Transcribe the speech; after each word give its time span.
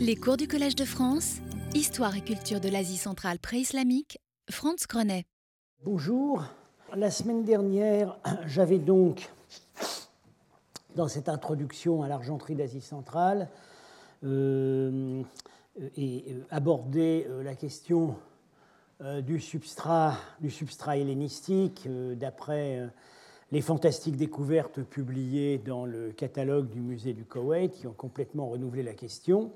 Les 0.00 0.16
cours 0.16 0.36
du 0.36 0.48
Collège 0.48 0.74
de 0.74 0.84
France, 0.84 1.36
Histoire 1.74 2.16
et 2.16 2.20
culture 2.20 2.60
de 2.60 2.68
l'Asie 2.68 2.96
centrale 2.96 3.38
pré-islamique, 3.38 4.18
Franz 4.50 4.86
Grenet. 4.88 5.24
Bonjour. 5.84 6.44
La 6.96 7.10
semaine 7.10 7.44
dernière, 7.44 8.16
j'avais 8.46 8.78
donc, 8.78 9.30
dans 10.96 11.06
cette 11.06 11.28
introduction 11.28 12.02
à 12.02 12.08
l'argenterie 12.08 12.54
d'Asie 12.54 12.80
centrale, 12.80 13.48
euh, 14.24 15.22
et, 15.96 16.24
euh, 16.28 16.40
abordé 16.50 17.26
euh, 17.28 17.42
la 17.42 17.54
question 17.54 18.16
du, 19.22 19.38
substrat, 19.38 20.16
du 20.40 20.50
substrat 20.50 20.96
hellénistique 20.96 21.88
d'après 22.16 22.90
les 23.50 23.60
fantastiques 23.60 24.16
découvertes 24.16 24.82
publiées 24.82 25.58
dans 25.58 25.86
le 25.86 26.10
catalogue 26.10 26.68
du 26.68 26.80
musée 26.80 27.14
du 27.14 27.24
Koweït 27.24 27.72
qui 27.72 27.86
ont 27.86 27.94
complètement 27.94 28.48
renouvelé 28.48 28.82
la 28.82 28.94
question. 28.94 29.52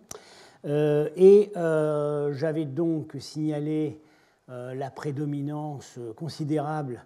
Euh, 0.65 1.09
et 1.17 1.51
euh, 1.57 2.33
j'avais 2.33 2.65
donc 2.65 3.17
signalé 3.19 4.01
euh, 4.49 4.75
la 4.75 4.91
prédominance 4.91 5.99
considérable 6.17 7.05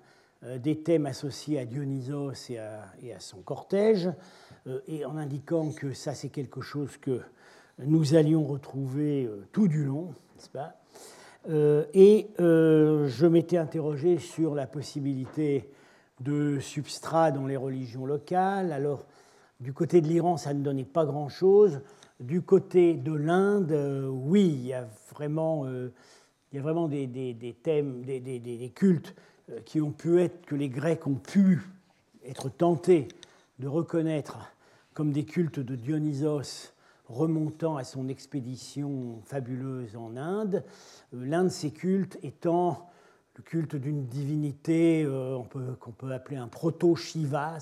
des 0.58 0.78
thèmes 0.78 1.06
associés 1.06 1.58
à 1.58 1.64
Dionysos 1.64 2.50
et 2.50 2.58
à, 2.58 2.84
et 3.02 3.12
à 3.12 3.18
son 3.18 3.38
cortège, 3.38 4.10
et 4.86 5.04
en 5.04 5.16
indiquant 5.16 5.72
que 5.72 5.92
ça 5.92 6.14
c'est 6.14 6.28
quelque 6.28 6.60
chose 6.60 6.98
que 6.98 7.20
nous 7.78 8.14
allions 8.14 8.44
retrouver 8.44 9.28
tout 9.50 9.66
du 9.66 9.82
long, 9.82 10.14
n'est-ce 10.36 10.50
pas? 10.50 10.76
Et 11.94 12.28
je 12.38 13.26
m'étais 13.26 13.56
interrogé 13.56 14.18
sur 14.18 14.54
la 14.54 14.66
possibilité 14.66 15.68
de 16.20 16.58
substrats 16.60 17.30
dans 17.30 17.46
les 17.46 17.56
religions 17.56 18.06
locales. 18.06 18.72
Alors, 18.72 19.04
du 19.60 19.72
côté 19.72 20.00
de 20.00 20.08
l'Iran, 20.08 20.36
ça 20.36 20.54
ne 20.54 20.62
donnait 20.62 20.84
pas 20.84 21.04
grand-chose. 21.04 21.80
Du 22.20 22.42
côté 22.42 22.94
de 22.94 23.12
l'Inde, 23.12 23.72
euh, 23.72 24.08
oui, 24.08 24.44
il 24.44 24.66
y 24.66 24.72
a 24.72 24.86
vraiment, 25.12 25.66
euh, 25.66 25.92
il 26.52 26.56
y 26.56 26.58
a 26.58 26.62
vraiment 26.62 26.88
des 26.88 27.56
thèmes, 27.62 28.02
des, 28.02 28.20
des, 28.20 28.72
cultes 28.74 29.14
euh, 29.50 29.60
qui 29.64 29.80
ont 29.80 29.92
pu 29.92 30.20
être, 30.20 30.46
que 30.46 30.54
les 30.54 30.68
Grecs 30.68 31.06
ont 31.06 31.14
pu 31.14 31.62
être 32.24 32.48
tentés 32.48 33.08
de 33.58 33.68
reconnaître 33.68 34.38
comme 34.94 35.12
des 35.12 35.24
cultes 35.24 35.60
de 35.60 35.74
Dionysos 35.74 36.72
remontant 37.08 37.76
à 37.76 37.84
son 37.84 38.08
expédition 38.08 39.20
fabuleuse 39.24 39.96
en 39.96 40.16
Inde. 40.16 40.64
L'un 41.12 41.44
de 41.44 41.48
ces 41.50 41.70
cultes 41.70 42.18
étant 42.22 42.88
le 43.36 43.42
culte 43.42 43.76
d'une 43.76 44.06
divinité 44.06 45.04
euh, 45.04 45.38
qu'on 45.78 45.90
peut, 45.92 46.12
appeler 46.12 46.36
un 46.36 46.48
proto-Shiva. 46.48 47.58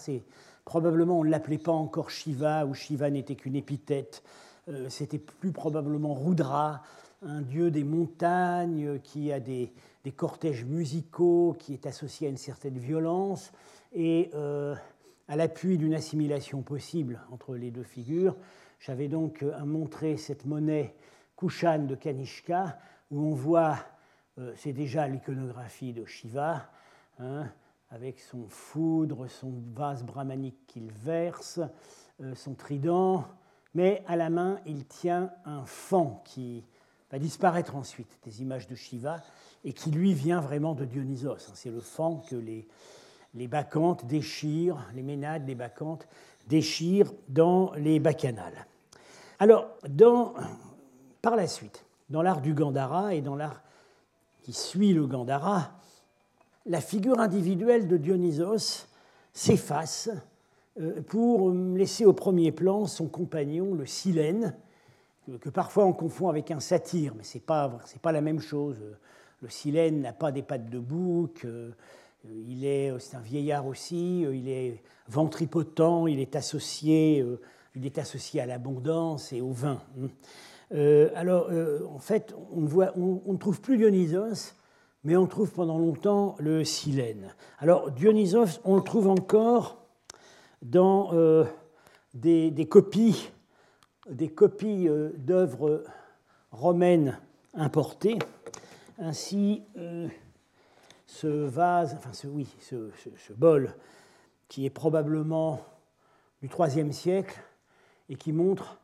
Probablement, 0.64 1.18
on 1.18 1.24
ne 1.24 1.30
l'appelait 1.30 1.58
pas 1.58 1.72
encore 1.72 2.10
Shiva, 2.10 2.64
ou 2.64 2.74
Shiva 2.74 3.10
n'était 3.10 3.34
qu'une 3.34 3.56
épithète. 3.56 4.22
Euh, 4.68 4.88
C'était 4.88 5.18
plus 5.18 5.52
probablement 5.52 6.14
Rudra, 6.14 6.82
un 7.22 7.42
dieu 7.42 7.70
des 7.70 7.84
montagnes 7.84 9.00
qui 9.00 9.32
a 9.32 9.40
des, 9.40 9.72
cortèges 10.16 10.64
musicaux, 10.64 11.56
qui 11.58 11.72
est 11.72 11.86
associé 11.86 12.28
à 12.28 12.30
une 12.30 12.36
certaine 12.36 12.78
violence. 12.78 13.52
Et 13.92 14.30
euh, 14.34 14.74
à 15.28 15.36
l'appui 15.36 15.76
d'une 15.76 15.94
assimilation 15.94 16.62
possible 16.62 17.20
entre 17.32 17.56
les 17.56 17.70
deux 17.70 17.82
figures, 17.82 18.36
j'avais 18.78 19.08
donc 19.08 19.44
montré 19.64 20.18
cette 20.18 20.44
monnaie 20.44 20.94
Kushan 21.36 21.86
de 21.86 21.94
Kanishka, 21.94 22.78
où 23.10 23.20
on 23.20 23.34
voit 23.34 23.78
c'est 24.56 24.72
déjà 24.72 25.06
l'iconographie 25.06 25.92
de 25.92 26.04
Shiva, 26.04 26.68
hein, 27.18 27.48
avec 27.90 28.20
son 28.20 28.48
foudre, 28.48 29.28
son 29.28 29.52
vase 29.74 30.02
brahmanique 30.02 30.66
qu'il 30.66 30.90
verse, 30.90 31.60
euh, 32.20 32.34
son 32.34 32.54
trident, 32.54 33.24
mais 33.74 34.02
à 34.06 34.16
la 34.16 34.30
main, 34.30 34.60
il 34.66 34.86
tient 34.86 35.30
un 35.44 35.64
fan 35.64 36.16
qui 36.24 36.64
va 37.10 37.18
disparaître 37.18 37.76
ensuite, 37.76 38.18
des 38.24 38.42
images 38.42 38.66
de 38.66 38.74
Shiva, 38.74 39.22
et 39.64 39.72
qui 39.72 39.90
lui 39.90 40.14
vient 40.14 40.40
vraiment 40.40 40.74
de 40.74 40.84
Dionysos. 40.84 41.50
C'est 41.54 41.70
le 41.70 41.80
fan 41.80 42.20
que 42.28 42.36
les, 42.36 42.66
les 43.34 43.48
bacchantes 43.48 44.04
déchirent, 44.06 44.78
les 44.94 45.02
ménades, 45.02 45.46
les 45.46 45.54
bacchantes 45.54 46.08
déchirent 46.48 47.12
dans 47.28 47.72
les 47.74 48.00
bacchanales. 48.00 48.66
Alors, 49.38 49.68
par 51.22 51.36
la 51.36 51.46
suite, 51.46 51.84
dans 52.10 52.22
l'art 52.22 52.40
du 52.40 52.54
Gandhara 52.54 53.14
et 53.14 53.22
dans 53.22 53.36
l'art 53.36 53.62
qui 54.44 54.52
suit 54.52 54.92
le 54.92 55.06
Gandhara, 55.06 55.72
la 56.66 56.82
figure 56.82 57.18
individuelle 57.18 57.88
de 57.88 57.96
Dionysos 57.96 58.86
s'efface 59.32 60.10
euh, 60.78 61.00
pour 61.00 61.50
laisser 61.50 62.04
au 62.04 62.12
premier 62.12 62.52
plan 62.52 62.86
son 62.86 63.06
compagnon, 63.06 63.74
le 63.74 63.86
Silène, 63.86 64.54
que 65.40 65.48
parfois 65.48 65.86
on 65.86 65.94
confond 65.94 66.28
avec 66.28 66.50
un 66.50 66.60
satyre, 66.60 67.14
mais 67.16 67.24
ce 67.24 67.38
n'est 67.38 67.42
pas, 67.42 67.80
pas 68.02 68.12
la 68.12 68.20
même 68.20 68.40
chose. 68.40 68.76
Le 69.40 69.48
Silène 69.48 70.02
n'a 70.02 70.12
pas 70.12 70.30
des 70.30 70.42
pattes 70.42 70.68
de 70.68 70.78
bouc, 70.78 71.46
euh, 71.46 71.70
il 72.46 72.66
est, 72.66 72.92
c'est 72.98 73.16
un 73.16 73.20
vieillard 73.20 73.66
aussi, 73.66 74.26
euh, 74.26 74.36
il 74.36 74.50
est 74.50 74.82
ventripotent, 75.08 76.06
il 76.06 76.20
est 76.20 76.36
associé, 76.36 77.24
il 77.74 77.86
est 77.86 77.96
associé 77.96 78.42
à 78.42 78.46
l'abondance 78.46 79.32
et 79.32 79.40
au 79.40 79.52
vin. 79.52 79.80
Euh, 80.72 81.10
alors, 81.14 81.48
euh, 81.50 81.86
en 81.94 81.98
fait, 81.98 82.34
on 82.52 82.62
ne, 82.62 83.36
trouve 83.36 83.60
plus 83.60 83.76
Dionysos, 83.76 84.54
mais 85.04 85.16
on 85.16 85.26
trouve 85.26 85.50
pendant 85.50 85.78
longtemps 85.78 86.36
le 86.38 86.64
Silène. 86.64 87.34
Alors, 87.58 87.90
Dionysos, 87.90 88.60
on 88.64 88.76
le 88.76 88.82
trouve 88.82 89.08
encore 89.08 89.84
dans 90.62 91.12
euh, 91.12 91.44
des, 92.14 92.66
copies, 92.68 93.30
des 94.08 94.28
copies 94.28 94.88
d'œuvres 95.16 95.84
romaines 96.50 97.18
importées. 97.52 98.18
Ainsi, 98.98 99.62
ce 101.06 101.26
vase, 101.26 101.94
enfin, 101.98 102.12
ce, 102.12 102.28
ce, 102.60 103.32
bol, 103.32 103.74
qui 104.48 104.64
est 104.64 104.70
probablement 104.70 105.60
du 106.40 106.48
IIIe 106.48 106.92
siècle 106.92 107.40
et 108.08 108.16
qui 108.16 108.32
montre 108.32 108.78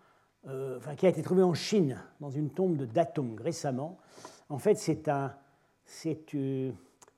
euh, 0.49 0.79
qui 0.97 1.07
a 1.07 1.11
été 1.11 1.23
trouvé 1.23 1.43
en 1.43 1.55
Chine, 1.55 1.99
dans 2.21 2.31
une 2.31 2.51
tombe 2.51 2.77
de 2.77 2.87
Datong 2.87 3.39
récemment. 3.41 3.99
En 4.49 4.59
fait, 4.59 4.77
c'est 4.77 6.35
euh, 6.35 6.73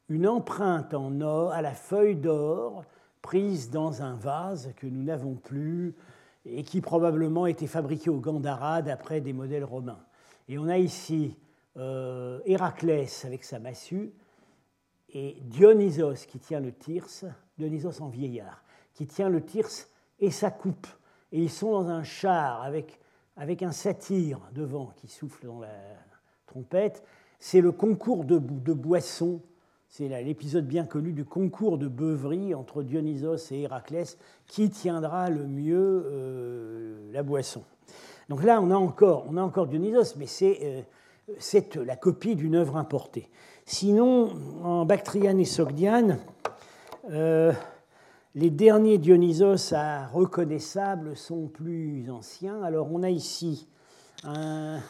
une 0.09 0.27
empreinte 0.27 0.93
en 0.93 1.21
or, 1.21 1.53
à 1.53 1.63
la 1.63 1.73
feuille 1.73 2.17
d'or, 2.17 2.85
prise 3.23 3.71
dans 3.71 4.03
un 4.03 4.17
vase 4.17 4.73
que 4.77 4.87
nous 4.87 5.05
n'avons 5.05 5.35
plus 5.35 5.95
et 6.45 6.65
qui 6.65 6.81
probablement 6.81 7.47
était 7.47 7.69
fabriqué 7.69 8.11
au 8.11 8.19
Gandhara 8.19 8.83
d'après 8.83 9.21
des 9.21 9.33
modèles 9.33 9.65
romains. 9.65 10.05
Et 10.49 10.59
on 10.59 10.67
a 10.67 10.79
ici 10.79 11.37
euh, 11.77 12.41
Héraclès 12.45 13.25
avec 13.25 13.45
sa 13.45 13.61
massue 13.61 14.13
et 15.11 15.37
Dionysos 15.43 16.27
qui 16.27 16.41
tient 16.41 16.61
le 16.61 16.73
tirse, 16.73 17.25
Dionysos 17.57 18.03
en 18.03 18.09
vieillard, 18.09 18.65
qui 18.95 19.07
tient 19.07 19.29
le 19.29 19.45
tirse 19.45 19.89
et 20.19 20.33
sa 20.33 20.51
coupe. 20.51 20.89
Et 21.31 21.41
ils 21.41 21.51
sont 21.51 21.71
dans 21.71 21.89
un 21.89 22.03
char 22.03 22.63
avec 22.63 22.99
avec 23.37 23.63
un 23.63 23.73
satyre 23.73 24.41
devant 24.53 24.93
qui 24.97 25.09
souffle 25.09 25.47
dans 25.47 25.61
la 25.61 25.75
trompette. 26.47 27.03
C'est 27.39 27.61
le 27.61 27.73
concours 27.73 28.25
de, 28.25 28.39
de 28.39 28.73
boissons, 28.73 29.41
c'est 29.89 30.09
l'épisode 30.23 30.67
bien 30.67 30.85
connu 30.85 31.13
du 31.13 31.25
concours 31.25 31.77
de 31.77 31.87
beuverie 31.87 32.55
entre 32.55 32.83
Dionysos 32.83 33.53
et 33.53 33.61
Héraclès, 33.63 34.17
qui 34.47 34.71
tiendra 34.71 35.29
le 35.29 35.47
mieux 35.47 36.07
euh, 36.07 37.13
la 37.13 37.23
boisson. 37.23 37.63
Donc 38.31 38.43
là, 38.43 38.61
on 38.63 38.71
a 38.71 38.75
encore, 38.75 39.27
on 39.29 39.37
a 39.37 39.43
encore 39.43 39.67
Dionysos, 39.67 40.17
mais 40.17 40.27
c'est 40.27 40.87
euh, 41.37 41.85
la 41.85 41.97
copie 41.97 42.37
d'une 42.37 42.55
œuvre 42.55 42.79
importée. 42.79 43.29
Sinon, 43.67 44.31
en 44.63 44.87
Bactriane 44.87 45.39
et 45.39 45.45
Sogdiane, 45.45 46.19
euh, 47.11 47.53
les 48.35 48.51
derniers 48.51 48.97
Dionysos 48.97 49.75
à 49.75 50.07
reconnaissables 50.07 51.17
sont 51.17 51.49
plus 51.49 52.11
anciens. 52.11 52.63
Alors 52.63 52.89
on 52.91 53.03
a 53.03 53.11
ici 53.11 53.69
un, 54.25 54.81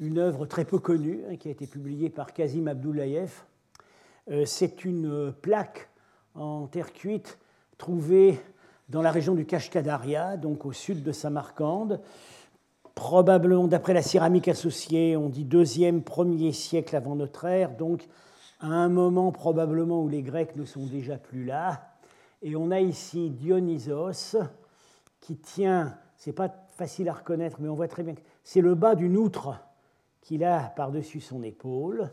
une 0.00 0.18
œuvre 0.18 0.44
très 0.46 0.64
peu 0.64 0.78
connue 0.78 1.20
hein, 1.28 1.36
qui 1.36 1.48
a 1.48 1.50
été 1.52 1.66
publiée 1.66 2.10
par 2.10 2.32
Kazim 2.32 2.66
Abdoulayev. 2.66 3.42
Euh, 4.30 4.44
c'est 4.44 4.84
une 4.84 5.32
plaque 5.40 5.88
en 6.34 6.66
terre 6.66 6.92
cuite 6.92 7.38
trouvée 7.78 8.40
dans 8.88 9.02
la 9.02 9.12
région 9.12 9.34
du 9.34 9.46
Kashkadaria, 9.46 10.36
donc 10.36 10.66
au 10.66 10.72
sud 10.72 11.04
de 11.04 11.12
Samarcande. 11.12 12.00
Probablement, 12.96 13.68
d'après 13.68 13.94
la 13.94 14.02
céramique 14.02 14.48
associée, 14.48 15.16
on 15.16 15.28
dit 15.28 15.44
deuxième, 15.44 16.02
premier 16.02 16.52
siècle 16.52 16.96
avant 16.96 17.14
notre 17.14 17.44
ère, 17.44 17.76
donc 17.76 18.08
à 18.58 18.66
un 18.66 18.88
moment 18.88 19.30
probablement 19.30 20.02
où 20.02 20.08
les 20.08 20.22
Grecs 20.22 20.56
ne 20.56 20.64
sont 20.64 20.86
déjà 20.86 21.16
plus 21.16 21.44
là. 21.44 21.89
Et 22.42 22.56
on 22.56 22.70
a 22.70 22.80
ici 22.80 23.30
Dionysos 23.30 24.36
qui 25.20 25.36
tient, 25.36 25.96
c'est 26.16 26.32
pas 26.32 26.48
facile 26.76 27.08
à 27.08 27.12
reconnaître, 27.12 27.58
mais 27.60 27.68
on 27.68 27.74
voit 27.74 27.88
très 27.88 28.02
bien 28.02 28.14
c'est 28.42 28.60
le 28.60 28.74
bas 28.74 28.94
d'une 28.94 29.16
outre 29.16 29.60
qu'il 30.22 30.44
a 30.44 30.72
par-dessus 30.76 31.20
son 31.20 31.42
épaule. 31.42 32.10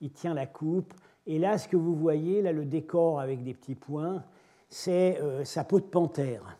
Il 0.00 0.12
tient 0.12 0.34
la 0.34 0.46
coupe. 0.46 0.94
Et 1.26 1.38
là, 1.38 1.58
ce 1.58 1.68
que 1.68 1.76
vous 1.76 1.94
voyez, 1.94 2.42
là, 2.42 2.52
le 2.52 2.64
décor 2.64 3.20
avec 3.20 3.42
des 3.42 3.54
petits 3.54 3.74
points, 3.74 4.22
c'est 4.68 5.20
euh, 5.20 5.44
sa 5.44 5.64
peau 5.64 5.80
de 5.80 5.86
panthère 5.86 6.58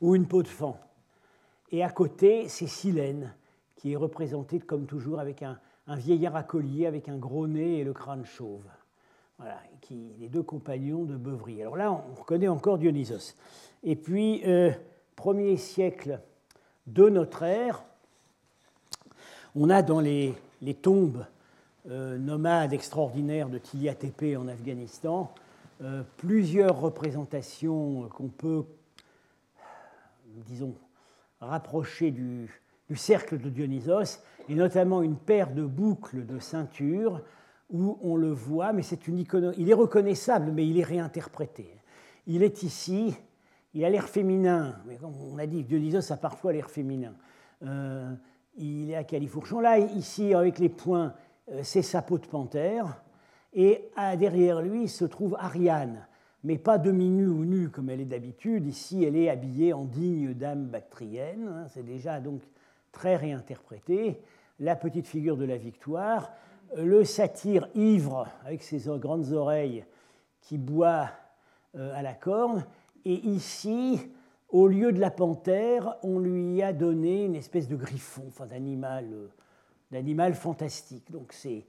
ou 0.00 0.14
une 0.14 0.26
peau 0.26 0.42
de 0.42 0.48
fan. 0.48 0.74
Et 1.70 1.82
à 1.82 1.90
côté, 1.90 2.48
c'est 2.48 2.66
Silène, 2.66 3.34
qui 3.74 3.92
est 3.92 3.96
représenté 3.96 4.60
comme 4.60 4.86
toujours 4.86 5.18
avec 5.18 5.42
un, 5.42 5.58
vieillard 5.88 6.36
à 6.36 6.42
collier 6.42 6.86
avec 6.86 7.08
un 7.08 7.16
gros 7.16 7.46
nez 7.46 7.80
et 7.80 7.84
le 7.84 7.92
crâne 7.92 8.24
chauve. 8.24 8.66
Voilà, 9.38 9.60
qui, 9.82 10.14
les 10.18 10.28
deux 10.28 10.42
compagnons 10.42 11.04
de 11.04 11.16
Beuvry. 11.16 11.60
Alors 11.60 11.76
là, 11.76 11.92
on 11.92 12.14
reconnaît 12.14 12.48
encore 12.48 12.78
Dionysos. 12.78 13.34
Et 13.82 13.94
puis, 13.94 14.42
euh, 14.46 14.72
premier 15.14 15.56
siècle 15.58 16.20
de 16.86 17.08
notre 17.08 17.42
ère, 17.42 17.84
on 19.54 19.68
a 19.68 19.82
dans 19.82 20.00
les, 20.00 20.34
tombes 20.80 21.26
euh, 21.88 22.16
nomades 22.18 22.72
extraordinaires 22.72 23.48
de 23.48 23.58
Tilia 23.58 23.94
Tepe 23.94 24.38
en 24.38 24.48
Afghanistan 24.48 25.32
euh, 25.82 26.02
plusieurs 26.16 26.80
représentations 26.80 28.08
qu'on 28.08 28.28
peut, 28.28 28.64
disons, 30.46 30.74
rapprocher 31.38 32.10
du, 32.10 32.48
cercle 32.94 33.38
de 33.38 33.50
Dionysos, 33.50 34.22
et 34.48 34.54
notamment 34.54 35.02
une 35.02 35.16
paire 35.16 35.52
de 35.52 35.64
boucles 35.64 36.24
de 36.24 36.38
ceinture 36.38 37.20
où 37.70 37.98
on 38.02 38.16
le 38.16 38.30
voit, 38.30 38.72
mais 38.72 38.82
c'est 38.82 39.08
une 39.08 39.18
icône. 39.18 39.52
Il 39.58 39.70
est 39.70 39.74
reconnaissable, 39.74 40.52
mais 40.52 40.66
il 40.66 40.78
est 40.78 40.84
réinterprété. 40.84 41.68
Il 42.26 42.42
est 42.42 42.62
ici, 42.62 43.14
il 43.74 43.84
a 43.84 43.90
l'air 43.90 44.08
féminin, 44.08 44.76
mais 44.86 44.96
comme 44.96 45.14
on 45.32 45.38
a 45.38 45.46
dit, 45.46 45.64
Dionysos 45.64 46.12
a 46.12 46.16
parfois 46.16 46.52
l'air 46.52 46.70
féminin. 46.70 47.14
Euh, 47.62 48.12
il 48.56 48.90
est 48.90 48.96
à 48.96 49.04
califourchon. 49.04 49.60
Là, 49.60 49.78
ici, 49.78 50.34
avec 50.34 50.58
les 50.58 50.68
points, 50.68 51.14
euh, 51.50 51.60
c'est 51.62 51.82
sa 51.82 52.02
peau 52.02 52.18
de 52.18 52.26
panthère. 52.26 53.02
Et 53.52 53.88
derrière 54.18 54.60
lui 54.60 54.86
se 54.86 55.06
trouve 55.06 55.34
Ariane, 55.38 56.06
mais 56.44 56.58
pas 56.58 56.76
demi-nue 56.76 57.28
ou 57.28 57.44
nue 57.46 57.70
comme 57.70 57.88
elle 57.88 58.02
est 58.02 58.06
d'habitude. 58.06 58.66
Ici, 58.66 59.02
elle 59.02 59.16
est 59.16 59.30
habillée 59.30 59.72
en 59.72 59.84
digne 59.84 60.34
dame 60.34 60.66
bactrienne. 60.66 61.48
Hein, 61.48 61.66
c'est 61.68 61.84
déjà 61.84 62.20
donc 62.20 62.42
très 62.92 63.16
réinterprété. 63.16 64.20
La 64.60 64.76
petite 64.76 65.06
figure 65.06 65.38
de 65.38 65.46
la 65.46 65.56
victoire. 65.56 66.32
Le 66.74 67.04
satyre 67.04 67.68
ivre 67.74 68.26
avec 68.44 68.62
ses 68.62 68.88
grandes 68.98 69.32
oreilles 69.32 69.84
qui 70.40 70.58
boit 70.58 71.10
euh, 71.76 71.94
à 71.94 72.02
la 72.02 72.14
corne. 72.14 72.64
Et 73.04 73.14
ici, 73.14 74.00
au 74.48 74.66
lieu 74.66 74.92
de 74.92 75.00
la 75.00 75.10
panthère, 75.10 75.96
on 76.02 76.18
lui 76.18 76.62
a 76.62 76.72
donné 76.72 77.24
une 77.24 77.36
espèce 77.36 77.68
de 77.68 77.76
griffon, 77.76 78.24
enfin 78.28 78.46
d'animal, 78.46 79.06
euh, 79.12 79.28
d'animal 79.92 80.34
fantastique. 80.34 81.10
Donc 81.10 81.32
c'est 81.32 81.66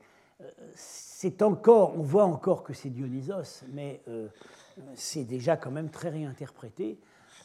c'est 0.75 1.41
encore, 1.41 1.97
on 1.97 2.03
voit 2.03 2.25
encore 2.25 2.63
que 2.63 2.73
c'est 2.73 2.89
Dionysos, 2.89 3.63
mais 3.73 4.01
euh, 4.07 4.27
c'est 4.93 5.23
déjà 5.23 5.57
quand 5.57 5.71
même 5.71 5.89
très 5.89 6.09
réinterprété. 6.09 6.99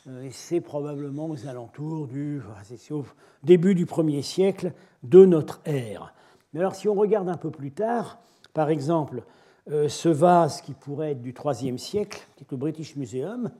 Euh, 0.06 0.24
et 0.24 0.30
c'est 0.30 0.60
probablement 0.60 1.26
aux 1.26 1.46
alentours 1.46 2.06
du 2.08 2.42
au 2.90 3.04
début 3.42 3.74
du 3.74 3.86
1er 3.86 4.22
siècle 4.22 4.72
de 5.02 5.24
notre 5.24 5.60
ère. 5.64 6.14
Mais 6.52 6.60
alors, 6.60 6.74
si 6.74 6.88
on 6.88 6.94
regarde 6.94 7.28
un 7.28 7.36
peu 7.36 7.50
plus 7.50 7.72
tard, 7.72 8.18
par 8.52 8.70
exemple, 8.70 9.22
euh, 9.70 9.88
ce 9.88 10.08
vase 10.08 10.60
qui 10.60 10.74
pourrait 10.74 11.12
être 11.12 11.22
du 11.22 11.32
3e 11.32 11.78
siècle, 11.78 12.26
qui 12.36 12.44
est 12.44 12.52
au 12.52 12.56
British 12.56 12.96
Museum, 12.96 13.50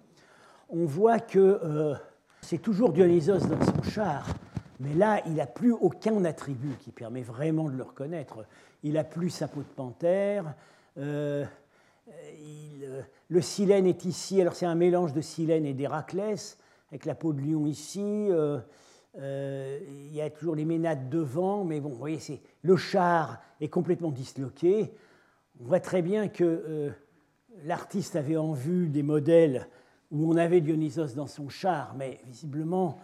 on 0.69 0.85
voit 0.87 1.21
que 1.21 1.95
c'est 2.41 2.59
toujours 2.59 2.93
Dionysos 2.93 3.47
dans 3.47 3.65
son 3.65 3.83
char, 3.83 4.27
mais 4.83 4.95
là, 4.95 5.23
il 5.27 5.35
n'a 5.35 5.47
plus 5.47 5.73
aucun 5.73 6.25
attribut 6.25 6.77
qui 6.81 6.91
permet 6.91 7.23
vraiment 7.23 7.69
de 7.69 7.77
le 7.77 7.85
reconnaître. 7.85 8.45
Il 8.83 8.95
n'a 8.95 9.05
plus 9.05 9.31
sa 9.31 9.47
peau 9.47 9.61
de 9.61 9.75
panthère. 9.77 10.55
Euh, 10.99 11.45
euh, 12.83 13.03
le 13.29 13.41
silène 13.41 13.87
est 13.87 14.05
ici. 14.05 14.41
Alors, 14.41 14.55
c'est 14.55 14.67
un 14.67 14.75
mélange 14.75 15.13
de 15.13 15.21
silène 15.21 15.65
et 15.67 15.73
d'Héraclès, 15.73 16.59
avec 16.91 17.05
la 17.05 17.15
peau 17.15 17.33
de 17.33 17.41
lion 17.41 17.67
ici. 17.67 18.29
Euh, 19.19 19.79
il 19.89 20.15
y 20.15 20.21
a 20.21 20.31
toujours 20.31 20.55
les 20.55 20.65
ménades 20.65 21.09
devant, 21.09 21.65
mais 21.65 21.81
bon, 21.81 21.91
vous 21.91 21.97
voyez, 21.97 22.19
le 22.63 22.77
char 22.77 23.41
est 23.61 23.69
complètement 23.69 24.11
disloqué. 24.11 24.93
On 25.61 25.65
voit 25.65 25.81
très 25.81 26.03
bien 26.03 26.29
que 26.29 26.93
l'artiste 27.65 28.17
avait 28.17 28.37
en 28.37 28.53
vue 28.53 28.89
des 28.89 29.03
modèles 29.03 29.69
où 30.13 30.31
on 30.31 30.37
avait 30.37 30.61
Dionysos 30.61 31.15
dans 31.15 31.27
son 31.27 31.49
char, 31.49 31.95
mais 31.97 32.21
visiblement, 32.27 32.99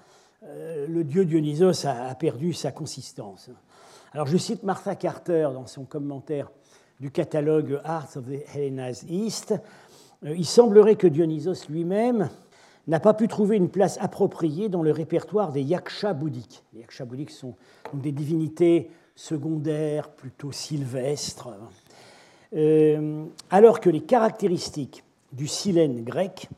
euh, 0.45 0.87
le 0.87 1.03
dieu 1.05 1.25
Dionysos 1.25 1.87
a, 1.87 2.15
perdu 2.15 2.53
sa 2.53 2.71
consistance. 2.71 3.51
Alors 4.13 4.27
je 4.27 4.37
cite 4.37 4.63
Martha 4.63 4.95
Carter 4.95 5.49
dans 5.53 5.67
son 5.67 5.85
commentaire 5.85 6.51
du 7.01 7.11
catalogue 7.11 7.81
Arts 7.85 8.17
of 8.17 8.27
the 8.27 8.45
Hellenas 8.55 9.05
East. 9.09 9.55
Euh, 10.25 10.35
il 10.37 10.47
semblerait 10.47 10.97
que 10.97 11.07
Dionysos 11.07 11.69
lui-même 11.69 12.29
n'a 12.89 13.01
pas 13.01 13.15
pu 13.15 13.29
trouver 13.29 13.57
une 13.57 13.69
place 13.69 13.99
appropriée 14.01 14.69
dans 14.69 14.83
le 14.83 14.91
répertoire 14.91 15.53
des 15.53 15.63
yaksha 15.63 16.15
bouddhiques. 16.15 16.65
Les 16.73 16.81
yaksha 16.81 17.05
bouddhiques 17.05 17.31
sont 17.31 17.55
des 17.93 18.13
divinités 18.13 18.91
secondaires, 19.15 20.09
plutôt 20.09 20.53
sylvestres, 20.53 21.51
euh, 22.57 23.25
alors 23.51 23.81
que 23.81 23.91
les 23.91 24.01
caractéristiques 24.01 25.05
du 25.33 25.47
silène 25.47 26.03
grec 26.03 26.49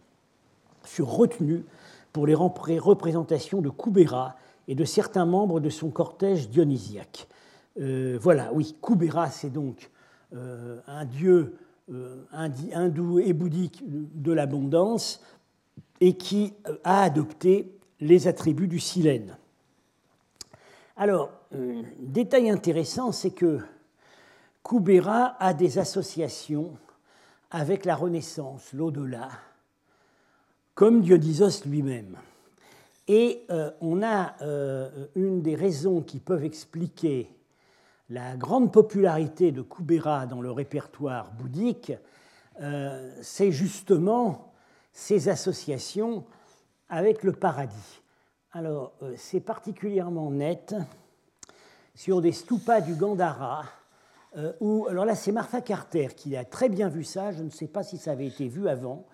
furent 0.84 1.10
retenues 1.10 1.64
pour 2.12 2.26
les 2.26 2.34
représentations 2.34 3.60
de 3.60 3.68
Koubera 3.68 4.36
et 4.68 4.76
de 4.76 4.84
certains 4.84 5.26
membres 5.26 5.58
de 5.58 5.68
son 5.68 5.90
cortège 5.90 6.48
dionysiaque. 6.48 7.26
Euh, 7.80 8.18
voilà, 8.20 8.50
oui, 8.52 8.76
Koubera, 8.80 9.30
c'est 9.30 9.50
donc 9.50 9.90
euh, 10.34 10.78
un 10.86 11.04
dieu 11.04 11.56
hindou 12.32 13.18
et 13.18 13.32
bouddhique 13.32 13.82
de 13.84 14.32
l'abondance 14.32 15.20
et 16.00 16.16
qui 16.16 16.54
a 16.84 17.02
adopté 17.02 17.78
les 18.00 18.26
attributs 18.28 18.68
du 18.68 18.80
silène. 18.80 19.36
Alors, 20.96 21.30
détail 21.98 22.50
intéressant, 22.50 23.12
c'est 23.12 23.30
que 23.30 23.60
Koubera 24.62 25.36
a 25.38 25.54
des 25.54 25.78
associations 25.78 26.76
avec 27.50 27.84
la 27.84 27.96
Renaissance, 27.96 28.72
l'au-delà, 28.72 29.30
comme 30.74 31.02
Dionysos 31.02 31.64
lui-même. 31.66 32.16
Et 33.08 33.44
euh, 33.50 33.70
on 33.80 34.02
a 34.02 34.36
euh, 34.42 35.06
une 35.16 35.42
des 35.42 35.56
raisons 35.56 36.00
qui 36.00 36.20
peuvent 36.20 36.44
expliquer 36.44 37.28
la 38.08 38.36
grande 38.36 38.72
popularité 38.72 39.52
de 39.52 39.62
Kubera 39.62 40.26
dans 40.26 40.40
le 40.40 40.50
répertoire 40.50 41.32
bouddhique, 41.32 41.92
euh, 42.60 43.12
c'est 43.22 43.52
justement 43.52 44.49
ses 44.92 45.28
associations 45.28 46.24
avec 46.88 47.22
le 47.22 47.32
paradis. 47.32 48.02
Alors, 48.52 48.92
c'est 49.16 49.40
particulièrement 49.40 50.30
net 50.30 50.74
sur 51.94 52.20
des 52.20 52.32
stupas 52.32 52.80
du 52.80 52.94
Gandhara, 52.94 53.64
où, 54.60 54.86
alors 54.88 55.04
là, 55.04 55.14
c'est 55.14 55.32
Martha 55.32 55.60
Carter 55.60 56.08
qui 56.16 56.36
a 56.36 56.44
très 56.44 56.68
bien 56.68 56.88
vu 56.88 57.04
ça, 57.04 57.32
je 57.32 57.42
ne 57.42 57.50
sais 57.50 57.68
pas 57.68 57.82
si 57.82 57.96
ça 57.96 58.12
avait 58.12 58.26
été 58.26 58.48
vu 58.48 58.68
avant, 58.68 59.06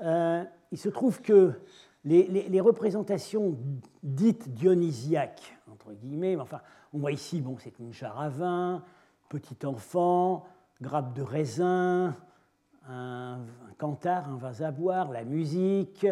il 0.00 0.78
se 0.78 0.88
trouve 0.88 1.22
que 1.22 1.52
les, 2.04 2.60
représentations 2.60 3.56
dites 4.02 4.52
dionysiaques, 4.52 5.56
entre 5.72 5.92
guillemets, 5.92 6.36
enfin, 6.36 6.60
on 6.92 6.98
voit 6.98 7.12
ici, 7.12 7.40
bon, 7.40 7.56
c'est 7.58 7.78
une 7.78 7.92
jarre 7.92 8.20
à 8.20 8.82
petit 9.28 9.64
enfant, 9.64 10.44
grappe 10.80 11.14
de 11.14 11.22
raisin, 11.22 12.14
un, 12.88 13.38
cantar, 13.78 14.28
un 14.28 14.36
vase 14.36 14.62
à 14.62 14.70
boire, 14.70 15.10
la 15.10 15.24
musique, 15.24 16.06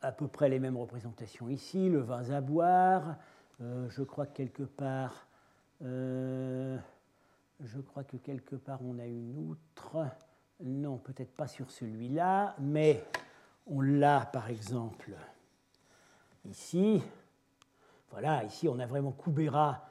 à 0.00 0.12
peu 0.12 0.28
près 0.28 0.48
les 0.48 0.58
mêmes 0.58 0.76
représentations 0.76 1.48
ici, 1.48 1.88
le 1.88 2.00
vase 2.00 2.32
à 2.32 2.40
boire, 2.40 3.16
euh, 3.60 3.88
je 3.90 4.02
crois 4.02 4.26
que 4.26 4.34
quelque 4.34 4.62
part, 4.62 5.26
euh, 5.82 6.76
je 7.60 7.80
crois 7.80 8.04
que 8.04 8.16
quelque 8.16 8.56
part 8.56 8.80
on 8.84 8.98
a 8.98 9.06
une 9.06 9.38
outre, 9.38 10.06
non, 10.62 10.98
peut-être 10.98 11.34
pas 11.34 11.46
sur 11.46 11.70
celui-là, 11.70 12.54
mais 12.58 13.04
on 13.66 13.80
l'a 13.80 14.26
par 14.26 14.50
exemple 14.50 15.12
ici. 16.44 17.02
Voilà, 18.10 18.44
ici 18.44 18.68
on 18.68 18.78
a 18.78 18.86
vraiment 18.86 19.12
Koubera 19.12 19.88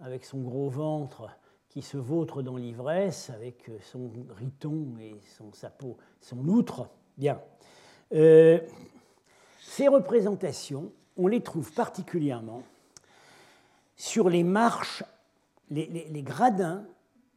avec 0.00 0.24
son 0.24 0.40
gros 0.40 0.68
ventre 0.68 1.30
qui 1.70 1.82
se 1.82 1.96
vautre 1.96 2.42
dans 2.42 2.56
l'ivresse 2.56 3.30
avec 3.30 3.70
son 3.80 4.10
riton 4.36 4.96
et 5.00 5.20
son 5.38 5.52
sapot, 5.52 5.96
son 6.20 6.46
outre. 6.48 6.88
Bien. 7.16 7.40
Euh, 8.12 8.60
ces 9.62 9.86
représentations, 9.86 10.92
on 11.16 11.28
les 11.28 11.42
trouve 11.42 11.72
particulièrement 11.72 12.64
sur 13.94 14.28
les 14.28 14.42
marches, 14.42 15.04
les, 15.70 16.22
gradins 16.22 16.84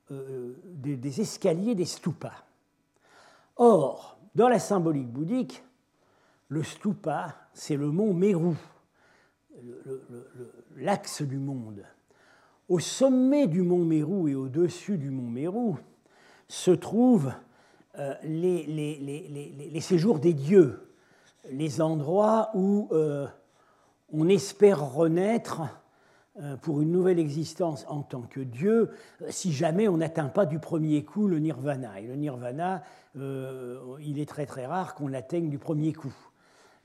euh, 0.09 0.55
des, 0.65 0.97
des, 0.97 1.21
escaliers 1.21 1.75
des 1.75 1.85
stupas. 1.85 2.43
Or, 3.57 4.17
dans 4.33 4.49
la 4.49 4.57
symbolique 4.57 5.09
bouddhique, 5.09 5.63
le 6.47 6.63
stupa, 6.63 7.35
c'est 7.53 7.75
le 7.75 7.91
mont 7.91 8.15
Meru, 8.15 8.55
l'axe 10.75 11.21
du 11.21 11.37
monde. 11.37 11.83
Au 12.73 12.79
sommet 12.79 13.45
du 13.45 13.61
mont 13.61 13.85
Meru 13.85 14.31
et 14.31 14.33
au-dessus 14.33 14.97
du 14.97 15.11
mont 15.11 15.29
Meru 15.29 15.75
se 16.47 16.71
trouvent 16.71 17.31
euh, 17.99 18.15
les, 18.23 19.79
séjours 19.79 20.17
des 20.17 20.33
dieux, 20.33 20.79
les 21.51 21.81
endroits 21.81 22.49
où 22.55 22.87
euh, 22.91 23.27
on 24.11 24.27
espère 24.27 24.91
renaître 24.91 25.61
pour 26.63 26.81
une 26.81 26.91
nouvelle 26.91 27.19
existence 27.19 27.85
en 27.89 28.01
tant 28.01 28.23
que 28.23 28.39
Dieu, 28.39 28.89
si 29.29 29.53
jamais 29.53 29.87
on 29.87 29.97
n'atteint 29.97 30.29
pas 30.29 30.47
du 30.47 30.57
premier 30.57 31.05
coup 31.05 31.27
le 31.27 31.37
nirvana. 31.37 31.99
Et 31.99 32.07
le 32.07 32.15
nirvana, 32.15 32.81
il 33.13 34.17
est 34.17 34.27
très 34.27 34.47
très 34.47 34.65
rare 34.65 34.95
qu'on 34.95 35.09
l'atteigne 35.09 35.47
du 35.47 35.59
premier 35.59 35.93
coup. 35.93 36.15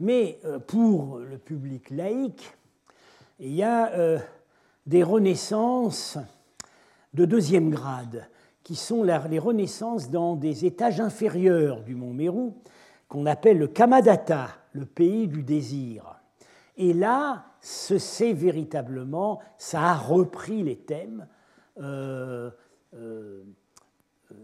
Mais 0.00 0.38
pour 0.66 1.16
le 1.16 1.38
public 1.38 1.88
laïque, 1.88 2.58
il 3.40 3.54
y 3.54 3.62
a 3.62 4.20
des 4.88 5.02
renaissances 5.02 6.16
de 7.12 7.26
deuxième 7.26 7.68
grade, 7.68 8.26
qui 8.64 8.74
sont 8.74 9.02
les 9.02 9.38
renaissances 9.38 10.10
dans 10.10 10.34
des 10.34 10.64
étages 10.64 10.98
inférieurs 10.98 11.82
du 11.82 11.94
mont 11.94 12.14
Meru, 12.14 12.52
qu'on 13.06 13.26
appelle 13.26 13.58
le 13.58 13.68
Kamadatta, 13.68 14.48
le 14.72 14.86
pays 14.86 15.28
du 15.28 15.42
désir. 15.42 16.18
Et 16.78 16.94
là, 16.94 17.44
ce 17.60 17.98
c'est 17.98 18.32
véritablement, 18.32 19.40
ça 19.58 19.82
a 19.82 19.94
repris 19.94 20.62
les 20.62 20.76
thèmes 20.76 21.26
euh, 21.80 22.50
euh, 22.94 23.42
euh, 24.32 24.34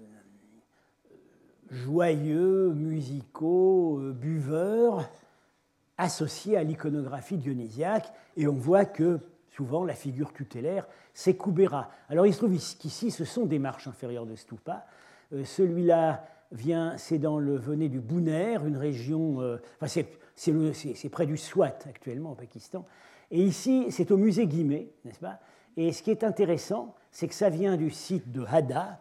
joyeux, 1.71 2.75
musicaux, 2.75 3.99
buveurs, 4.13 5.09
associés 5.97 6.59
à 6.59 6.65
l'iconographie 6.65 7.39
dionysiaque, 7.39 8.13
et 8.37 8.47
on 8.47 8.55
voit 8.55 8.85
que 8.85 9.21
souvent 9.55 9.85
la 9.85 9.95
figure 9.95 10.33
tutélaire, 10.33 10.87
c'est 11.13 11.37
Kubera. 11.37 11.91
Alors 12.09 12.27
il 12.27 12.33
se 12.33 12.39
trouve 12.39 12.57
qu'ici, 12.57 13.11
ce 13.11 13.25
sont 13.25 13.47
des 13.47 13.59
marches 13.59 13.87
inférieures 13.87 14.27
de 14.27 14.35
Stupa. 14.35 14.87
Euh, 15.33 15.45
celui-là 15.45 16.25
vient, 16.53 16.97
c'est 16.97 17.19
dans 17.19 17.39
le 17.39 17.57
venait 17.57 17.89
du 17.89 18.01
Bouner, 18.01 18.59
une 18.67 18.77
région, 18.77 19.41
euh, 19.41 19.59
enfin 19.81 20.03
c'est 20.35 21.09
près 21.09 21.27
du 21.27 21.37
Swat 21.37 21.79
actuellement 21.89 22.33
au 22.33 22.35
Pakistan. 22.35 22.85
Et 23.31 23.43
ici, 23.43 23.87
c'est 23.91 24.11
au 24.11 24.17
musée 24.17 24.47
Guimet, 24.47 24.89
n'est-ce 25.05 25.21
pas? 25.21 25.41
Et 25.77 25.93
ce 25.93 26.03
qui 26.03 26.11
est 26.11 26.25
intéressant, 26.25 26.95
c'est 27.11 27.29
que 27.29 27.35
ça 27.35 27.49
vient 27.49 27.77
du 27.77 27.91
site 27.91 28.31
de 28.31 28.45
Hada. 28.47 29.01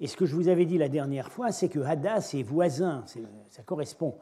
Et 0.00 0.06
ce 0.06 0.16
que 0.16 0.26
je 0.26 0.34
vous 0.34 0.48
avais 0.48 0.64
dit 0.64 0.78
la 0.78 0.88
dernière 0.88 1.30
fois, 1.30 1.50
c'est 1.50 1.68
que 1.68 1.80
Hada, 1.80 2.20
c'est 2.20 2.42
voisin, 2.42 3.04
ça 3.48 3.62
correspond 3.62 4.16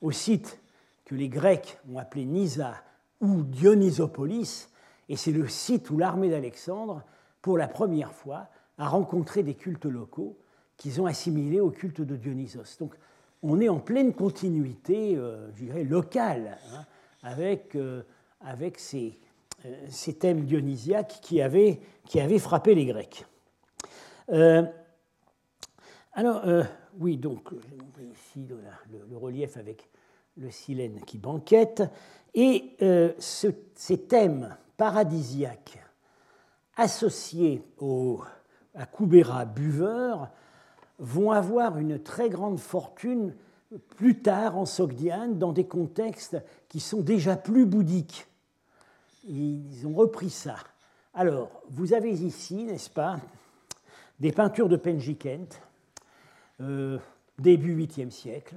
au 0.00 0.12
site 0.12 0.60
que 1.04 1.14
les 1.14 1.28
Grecs 1.28 1.78
ont 1.90 1.98
appelé 1.98 2.24
Nisa 2.24 2.74
ou 3.20 3.42
Dionysopolis, 3.42 4.68
et 5.10 5.16
c'est 5.16 5.32
le 5.32 5.48
site 5.48 5.90
où 5.90 5.98
l'armée 5.98 6.30
d'Alexandre, 6.30 7.02
pour 7.42 7.58
la 7.58 7.66
première 7.66 8.14
fois, 8.14 8.46
a 8.78 8.88
rencontré 8.88 9.42
des 9.42 9.54
cultes 9.54 9.84
locaux 9.84 10.38
qu'ils 10.76 11.00
ont 11.00 11.06
assimilés 11.06 11.58
au 11.60 11.70
culte 11.70 12.00
de 12.00 12.14
Dionysos. 12.14 12.78
Donc 12.78 12.94
on 13.42 13.60
est 13.60 13.68
en 13.68 13.80
pleine 13.80 14.14
continuité, 14.14 15.16
euh, 15.16 15.50
je 15.56 15.64
dirais, 15.64 15.82
locale, 15.82 16.58
hein, 16.72 16.84
avec, 17.24 17.74
euh, 17.74 18.02
avec 18.40 18.78
ces, 18.78 19.18
euh, 19.66 19.74
ces, 19.88 20.14
thèmes 20.14 20.44
dionysiaques 20.44 21.18
qui 21.20 21.42
avaient, 21.42 21.80
qui 22.06 22.20
avaient 22.20 22.38
frappé 22.38 22.76
les 22.76 22.86
Grecs. 22.86 23.26
alors, 26.12 26.44
oui, 27.00 27.16
donc, 27.16 27.50
ici 28.12 28.46
le, 28.48 28.60
le, 29.10 29.16
relief 29.16 29.56
avec 29.56 29.88
le 30.36 30.52
silène 30.52 31.00
qui 31.04 31.18
banquette. 31.18 31.82
Et 32.32 32.76
ce, 33.18 33.48
ces 33.74 34.02
thèmes 34.02 34.56
paradisiaques 34.80 35.78
associés 36.74 37.62
au, 37.76 38.22
à 38.74 38.86
Kubera 38.86 39.44
buveur 39.44 40.30
vont 40.98 41.32
avoir 41.32 41.76
une 41.76 42.02
très 42.02 42.30
grande 42.30 42.58
fortune 42.58 43.34
plus 43.98 44.22
tard 44.22 44.56
en 44.56 44.64
Sogdiane 44.64 45.38
dans 45.38 45.52
des 45.52 45.66
contextes 45.66 46.38
qui 46.70 46.80
sont 46.80 47.02
déjà 47.02 47.36
plus 47.36 47.66
bouddhiques. 47.66 48.26
Ils 49.24 49.86
ont 49.86 49.92
repris 49.92 50.30
ça. 50.30 50.56
Alors, 51.12 51.50
vous 51.68 51.92
avez 51.92 52.12
ici, 52.12 52.64
n'est-ce 52.64 52.88
pas, 52.88 53.20
des 54.18 54.32
peintures 54.32 54.70
de 54.70 54.76
Penjikent, 54.76 55.60
euh, 56.62 56.98
début 57.38 57.76
8e 57.76 58.08
siècle, 58.08 58.56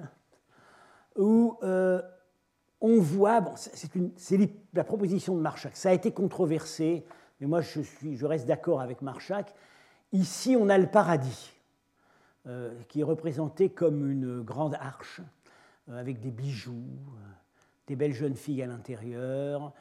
où 1.18 1.58
euh, 1.64 2.02
on 2.84 3.00
voit, 3.00 3.42
c'est 3.56 4.52
la 4.74 4.84
proposition 4.84 5.36
de 5.36 5.40
Marchak, 5.40 5.76
ça 5.78 5.90
a 5.90 5.94
été 5.94 6.12
controversé, 6.12 7.06
mais 7.40 7.48
moi 7.48 7.62
je 7.62 8.26
reste 8.26 8.46
d'accord 8.46 8.82
avec 8.82 9.02
Marchak. 9.02 9.56
Ici, 10.12 10.58
on 10.60 10.68
a 10.68 10.78
le 10.78 10.88
paradis, 10.88 11.54
euh, 12.46 12.78
qui 12.90 13.00
est 13.00 13.06
représenté 13.06 13.70
comme 13.70 14.12
une 14.12 14.42
grande 14.42 14.76
arche, 14.76 15.22
euh, 15.90 15.98
avec 15.98 16.20
des 16.20 16.30
bijoux, 16.30 16.74
euh, 16.74 17.28
des 17.88 17.96
belles 17.96 18.14
jeunes 18.14 18.36
filles 18.36 18.62
à 18.62 18.68
l'intérieur. 18.68 19.72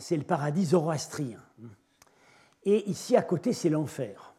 c'est 0.00 0.16
le 0.16 0.24
paradis 0.24 0.66
zoroastrien. 0.66 1.38
Et 2.64 2.90
ici, 2.90 3.16
à 3.16 3.22
côté, 3.22 3.52
c'est 3.52 3.68
l'enfer, 3.68 4.34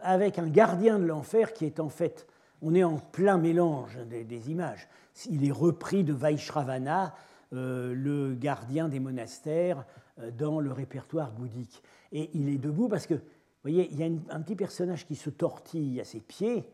avec 0.00 0.38
un 0.38 0.48
gardien 0.48 0.98
de 0.98 1.04
l'enfer 1.04 1.52
qui 1.52 1.66
est 1.66 1.78
en 1.78 1.90
fait 1.90 2.26
on 2.62 2.74
est 2.74 2.84
en 2.84 2.98
plein 2.98 3.38
mélange 3.38 3.98
des, 4.08 4.50
images. 4.50 4.88
Il 5.28 5.46
est 5.46 5.52
repris 5.52 6.04
de 6.04 6.12
Vaishravana, 6.12 7.14
euh, 7.52 7.94
le 7.94 8.34
gardien 8.34 8.88
des 8.88 9.00
monastères, 9.00 9.84
euh, 10.20 10.30
dans 10.30 10.60
le 10.60 10.72
répertoire 10.72 11.30
bouddhique. 11.30 11.82
Et 12.12 12.30
il 12.34 12.48
est 12.48 12.58
debout 12.58 12.88
parce 12.88 13.06
que, 13.06 13.14
vous 13.14 13.20
voyez, 13.62 13.88
il 13.90 13.98
y 13.98 14.04
a 14.04 14.06
un 14.06 14.40
petit 14.40 14.56
personnage 14.56 15.06
qui 15.06 15.16
se 15.16 15.30
tortille 15.30 16.00
à 16.00 16.04
ses 16.04 16.20
pieds. 16.20 16.64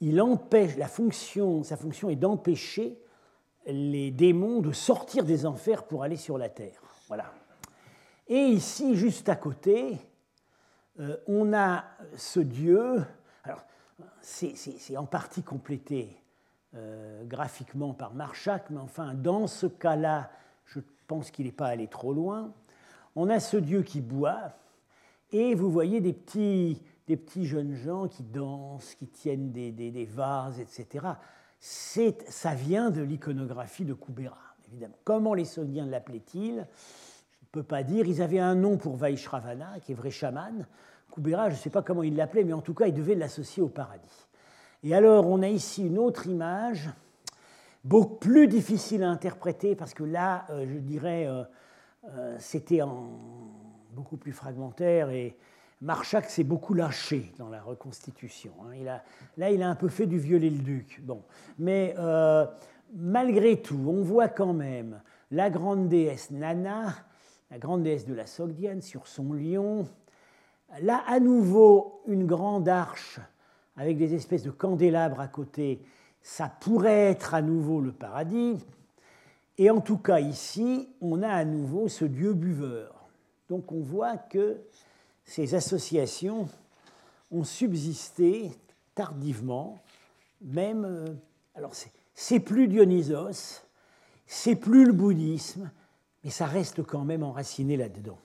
Il 0.00 0.20
empêche, 0.20 0.76
la 0.76 0.88
fonction, 0.88 1.62
sa 1.62 1.76
fonction 1.76 2.10
est 2.10 2.16
d'empêcher 2.16 2.98
les 3.66 4.10
démons 4.10 4.60
de 4.60 4.72
sortir 4.72 5.24
des 5.24 5.46
enfers 5.46 5.84
pour 5.84 6.02
aller 6.02 6.16
sur 6.16 6.38
la 6.38 6.48
terre. 6.48 6.82
Voilà. 7.08 7.32
Et 8.28 8.38
ici, 8.38 8.96
juste 8.96 9.28
à 9.28 9.36
côté, 9.36 9.98
euh, 11.00 11.16
on 11.26 11.52
a 11.52 11.84
ce 12.16 12.40
dieu. 12.40 13.04
Alors, 13.44 13.64
c'est 14.20 14.96
en 14.96 15.06
partie 15.06 15.42
complété 15.42 16.16
euh, 16.74 17.24
graphiquement 17.24 17.94
par 17.94 18.14
Marchak, 18.14 18.70
mais 18.70 18.80
enfin, 18.80 19.14
dans 19.14 19.46
ce 19.46 19.66
cas-là, 19.66 20.30
je 20.66 20.80
pense 21.06 21.30
qu'il 21.30 21.46
n'est 21.46 21.52
pas 21.52 21.68
allé 21.68 21.86
trop 21.86 22.12
loin. 22.12 22.52
On 23.14 23.30
a 23.30 23.40
ce 23.40 23.56
dieu 23.56 23.82
qui 23.82 24.00
boit, 24.00 24.52
et 25.32 25.54
vous 25.54 25.70
voyez 25.70 26.00
des 26.00 26.12
petits, 26.12 26.82
des 27.06 27.16
petits 27.16 27.46
jeunes 27.46 27.74
gens 27.74 28.08
qui 28.08 28.22
dansent, 28.22 28.94
qui 28.96 29.06
tiennent 29.06 29.52
des, 29.52 30.04
vases, 30.04 30.60
etc. 30.60 31.06
Ça 31.60 32.54
vient 32.54 32.90
de 32.90 33.00
l'iconographie 33.00 33.84
de 33.84 33.94
Kubera, 33.94 34.56
évidemment. 34.68 34.98
Comment 35.04 35.34
les 35.34 35.44
Sogdiens 35.44 35.86
l'appelaient-ils? 35.86 36.66
Je 37.40 37.44
ne 37.44 37.62
peux 37.62 37.62
pas 37.62 37.82
dire. 37.84 38.06
Ils 38.06 38.20
avaient 38.20 38.40
un 38.40 38.54
nom 38.54 38.76
pour 38.76 38.96
Vaishravana, 38.96 39.80
qui 39.80 39.92
est 39.92 39.94
vrai 39.94 40.10
chaman. 40.10 40.66
Kubera, 41.12 41.50
je 41.50 41.54
ne 41.54 41.60
sais 41.60 41.70
pas 41.70 41.82
comment 41.82 42.02
il 42.02 42.16
l'appelait, 42.16 42.44
mais 42.44 42.52
en 42.52 42.60
tout 42.60 42.74
cas, 42.74 42.86
il 42.86 42.94
devait 42.94 43.14
l'associer 43.14 43.62
au 43.62 43.68
paradis. 43.68 44.26
Et 44.82 44.94
alors, 44.94 45.26
on 45.26 45.42
a 45.42 45.48
ici 45.48 45.86
une 45.86 45.98
autre 45.98 46.26
image, 46.26 46.90
beaucoup 47.84 48.16
plus 48.16 48.48
difficile 48.48 49.02
à 49.02 49.08
interpréter, 49.08 49.74
parce 49.74 49.94
que 49.94 50.04
là, 50.04 50.46
euh, 50.50 50.66
je 50.68 50.78
dirais, 50.78 51.26
euh, 51.26 51.44
euh, 52.10 52.36
c'était 52.38 52.80
beaucoup 53.92 54.16
plus 54.16 54.32
fragmentaire, 54.32 55.10
et 55.10 55.36
Marchak 55.80 56.28
s'est 56.28 56.44
beaucoup 56.44 56.74
lâché 56.74 57.32
dans 57.38 57.48
la 57.48 57.62
reconstitution. 57.62 58.52
Hein. 58.64 59.00
Là, 59.36 59.50
il 59.50 59.62
a 59.62 59.68
un 59.68 59.74
peu 59.74 59.88
fait 59.88 60.06
du 60.06 60.18
violet-le-duc. 60.18 61.00
Bon. 61.02 61.22
Mais 61.58 61.94
malgré 62.94 63.60
tout, 63.60 63.82
on 63.86 64.02
voit 64.02 64.28
quand 64.28 64.52
même 64.52 65.00
la 65.30 65.50
grande 65.50 65.88
déesse 65.88 66.30
Nana, 66.30 66.94
la 67.50 67.58
grande 67.58 67.82
déesse 67.82 68.06
de 68.06 68.14
la 68.14 68.26
Sogdiane, 68.26 68.82
sur 68.82 69.06
son 69.06 69.32
lion, 69.32 69.86
Là, 70.80 71.02
à 71.06 71.20
nouveau, 71.20 72.02
une 72.06 72.26
grande 72.26 72.68
arche 72.68 73.20
avec 73.76 73.98
des 73.98 74.14
espèces 74.14 74.42
de 74.42 74.50
candélabres 74.50 75.20
à 75.20 75.28
côté, 75.28 75.80
ça 76.22 76.48
pourrait 76.48 77.10
être 77.10 77.34
à 77.34 77.42
nouveau 77.42 77.80
le 77.80 77.92
paradis. 77.92 78.58
Et 79.58 79.70
en 79.70 79.80
tout 79.80 79.98
cas, 79.98 80.20
ici, 80.20 80.88
on 81.00 81.22
a 81.22 81.28
à 81.28 81.44
nouveau 81.44 81.88
ce 81.88 82.04
dieu 82.04 82.32
buveur. 82.32 83.08
Donc 83.48 83.72
on 83.72 83.80
voit 83.80 84.16
que 84.16 84.58
ces 85.24 85.54
associations 85.54 86.48
ont 87.30 87.44
subsisté 87.44 88.50
tardivement, 88.94 89.78
même. 90.40 90.84
Euh, 90.84 91.06
alors, 91.54 91.72
c'est 92.14 92.40
plus 92.40 92.68
Dionysos, 92.68 93.62
c'est 94.26 94.56
plus 94.56 94.84
le 94.84 94.92
bouddhisme, 94.92 95.70
mais 96.22 96.30
ça 96.30 96.46
reste 96.46 96.82
quand 96.82 97.04
même 97.04 97.22
enraciné 97.22 97.76
là-dedans. 97.76 98.18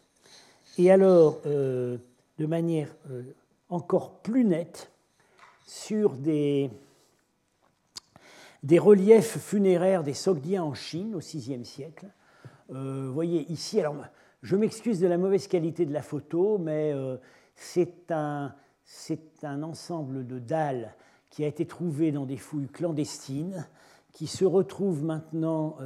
Et 0.78 0.92
alors, 0.92 1.40
euh, 1.46 1.98
de 2.38 2.46
manière 2.46 2.90
euh, 3.10 3.24
encore 3.70 4.22
plus 4.22 4.44
nette 4.44 4.92
sur 5.66 6.18
des, 6.18 6.70
reliefs 8.80 9.38
funéraires 9.38 10.04
des 10.04 10.14
Sogdiens 10.14 10.64
en 10.64 10.74
Chine 10.74 11.16
au 11.16 11.20
VIe 11.20 11.66
siècle. 11.66 12.08
Euh, 12.72 13.06
vous 13.08 13.14
voyez 13.14 13.52
ici, 13.52 13.80
alors 13.80 13.96
je 14.42 14.56
m'excuse 14.56 15.00
de 15.00 15.08
la 15.08 15.18
mauvaise 15.18 15.48
qualité 15.48 15.86
de 15.86 15.94
la 15.94 16.02
photo, 16.02 16.58
mais 16.58 16.92
euh, 16.94 17.18
c'est 17.56 18.12
un, 18.12 18.54
ensemble 19.44 20.26
de 20.26 20.40
dalles 20.40 20.94
qui 21.30 21.44
a 21.44 21.48
été 21.48 21.66
trouvé 21.66 22.12
dans 22.12 22.26
des 22.26 22.38
fouilles 22.38 22.68
clandestines, 22.68 23.68
qui 24.12 24.28
se 24.28 24.44
retrouve 24.44 25.04
maintenant 25.06 25.78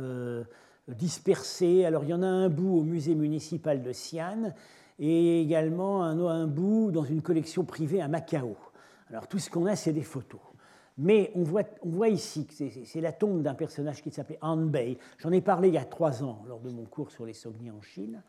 dispersés. 0.88 1.86
Alors 1.86 2.04
il 2.04 2.10
y 2.10 2.14
en 2.14 2.24
a 2.24 2.28
un 2.28 2.50
bout 2.50 2.80
au 2.80 2.82
musée 2.82 3.14
municipal 3.14 3.84
de 3.84 3.92
Xi'an 3.92 4.54
et 5.00 5.42
également 5.42 6.04
un, 6.04 6.20
un 6.26 6.48
bout 6.48 6.92
dans 6.92 7.04
une 7.04 7.22
collection 7.22 7.64
privée 7.66 8.02
à 8.02 8.08
Macao. 8.08 8.56
Alors 9.10 9.28
tout 9.28 9.40
ce 9.40 9.50
qu'on 9.50 9.66
a, 9.66 9.76
c'est 9.76 9.94
des 9.94 10.04
photos. 10.04 10.42
Mais 10.98 11.32
on 11.36 11.44
voit, 11.44 11.64
on 11.84 11.90
voit 11.90 12.08
ici 12.08 12.46
que 12.46 12.54
c'est 12.54 13.02
la 13.02 13.12
tombe 13.12 13.42
d'un 13.42 13.54
personnage 13.54 14.02
qui 14.02 14.12
s'appelait 14.12 14.40
Han 14.42 14.58
Bei. 14.58 14.98
J'en 15.18 15.32
ai 15.32 15.42
parlé 15.42 15.68
il 15.68 15.74
y 15.74 15.78
a 15.78 15.84
trois 15.86 16.24
ans 16.24 16.44
lors 16.48 16.62
de 16.62 16.70
mon 16.70 16.86
cours 16.86 17.12
sur 17.12 17.26
les 17.26 17.34
Sogdiens 17.34 17.74
en 17.74 17.82
Chine. 17.82 18.22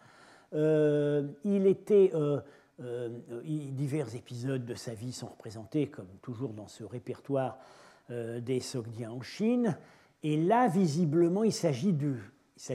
Euh, 0.54 1.28
il 1.44 1.66
était. 1.66 2.10
Euh, 2.14 2.40
euh, 2.78 3.08
divers 3.42 4.14
épisodes 4.14 4.66
de 4.66 4.74
sa 4.74 4.92
vie 4.92 5.12
sont 5.12 5.28
représentés, 5.28 5.86
comme 5.86 6.08
toujours 6.20 6.52
dans 6.52 6.68
ce 6.68 6.84
répertoire 6.84 7.56
des 8.10 8.60
Sogdiens 8.60 9.12
en 9.12 9.22
Chine. 9.22 9.78
Et 10.22 10.36
là, 10.36 10.68
visiblement, 10.68 11.42
il 11.42 11.54
s'agit 11.54 11.94
du, 11.94 12.16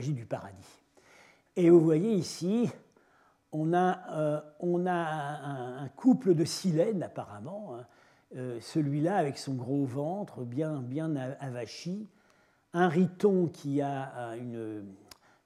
du 0.08 0.26
paradis. 0.26 0.82
Et 1.54 1.70
vous 1.70 1.78
voyez 1.78 2.14
ici, 2.14 2.68
on 3.52 3.74
a, 3.74 4.44
on 4.60 4.86
a 4.86 4.92
un, 4.92 5.88
couple 5.88 6.34
de 6.34 6.44
silènes, 6.44 7.02
apparemment, 7.02 7.76
hein, 7.76 7.86
euh, 8.36 8.58
celui-là 8.60 9.16
avec 9.16 9.36
son 9.36 9.54
gros 9.54 9.84
ventre 9.84 10.42
bien, 10.42 10.80
bien 10.80 11.14
avachi, 11.38 12.08
un 12.72 12.88
riton 12.88 13.48
qui 13.48 13.82
a 13.82 14.34
une, 14.36 14.84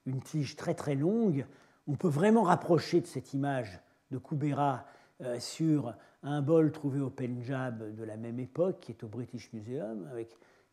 une, 0.07 0.21
tige 0.23 0.55
très 0.55 0.75
très 0.75 0.95
longue. 0.95 1.47
On 1.89 1.97
peut 1.97 2.09
vraiment 2.09 2.43
rapprocher 2.43 3.01
de 3.01 3.07
cette 3.07 3.35
image 3.35 3.81
de 4.11 4.19
Kubera 4.19 4.85
euh, 5.23 5.41
sur 5.41 5.95
un 6.23 6.43
bol 6.43 6.73
trouvé 6.73 7.01
au 7.01 7.11
Punjab 7.11 7.95
de 7.95 8.05
la 8.05 8.17
même 8.17 8.39
époque, 8.39 8.81
qui 8.81 8.93
est 8.93 9.03
au 9.03 9.09
British 9.09 9.53
Museum. 9.53 10.07
Avec, 10.11 10.31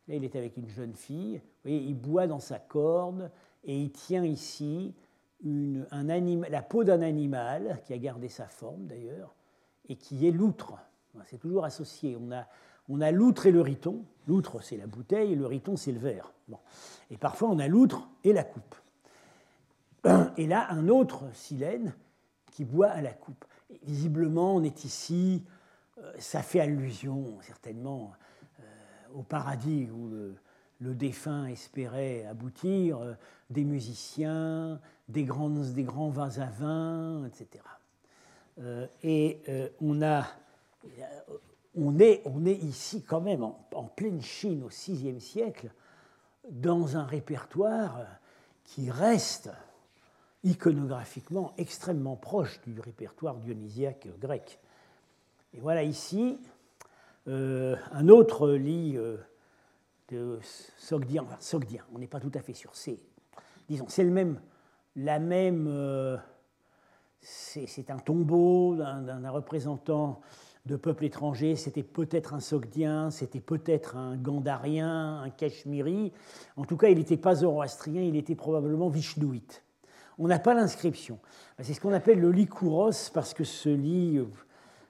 là, 0.08 0.14
il 0.14 0.24
est 0.24 0.36
avec 0.36 0.56
une 0.56 0.68
jeune 0.68 0.94
fille. 0.94 1.38
Vous 1.38 1.70
voyez, 1.70 1.78
il 1.78 1.94
boit 1.94 2.26
dans 2.26 2.40
sa 2.40 2.58
corde 2.58 3.30
et 3.64 3.76
il 3.76 3.90
tient 3.90 4.24
ici 4.24 4.94
la 5.44 6.62
peau 6.62 6.84
d'un 6.84 7.02
animal 7.02 7.80
qui 7.84 7.92
a 7.92 7.98
gardé 7.98 8.28
sa 8.28 8.46
forme 8.46 8.86
d'ailleurs 8.86 9.34
et 9.88 9.96
qui 9.96 10.26
est 10.26 10.30
l'outre. 10.30 10.74
C'est 11.26 11.38
toujours 11.38 11.64
associé. 11.64 12.16
On 12.20 12.32
a, 12.32 12.46
on 12.88 13.00
a 13.00 13.10
l'outre 13.10 13.46
et 13.46 13.52
le 13.52 13.60
riton. 13.60 14.04
L'outre, 14.26 14.62
c'est 14.62 14.76
la 14.76 14.86
bouteille, 14.86 15.32
et 15.32 15.36
le 15.36 15.46
riton, 15.46 15.76
c'est 15.76 15.92
le 15.92 15.98
verre. 15.98 16.32
Et 17.10 17.16
parfois, 17.16 17.50
on 17.50 17.58
a 17.58 17.68
l'outre 17.68 18.08
et 18.24 18.32
la 18.32 18.44
coupe. 18.44 18.74
Et 20.36 20.46
là, 20.46 20.66
un 20.70 20.88
autre 20.88 21.24
silène 21.32 21.94
qui 22.50 22.64
boit 22.64 22.88
à 22.88 23.00
la 23.00 23.12
coupe. 23.12 23.44
visiblement, 23.84 24.54
on 24.56 24.62
est 24.62 24.84
ici, 24.84 25.44
euh, 25.98 26.12
ça 26.18 26.42
fait 26.42 26.60
allusion 26.60 27.38
certainement 27.40 28.12
euh, 28.60 28.62
au 29.14 29.22
paradis 29.22 29.88
où 29.90 30.10
défunt 30.80 31.46
espérait 31.46 32.24
aboutir, 32.26 32.98
euh, 32.98 33.14
des 33.50 33.64
musiciens, 33.64 34.80
des, 35.08 35.22
des 35.22 35.82
grands 35.82 36.08
vins 36.10 36.38
à 36.38 36.46
vin, 36.46 37.26
etc. 37.26 37.62
et 39.02 39.40
on 39.80 40.00
a 40.00 40.26
on 41.76 41.98
est, 41.98 42.22
on 42.24 42.46
est 42.46 42.56
ici 42.56 43.02
quand 43.02 43.20
même 43.20 43.42
en, 43.42 43.84
pleine 43.96 44.22
Chine 44.22 44.62
au 44.62 44.68
VIe 44.68 45.20
siècle, 45.20 45.70
dans 46.50 46.96
un 46.96 47.04
répertoire 47.04 47.98
qui 48.64 48.90
reste 48.90 49.50
iconographiquement 50.44 51.54
extrêmement 51.56 52.16
proche 52.16 52.60
du 52.66 52.78
répertoire 52.80 53.36
dionysiaque 53.36 54.08
grec. 54.20 54.58
Et 55.54 55.60
voilà 55.60 55.82
ici 55.82 56.38
euh, 57.28 57.76
un 57.92 58.08
autre 58.08 58.50
lit 58.50 58.96
euh, 60.14 60.38
Sogdien, 60.78 61.22
enfin 61.22 61.36
Sogdien, 61.40 61.82
on 61.94 61.98
n'est 61.98 62.06
pas 62.06 62.20
tout 62.20 62.32
à 62.34 62.40
fait 62.40 62.54
sûr, 62.54 62.70
c'est, 62.74 62.98
disons, 63.68 63.86
c'est 63.88 64.04
le 64.04 64.10
même, 64.10 64.40
la 64.96 65.18
même, 65.18 65.66
euh, 65.68 66.16
c'est, 67.20 67.90
un 67.90 67.98
tombeau 67.98 68.76
d'un 68.76 69.30
représentant 69.30 70.20
de 70.66 70.76
peuples 70.76 71.04
étrangers, 71.04 71.56
c'était 71.56 71.82
peut-être 71.82 72.32
un 72.32 72.40
Sogdien, 72.40 73.10
c'était 73.10 73.40
peut-être 73.40 73.96
un 73.96 74.16
Gandarien, 74.16 75.20
un 75.20 75.30
Cachemiri. 75.30 76.12
En 76.56 76.64
tout 76.64 76.78
cas, 76.78 76.88
il 76.88 76.96
n'était 76.96 77.18
pas 77.18 77.34
zoroastrien, 77.34 78.02
il 78.02 78.16
était 78.16 78.34
probablement 78.34 78.88
vishnouite. 78.88 79.62
On 80.18 80.26
n'a 80.26 80.38
pas 80.38 80.54
l'inscription. 80.54 81.18
C'est 81.60 81.74
ce 81.74 81.80
qu'on 81.80 81.92
appelle 81.92 82.18
le 82.18 82.30
lit 82.30 82.46
Kouros, 82.46 83.10
parce 83.12 83.34
que 83.34 83.44
ce 83.44 83.68
lit, 83.68 84.20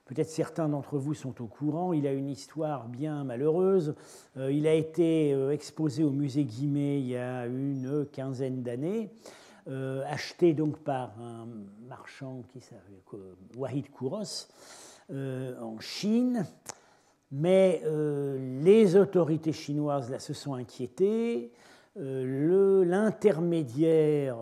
peut-être 0.05 0.29
certains 0.29 0.69
d'entre 0.69 0.97
vous 0.97 1.13
sont 1.13 1.41
au 1.41 1.47
courant, 1.47 1.91
il 1.93 2.07
a 2.07 2.13
une 2.13 2.29
histoire 2.29 2.87
bien 2.87 3.23
malheureuse. 3.23 3.95
Euh, 4.37 4.51
il 4.51 4.67
a 4.67 4.73
été 4.73 5.33
euh, 5.33 5.51
exposé 5.51 6.03
au 6.03 6.11
musée 6.11 6.43
Guimet 6.45 6.99
il 6.99 7.07
y 7.07 7.17
a 7.17 7.47
une 7.47 8.05
quinzaine 8.11 8.61
d'années. 8.63 9.09
Euh, 9.67 10.03
acheté 10.07 10.53
donc 10.53 10.77
par 10.77 11.19
un 11.19 11.47
marchand 11.87 12.43
qui 12.53 12.61
s'appelle 12.61 13.01
Wahid 13.57 13.89
Kouros, 13.89 14.47
en 15.09 15.79
Chine, 15.79 16.45
mais 17.31 17.81
les 18.63 18.95
autorités 18.95 19.53
chinoises 19.53 20.15
se 20.17 20.33
sont 20.33 20.55
inquiétées. 20.55 21.51
L'intermédiaire 21.95 24.37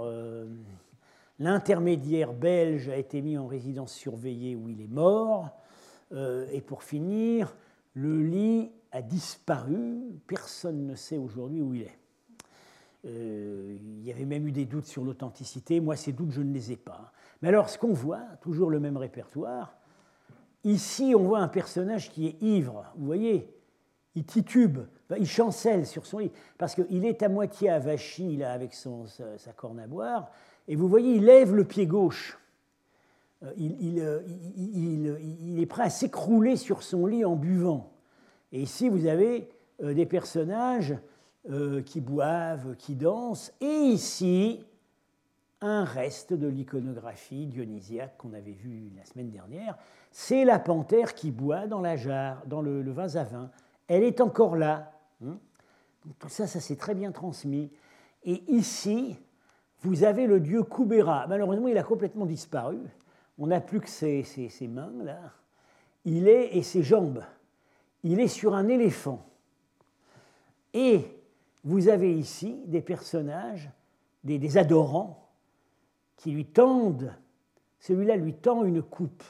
L'intermédiaire 1.39 2.33
belge 2.33 2.89
a 2.89 2.97
été 2.97 3.21
mis 3.21 3.37
en 3.37 3.47
résidence 3.47 3.93
surveillée 3.93 4.55
où 4.55 4.69
il 4.69 4.81
est 4.81 4.87
mort. 4.87 5.49
et 6.11 6.61
pour 6.61 6.83
finir, 6.83 7.55
le 7.93 8.21
lit 8.21 8.71
a 8.91 9.01
disparu. 9.01 9.99
Personne 10.27 10.85
ne 10.85 10.95
sait 10.95 11.17
aujourd'hui 11.17 11.61
où 11.61 11.73
il 11.73 11.81
est. 11.83 11.99
il 13.03 14.03
y 14.05 14.11
avait 14.11 14.25
même 14.25 14.47
eu 14.47 14.51
des 14.51 14.65
doutes 14.65 14.85
sur 14.85 15.03
l'authenticité. 15.03 15.79
Moi, 15.79 15.95
ces 15.95 16.13
doutes, 16.13 16.31
je 16.31 16.41
ne 16.41 16.53
les 16.53 16.71
ai 16.71 16.77
pas. 16.77 17.11
Mais 17.41 17.49
alors, 17.49 17.69
ce 17.69 17.77
qu'on 17.77 17.93
voit, 17.93 18.21
toujours 18.41 18.69
le 18.69 18.79
même 18.79 18.97
répertoire, 18.97 19.75
Ici, 20.63 21.13
on 21.15 21.23
voit 21.23 21.39
un 21.39 21.49
personnage 21.49 22.09
qui 22.09 22.27
est 22.27 22.41
ivre, 22.41 22.85
vous 22.95 23.05
voyez, 23.05 23.53
il 24.15 24.23
titube, 24.23 24.79
il 25.17 25.27
chancelle 25.27 25.85
sur 25.85 26.05
son 26.05 26.19
lit, 26.19 26.31
parce 26.57 26.75
qu'il 26.75 27.05
est 27.05 27.21
à 27.21 27.27
moitié 27.27 27.69
avachi 27.69 28.37
là, 28.37 28.53
avec 28.53 28.73
son, 28.73 29.05
sa, 29.05 29.51
corne 29.53 29.79
à 29.79 29.87
boire, 29.87 30.31
et 30.67 30.75
vous 30.75 30.87
voyez, 30.87 31.15
il 31.15 31.25
lève 31.25 31.53
le 31.53 31.65
pied 31.65 31.87
gauche. 31.87 32.37
Euh, 33.43 33.51
euh, 33.57 34.21
il, 34.55 35.59
est 35.59 35.65
prêt 35.65 35.83
à 35.83 35.89
s'écrouler 35.89 36.55
sur 36.55 36.83
son 36.83 37.05
lit 37.05 37.25
en 37.25 37.35
buvant. 37.35 37.91
Et 38.51 38.61
ici, 38.61 38.89
vous 38.89 39.05
avez 39.05 39.49
euh, 39.81 39.93
des 39.93 40.05
personnages 40.05 40.95
qui 41.85 41.99
boivent, 41.99 42.77
qui 42.77 42.95
dansent, 42.95 43.53
et 43.59 43.65
ici, 43.65 44.63
un 45.59 45.83
reste 45.83 46.31
de 46.31 46.47
l'iconographie 46.47 47.47
dionysiaque 47.47 48.15
qu'on 48.17 48.31
avait 48.31 48.53
vu 48.53 48.93
la 48.95 49.03
semaine 49.03 49.29
dernière. 49.29 49.77
C'est 50.09 50.45
la 50.45 50.57
panthère 50.57 51.13
qui 51.15 51.31
boit 51.31 51.67
dans 51.67 51.81
la 51.81 51.97
jarre, 51.97 52.45
dans 52.47 52.61
le, 52.61 52.89
vase 52.91 53.17
à 53.17 53.25
vin. 53.25 53.51
Elle 53.89 54.03
est 54.03 54.21
encore 54.21 54.55
là. 54.55 54.93
Hein. 55.21 55.37
tout 56.17 56.29
ça, 56.29 56.47
ça 56.47 56.61
s'est 56.61 56.77
très 56.77 56.95
bien 56.95 57.11
transmis. 57.11 57.69
Et 58.23 58.41
ici, 58.47 59.19
vous 59.83 60.03
avez 60.03 60.27
le 60.27 60.39
dieu 60.39 60.63
Kubera. 60.63 61.27
Malheureusement, 61.27 61.67
il 61.67 61.77
a 61.77 61.83
complètement 61.83 62.25
disparu. 62.25 62.79
On 63.37 63.47
n'a 63.47 63.61
plus 63.61 63.81
que 63.81 63.89
ses, 63.89 64.25
mains, 64.67 64.93
là. 65.03 65.19
Il 66.05 66.27
est, 66.27 66.55
et 66.57 66.63
ses 66.63 66.83
jambes. 66.83 67.23
Il 68.03 68.19
est 68.19 68.27
sur 68.27 68.55
un 68.55 68.67
éléphant. 68.67 69.25
Et 70.73 71.01
vous 71.63 71.87
avez 71.87 72.13
ici 72.13 72.61
des 72.65 72.81
personnages, 72.81 73.69
des 74.23 74.57
adorants, 74.57 75.23
qui 76.17 76.31
lui 76.31 76.45
tendent, 76.45 77.13
celui-là 77.79 78.15
lui 78.15 78.33
tend 78.33 78.63
une 78.63 78.81
coupe, 78.81 79.23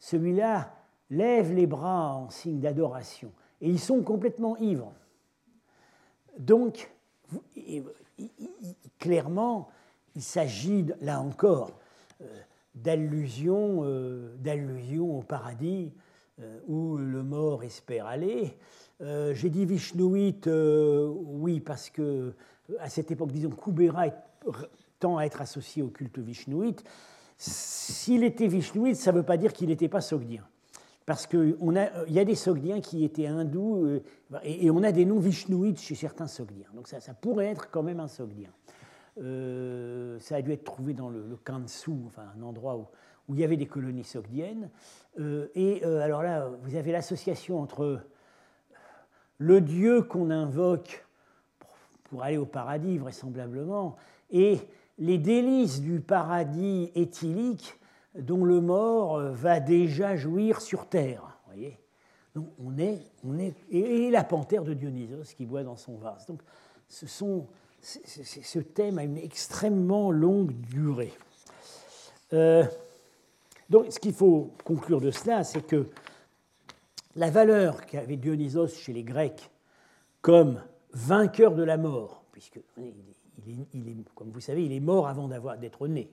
celui-là 0.00 0.74
lève 1.10 1.52
les 1.52 1.66
bras 1.68 2.16
en 2.16 2.30
signe 2.30 2.58
d'adoration, 2.58 3.30
et 3.60 3.70
ils 3.70 3.78
sont 3.78 4.02
complètement 4.02 4.56
ivres. 4.56 4.92
Donc, 6.38 6.90
clairement, 8.98 9.68
il 10.14 10.22
s'agit, 10.22 10.86
là 11.00 11.20
encore, 11.20 11.78
euh, 12.22 12.24
d'allusion, 12.74 13.82
euh, 13.84 14.34
au 14.98 15.22
paradis 15.22 15.92
euh, 16.40 16.58
où 16.66 16.96
le 16.96 17.22
mort 17.22 17.62
espère 17.64 18.06
aller. 18.06 18.56
J'ai 19.00 19.50
dit 19.50 19.66
Vishnouite, 19.66 20.48
oui, 20.48 21.60
parce 21.60 21.90
que 21.90 22.32
à 22.80 22.88
cette 22.88 23.10
époque, 23.10 23.30
disons, 23.30 23.50
Kubera 23.50 24.06
tend 24.98 25.18
à 25.18 25.24
être 25.24 25.42
associé 25.42 25.82
au 25.82 25.88
culte 25.88 26.18
vishnouite. 26.18 26.82
S'il 27.36 28.24
était 28.24 28.46
vishnouite, 28.46 28.96
ça 28.96 29.12
ne 29.12 29.18
veut 29.18 29.22
pas 29.22 29.36
dire 29.36 29.52
qu'il 29.52 29.68
n'était 29.68 29.90
pas 29.90 30.00
sogdien. 30.00 30.42
Parce 31.06 31.28
qu'il 31.28 31.56
y 32.08 32.18
a 32.18 32.24
des 32.24 32.34
sogdiens 32.34 32.80
qui 32.80 33.04
étaient 33.04 33.28
hindous 33.28 33.84
euh, 33.86 34.02
et, 34.42 34.68
on 34.72 34.82
a 34.82 34.90
des 34.90 35.04
noms 35.04 35.20
vishnouites 35.20 35.80
chez 35.80 35.94
certains 35.94 36.26
sogdiens. 36.26 36.66
Donc 36.74 36.88
ça, 36.88 36.98
pourrait 37.14 37.46
être 37.46 37.70
quand 37.70 37.84
même 37.84 38.00
un 38.00 38.08
sogdien. 38.08 38.50
Euh, 39.18 40.18
ça 40.18 40.36
a 40.36 40.42
dû 40.42 40.52
être 40.52 40.64
trouvé 40.64 40.94
dans 40.94 41.08
le, 41.08 41.24
le 41.24 41.36
Kansu, 41.36 41.92
enfin 42.06 42.24
un 42.36 42.42
endroit 42.42 42.76
où, 42.76 42.86
il 43.34 43.40
y 43.40 43.44
avait 43.44 43.56
des 43.56 43.66
colonies 43.66 44.04
sogdiennes. 44.04 44.68
Euh, 45.20 45.46
et 45.54 45.84
alors 45.84 46.22
là, 46.22 46.50
vous 46.62 46.74
avez 46.74 46.90
l'association 46.90 47.60
entre 47.60 48.00
le 49.38 49.60
dieu 49.60 50.02
qu'on 50.02 50.30
invoque 50.30 51.06
pour 52.04 52.22
aller 52.22 52.36
au 52.36 52.46
paradis, 52.46 52.98
vraisemblablement, 52.98 53.96
et 54.30 54.58
les 54.98 55.18
délices 55.18 55.80
du 55.80 56.00
paradis 56.00 56.90
éthylique 56.94 57.78
dont 58.18 58.44
le 58.44 58.60
mort 58.60 59.20
va 59.20 59.60
déjà 59.60 60.16
jouir 60.16 60.60
sur 60.60 60.88
terre. 60.88 61.38
Voyez 61.46 61.78
Donc 62.34 62.48
on 62.64 62.78
est, 62.78 63.00
on 63.24 63.38
est, 63.38 63.54
et 63.70 64.10
la 64.10 64.24
panthère 64.24 64.64
de 64.64 64.74
Dionysos 64.74 65.34
qui 65.36 65.46
boit 65.46 65.62
dans 65.62 65.76
son 65.76 65.96
vase. 65.96 66.26
Donc 66.26 66.40
ce 66.88 68.58
thème 68.58 68.98
a 68.98 69.04
une 69.04 69.18
extrêmement 69.18 70.10
longue 70.10 70.52
durée. 70.52 71.12
Euh, 72.32 72.64
donc 73.70 73.92
ce 73.92 73.98
qu'il 73.98 74.14
faut 74.14 74.52
conclure 74.64 75.00
de 75.00 75.10
cela, 75.10 75.44
c'est 75.44 75.62
que 75.62 75.88
la 77.14 77.30
valeur 77.30 77.86
qu'avait 77.86 78.16
Dionysos 78.16 78.68
chez 78.68 78.92
les 78.92 79.02
Grecs 79.02 79.50
comme 80.20 80.60
vainqueur 80.92 81.54
de 81.54 81.62
la 81.62 81.76
mort, 81.76 82.24
puisque 82.32 82.60
il 82.76 83.88
est, 83.88 83.96
comme 84.14 84.30
vous 84.30 84.40
savez, 84.40 84.64
il 84.64 84.72
est 84.72 84.80
mort 84.80 85.08
avant 85.08 85.28
d'être 85.28 85.88
né. 85.88 86.10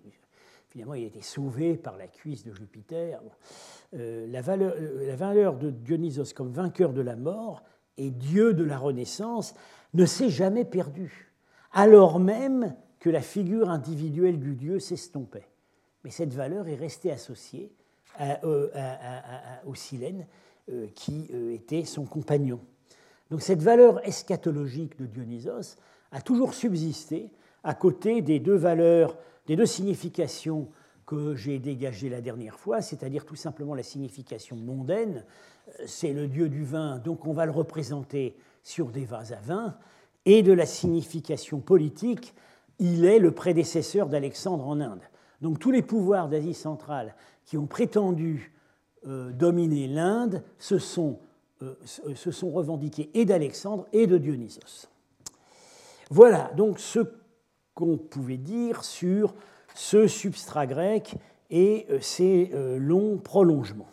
Finalement, 0.73 0.95
il 0.95 1.03
a 1.03 1.07
été 1.07 1.21
sauvé 1.21 1.77
par 1.77 1.97
la 1.97 2.07
cuisse 2.07 2.43
de 2.43 2.51
Jupiter. 2.51 3.21
Euh, 3.93 4.25
la, 4.25 4.41
valeur, 4.41 4.73
euh, 4.75 5.05
la 5.05 5.15
valeur 5.15 5.55
de 5.55 5.69
Dionysos 5.69 6.33
comme 6.35 6.51
vainqueur 6.51 6.93
de 6.93 7.01
la 7.01 7.15
mort 7.15 7.61
et 7.97 8.09
dieu 8.09 8.55
de 8.55 8.63
la 8.63 8.79
Renaissance 8.79 9.53
ne 9.93 10.07
s'est 10.07 10.31
jamais 10.31 10.65
perdue, 10.65 11.31
alors 11.73 12.19
même 12.19 12.75
que 12.99 13.11
la 13.11 13.21
figure 13.21 13.69
individuelle 13.69 14.39
du 14.39 14.55
dieu 14.55 14.79
s'estompait. 14.79 15.47
Mais 16.03 16.09
cette 16.09 16.33
valeur 16.33 16.67
est 16.67 16.73
restée 16.73 17.11
associée 17.11 17.71
euh, 18.19 18.69
au 19.67 19.75
Silène, 19.75 20.25
qui 20.95 21.29
était 21.51 21.85
son 21.85 22.05
compagnon. 22.05 22.59
Donc 23.29 23.43
cette 23.43 23.61
valeur 23.61 24.03
eschatologique 24.07 24.97
de 24.97 25.05
Dionysos 25.05 25.77
a 26.11 26.21
toujours 26.21 26.55
subsisté 26.55 27.29
à 27.63 27.75
côté 27.75 28.23
des 28.23 28.39
deux 28.39 28.55
valeurs, 28.55 29.15
des 29.47 29.55
deux 29.55 29.65
significations 29.65 30.69
que 31.05 31.35
j'ai 31.35 31.59
dégagées 31.59 32.09
la 32.09 32.21
dernière 32.21 32.57
fois, 32.59 32.81
c'est-à-dire 32.81 33.25
tout 33.25 33.35
simplement 33.35 33.75
la 33.75 33.83
signification 33.83 34.55
mondaine, 34.55 35.25
c'est 35.85 36.13
le 36.13 36.27
dieu 36.27 36.49
du 36.49 36.63
vin, 36.63 36.99
donc 36.99 37.25
on 37.25 37.33
va 37.33 37.45
le 37.45 37.51
représenter 37.51 38.35
sur 38.63 38.89
des 38.89 39.05
vases 39.05 39.33
à 39.33 39.39
vin, 39.39 39.77
et 40.25 40.43
de 40.43 40.53
la 40.53 40.65
signification 40.65 41.59
politique, 41.59 42.33
il 42.79 43.05
est 43.05 43.19
le 43.19 43.31
prédécesseur 43.31 44.07
d'Alexandre 44.07 44.67
en 44.67 44.79
Inde. 44.79 45.01
Donc 45.41 45.59
tous 45.59 45.71
les 45.71 45.81
pouvoirs 45.81 46.29
d'Asie 46.29 46.53
centrale 46.53 47.15
qui 47.45 47.57
ont 47.57 47.67
prétendu 47.67 48.53
euh, 49.05 49.31
dominer 49.31 49.87
l'Inde 49.87 50.43
se 50.57 50.79
sont, 50.79 51.19
euh, 51.61 51.75
se 51.83 52.31
sont 52.31 52.51
revendiqués 52.51 53.09
et 53.13 53.25
d'Alexandre 53.25 53.85
et 53.91 54.07
de 54.07 54.17
Dionysos. 54.17 54.87
Voilà 56.09 56.51
donc 56.55 56.79
ce 56.79 56.99
qu'on 57.73 57.97
pouvait 57.97 58.37
dire 58.37 58.83
sur 58.83 59.33
ce 59.75 60.07
substrat 60.07 60.67
grec 60.67 61.15
et 61.49 61.85
euh, 61.89 61.99
ses 61.99 62.51
euh, 62.53 62.77
longs 62.77 63.17
prolongements. 63.17 63.89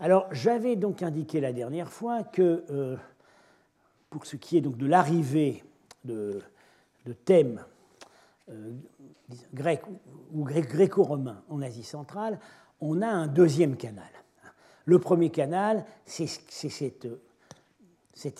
Alors 0.00 0.28
j'avais 0.32 0.76
donc 0.76 1.02
indiqué 1.02 1.40
la 1.40 1.52
dernière 1.52 1.90
fois 1.90 2.22
que 2.22 2.64
euh, 2.70 2.96
pour 4.10 4.26
ce 4.26 4.36
qui 4.36 4.56
est 4.56 4.60
donc 4.60 4.76
de 4.76 4.86
l'arrivée 4.86 5.64
de, 6.04 6.40
thèmes 7.24 7.64
grecs 9.54 9.82
ou 10.32 10.44
gréco-romains 10.44 11.42
en 11.48 11.62
Asie 11.62 11.82
centrale, 11.82 12.38
on 12.80 13.02
a 13.02 13.08
un 13.08 13.26
deuxième 13.26 13.76
canal. 13.76 14.08
Le 14.84 14.98
premier 14.98 15.30
canal, 15.30 15.84
c'est 16.04 16.26
cette, 16.26 17.06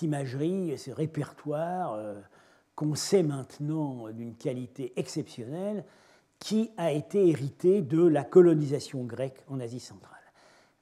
imagerie, 0.03 0.79
ce 0.79 0.91
répertoire 0.91 1.99
qu'on 2.79 2.95
sait 2.95 3.25
maintenant 3.25 4.09
d'une 4.11 4.37
qualité 4.37 4.93
exceptionnelle, 4.95 5.85
qui 6.39 6.71
a 6.77 6.93
été 6.93 7.29
hérité 7.29 7.83
de 7.83 8.01
la 8.01 8.23
colonisation 8.23 9.03
grecque 9.03 9.43
en 9.49 9.59
Asie 9.59 9.81
centrale. 9.81 10.15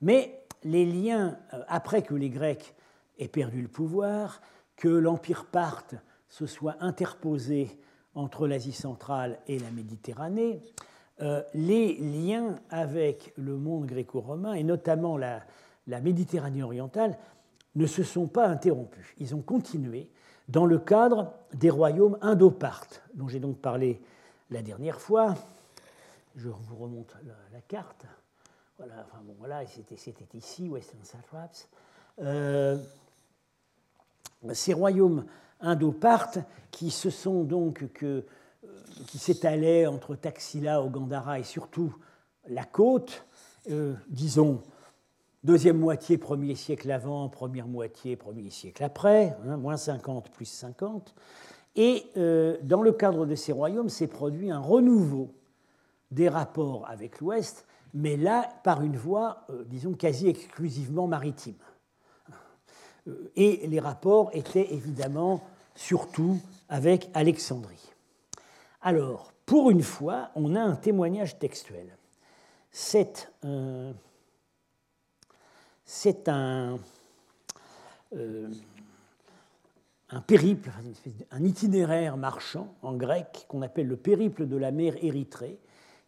Mais 0.03 0.45
les 0.63 0.85
liens, 0.85 1.39
euh, 1.55 1.63
après 1.69 2.03
que 2.03 2.13
les 2.13 2.29
Grecs 2.29 2.75
aient 3.19 3.29
perdu 3.29 3.63
le 3.63 3.69
pouvoir, 3.69 4.43
que 4.77 4.89
l'Empire 4.89 5.47
parthe 5.47 5.95
se 6.29 6.45
soit 6.45 6.77
interposé 6.81 7.81
entre 8.15 8.47
l'Asie 8.47 8.73
centrale 8.73 9.39
et 9.47 9.59
la 9.59 9.71
Méditerranée, 9.71 10.61
euh, 11.23 11.43
les 11.55 11.95
liens 11.95 12.57
avec 12.69 13.33
le 13.39 13.57
monde 13.57 13.87
gréco-romain, 13.87 14.53
et 14.53 14.65
notamment 14.65 15.17
la 15.17 15.41
Méditerranée 15.87 16.63
orientale, 16.63 17.17
ne 17.75 17.87
se 17.87 18.03
sont 18.03 18.27
pas 18.27 18.49
interrompus. 18.49 19.07
Ils 19.17 19.35
ont 19.35 19.41
continué 19.41 20.11
dans 20.49 20.67
le 20.67 20.79
cadre 20.79 21.33
des 21.55 21.71
royaumes 21.71 22.19
indopartes, 22.21 23.03
dont 23.15 23.29
j'ai 23.29 23.41
donc 23.41 23.59
parlé 23.59 24.01
la 24.51 24.63
dernière 24.63 25.01
fois. 25.01 25.35
Je 26.37 26.49
vous 26.49 26.77
remonte 26.77 27.15
la, 27.53 27.61
carte. 27.63 28.05
Voilà, 28.79 29.07
enfin 29.07 29.23
bon, 29.25 29.35
voilà, 29.39 29.67
c'était 29.67 30.27
ici, 30.35 30.69
Western 30.69 31.03
Satraps. 31.03 31.69
Euh, 32.21 32.79
ces 34.53 34.75
royaumes 34.75 35.25
indopartes 35.61 36.39
qui 36.71 36.91
se 36.91 37.11
sont 37.11 37.45
donc 37.45 37.85
euh, 38.03 38.23
qui 39.07 39.19
s'étalaient 39.19 39.87
entre 39.87 40.15
Taxila, 40.15 40.83
Ogandara 40.83 41.39
et 41.39 41.43
surtout 41.43 41.95
la 42.49 42.65
côte, 42.65 43.25
euh, 43.71 43.95
disons 44.09 44.63
Deuxième 45.47 45.79
moitié, 45.79 46.19
premier 46.19 46.57
siècle 46.57 46.91
avant, 46.91 47.29
première 47.29 47.69
moitié, 47.69 48.17
premier 48.17 48.51
siècle 48.51 48.83
après, 48.83 49.37
hein, 49.47 49.57
moins 49.57 49.77
50 49.77 50.29
plus 50.31 50.47
50. 50.47 51.15
Et 51.77 52.05
euh, 52.17 52.57
dans 52.65 52.83
le 52.83 52.91
cadre 52.91 53.27
de 53.27 53.37
ces 53.37 53.53
royaumes, 53.53 53.89
s'est 53.89 54.09
produit 54.09 54.51
un 54.51 54.59
renouveau 54.59 55.31
des 56.11 56.29
rapports 56.29 56.85
avec 56.91 57.21
l'Ouest, 57.21 57.65
mais 57.95 58.17
là 58.17 58.49
par 58.65 58.83
une 58.83 58.97
voie, 58.97 59.45
euh, 59.51 59.63
disons, 59.67 59.93
quasi 59.93 60.27
exclusivement 60.27 61.07
maritime. 61.07 61.55
Euh, 63.07 63.31
et 63.37 63.69
les 63.69 63.79
rapports 63.79 64.31
étaient 64.33 64.75
évidemment 64.75 65.45
surtout 65.77 66.41
avec 66.69 67.09
Alexandrie. 67.15 67.93
Alors, 68.83 69.33
pour 69.47 69.71
une 69.71 69.85
fois, 69.85 70.31
on 70.35 70.57
a 70.57 70.61
un 70.61 70.75
témoignage 70.75 71.39
textuel. 71.39 71.97
C'est 72.73 73.31
c'est 75.87 76.29
un, 76.29 76.79
euh, 78.15 78.49
périple, 80.27 80.71
un 81.31 81.45
itinéraire 81.45 82.17
marchand 82.17 82.75
en 82.83 82.95
grec 82.95 83.47
qu'on 83.49 83.63
appelle 83.63 83.87
le 83.87 83.97
périple 83.97 84.47
de 84.47 84.57
la 84.57 84.73
mer 84.73 84.95
Érythrée, 85.03 85.59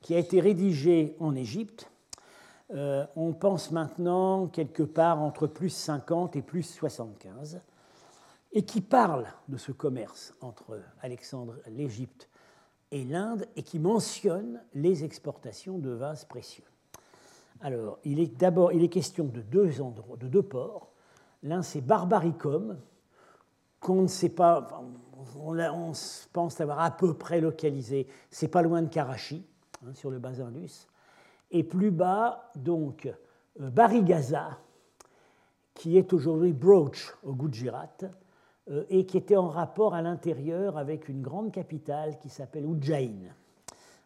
qui 0.02 0.14
a 0.14 0.18
été 0.18 0.40
rédigé 0.40 1.16
en 1.20 1.34
Égypte. 1.34 1.90
Euh, 2.72 3.06
on 3.16 3.32
pense 3.32 3.70
maintenant 3.70 4.48
quelque 4.48 4.82
part 4.82 5.22
entre 5.22 5.46
plus 5.46 5.70
50 5.70 6.36
et 6.36 6.42
plus 6.42 6.64
75, 6.64 7.60
et 8.52 8.64
qui 8.64 8.80
parle 8.80 9.26
de 9.48 9.56
ce 9.56 9.72
commerce 9.72 10.34
entre 10.40 10.80
Alexandre, 11.00 11.54
l'Égypte 11.68 12.28
et 12.90 13.04
l'Inde, 13.04 13.46
et 13.56 13.62
qui 13.62 13.78
mentionne 13.78 14.60
les 14.74 15.04
exportations 15.04 15.78
de 15.78 15.90
vases 15.90 16.24
précieux. 16.24 16.64
Alors, 17.60 17.98
il 18.04 18.20
est 18.20 18.36
d'abord, 18.38 18.72
il 18.72 18.84
est 18.84 18.88
question 18.88 19.24
de 19.24 19.40
deux 19.40 19.80
endroits, 19.80 20.16
de 20.16 20.28
deux 20.28 20.42
ports. 20.42 20.92
L'un, 21.42 21.62
c'est 21.62 21.80
Barbaricum, 21.80 22.78
qu'on 23.80 24.02
ne 24.02 24.06
sait 24.06 24.28
pas, 24.28 24.82
on, 25.36 25.92
pense 26.32 26.60
avoir 26.60 26.80
à 26.80 26.90
peu 26.90 27.14
près 27.14 27.40
localisé. 27.40 28.06
C'est 28.30 28.48
pas 28.48 28.62
loin 28.62 28.82
de 28.82 28.88
Karachi, 28.88 29.44
hein, 29.84 29.94
sur 29.94 30.10
le 30.10 30.18
bas 30.18 30.40
Indus. 30.40 30.86
Et 31.50 31.64
plus 31.64 31.90
bas, 31.90 32.50
donc, 32.56 33.06
euh, 33.60 33.70
Barigaza, 33.70 34.58
qui 35.74 35.96
est 35.96 36.12
aujourd'hui 36.12 36.52
Broach 36.52 37.14
au 37.22 37.32
Gujarat, 37.32 37.96
euh, 38.70 38.84
et 38.88 39.06
qui 39.06 39.16
était 39.16 39.36
en 39.36 39.48
rapport 39.48 39.94
à 39.94 40.02
l'intérieur 40.02 40.76
avec 40.76 41.08
une 41.08 41.22
grande 41.22 41.52
capitale 41.52 42.18
qui 42.18 42.28
s'appelle 42.28 42.66
Ujjain. 42.66 43.32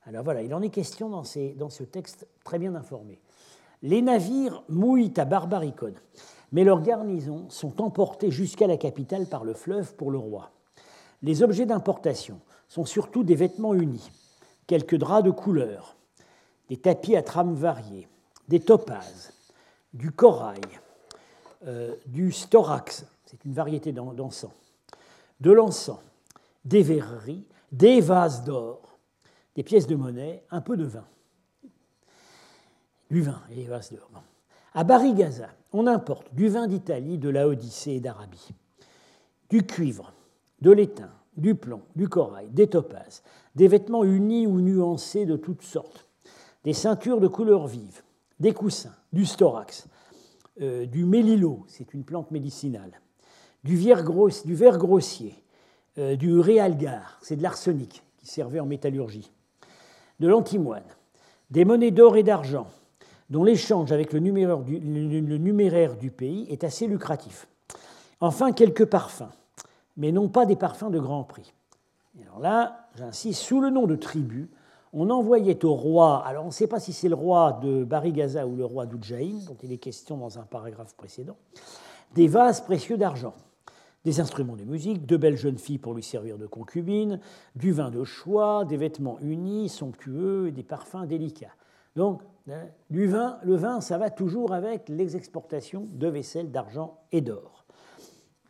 Alors 0.05 0.25
voilà, 0.25 0.43
il 0.43 0.55
en 0.55 0.63
est 0.63 0.71
question 0.71 1.09
dans 1.11 1.25
ce 1.25 1.83
texte 1.85 2.27
très 2.45 2.59
bien 2.59 2.75
informé. 2.75 3.21
Les 3.83 4.01
navires 4.01 4.63
mouillent 4.69 5.13
à 5.17 5.25
Barbaricone, 5.25 5.97
mais 6.53 6.63
leurs 6.63 6.83
garnisons 6.83 7.47
sont 7.49 7.83
emportées 7.83 8.31
jusqu'à 8.31 8.69
la 8.69 8.77
capitale 8.77 9.27
par 9.27 9.45
le 9.45 9.55
fleuve 9.55 9.97
pour 9.97 10.13
le 10.13 10.19
roi. 10.19 10.53
Les 11.23 11.43
objets 11.43 11.67
d'importation 11.67 12.41
sont 12.69 12.85
surtout 12.85 13.25
des 13.25 13.35
vêtements 13.35 13.75
unis, 13.75 14.11
quelques 14.69 14.97
draps 14.97 15.25
de 15.25 15.31
couleur, 15.33 15.97
des 16.69 16.77
tapis 16.77 17.17
à 17.17 17.23
trames 17.23 17.55
variées, 17.55 18.07
des 18.49 18.61
topazes, 18.61 19.33
du 19.93 20.13
corail, 20.13 20.61
euh, 21.67 21.97
du 22.07 22.31
storax, 22.31 23.05
c'est 23.27 23.45
une 23.45 23.53
variété 23.53 23.93
d'encens, 23.93 24.53
de 25.41 25.51
l'encens, 25.51 25.99
des 26.65 26.83
verreries, 26.83 27.45
des 27.73 28.01
vases 28.01 28.45
d'or, 28.45 28.99
des 29.57 29.65
pièces 29.65 29.89
de 29.89 29.97
monnaie, 29.97 30.45
un 30.51 30.61
peu 30.61 30.77
de 30.77 30.85
vin 30.85 31.05
du 33.13 33.21
vin. 33.21 33.41
Et 33.51 33.55
les 33.57 33.67
vases 33.67 33.93
d'or. 33.93 34.11
À 34.75 34.85
Barigaza, 34.85 35.51
on 35.73 35.87
importe 35.87 36.35
du 36.35 36.49
vin 36.49 36.67
d'Italie, 36.67 37.19
de 37.19 37.29
la 37.29 37.47
Odyssée 37.47 37.93
et 37.93 38.01
d'Arabie, 38.01 38.49
du 39.51 39.67
cuivre, 39.67 40.15
de 40.63 40.71
l'étain, 40.71 41.11
du 41.37 41.55
plomb, 41.55 41.83
du 41.95 42.09
corail, 42.09 42.49
des 42.49 42.69
topazes, 42.69 43.23
des 43.55 43.69
vêtements 43.69 44.03
unis 44.03 44.47
ou 44.47 44.63
nuancés 44.63 45.27
de 45.27 45.37
toutes 45.37 45.61
sortes, 45.61 46.07
des 46.65 46.73
ceintures 46.73 47.21
de 47.21 47.29
couleurs 47.29 47.67
vives, 47.67 48.03
des 48.41 48.55
coussins, 48.55 48.97
du 49.13 49.27
storax, 49.27 49.89
euh, 50.63 50.87
du 50.87 51.05
mélilo, 51.05 51.65
c'est 51.69 51.93
une 51.93 52.05
plante 52.05 52.31
médicinale, 52.31 52.99
du, 53.63 53.77
verre 53.77 54.05
grossier, 54.05 55.35
euh, 55.99 56.17
du 56.17 56.41
réalgar, 56.41 57.19
c'est 57.21 57.37
de 57.37 57.43
l'arsenic 57.43 58.03
qui 58.17 58.27
servait 58.27 58.61
en 58.61 58.67
métallurgie, 58.67 59.31
de 60.19 60.29
l'antimoine, 60.29 60.83
des 61.51 61.67
monnaies 61.67 61.91
d'or 61.91 62.17
et 62.17 62.23
d'argent, 62.23 62.69
dont 63.33 63.45
l'échange 63.45 63.93
avec 63.93 64.13
le 64.13 64.21
numéraire, 64.21 65.97
du, 65.97 66.11
pays 66.11 66.47
est 66.51 66.65
assez 66.65 66.87
lucratif. 66.87 67.49
Enfin, 68.21 68.53
quelques 68.53 68.85
parfums, 68.85 69.33
mais 69.97 70.13
non 70.13 70.29
pas 70.29 70.45
des 70.45 70.55
parfums 70.55 70.91
de 70.91 71.01
grand 71.01 71.25
prix. 71.25 71.55
alors 72.23 72.41
là, 72.41 72.89
j'insiste, 72.95 73.41
sous 73.41 73.63
le 73.63 73.71
nom 73.71 73.87
de 73.87 73.97
tribu, 73.97 74.51
on 74.93 75.09
envoyait 75.09 75.65
au 75.65 75.73
roi, 75.73 76.23
alors 76.27 76.45
on 76.45 76.49
ne 76.49 76.53
sait 76.53 76.67
pas 76.67 76.79
si 76.79 76.93
c'est 76.93 77.09
le 77.09 77.15
roi 77.15 77.59
de 77.63 77.85
Barigaza 77.85 78.47
ou 78.47 78.55
le 78.55 78.67
roi 78.67 78.85
d'Udjaïn, 78.85 79.39
dont 79.49 79.57
il 79.63 79.73
est 79.73 79.79
question 79.79 80.19
dans 80.19 80.39
un 80.39 80.43
paragraphe 80.43 80.95
précédent, 80.95 81.39
des 82.15 82.29
vases 82.29 82.61
précieux 82.61 82.99
d'argent, 82.99 83.33
des 84.05 84.21
instruments 84.21 84.57
de 84.57 84.65
musique, 84.65 85.07
de 85.07 85.17
belles 85.17 85.39
jeunes 85.39 85.57
filles 85.57 85.79
pour 85.79 85.95
lui 85.95 86.03
servir 86.03 86.37
de 86.37 86.47
concubine, 86.47 87.19
du 87.57 87.73
vin 87.73 87.91
de 87.91 88.05
choix, 88.05 88.67
des 88.67 88.77
vêtements 88.77 89.19
unis, 89.23 89.71
somptueux 89.71 90.49
et 90.49 90.53
des 90.53 90.63
parfums 90.65 91.07
délicats. 91.07 91.57
Donc, 91.97 92.21
vin, 93.07 93.39
le 93.43 93.57
vin, 93.57 93.81
ça 93.81 93.99
va 93.99 94.11
toujours 94.11 94.53
avec 94.53 94.89
les 94.89 95.17
exportations 95.17 95.89
de 95.93 96.09
vaisselle 96.09 96.51
d'argent 96.51 96.99
et 97.13 97.21
d'or. 97.21 97.65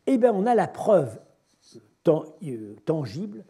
Eh 0.07 0.19
bien, 0.19 0.33
on 0.33 0.47
a 0.47 0.55
la 0.55 0.69
preuve 0.69 1.21
euh, 2.09 2.75
tangible 2.85 3.45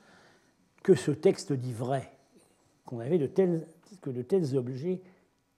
que 0.83 0.95
ce 0.95 1.11
texte 1.11 1.53
dit 1.53 1.73
vrai, 1.73 2.11
qu'on 2.85 3.01
avait 3.01 3.19
de 3.19 3.27
tels, 3.27 4.57
objets 4.57 5.01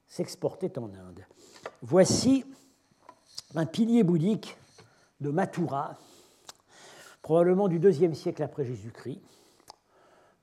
s'exportaient 0.06 0.78
en 0.78 0.92
Inde. 0.94 1.24
Voici 1.82 2.44
un 3.54 3.66
pilier 3.66 4.04
bouddhique 4.04 4.56
de 5.20 5.30
Mathura, 5.30 5.96
probablement 7.22 7.68
du 7.68 7.78
deuxième 7.78 8.14
siècle 8.14 8.42
après 8.42 8.64
Jésus-Christ. 8.64 9.20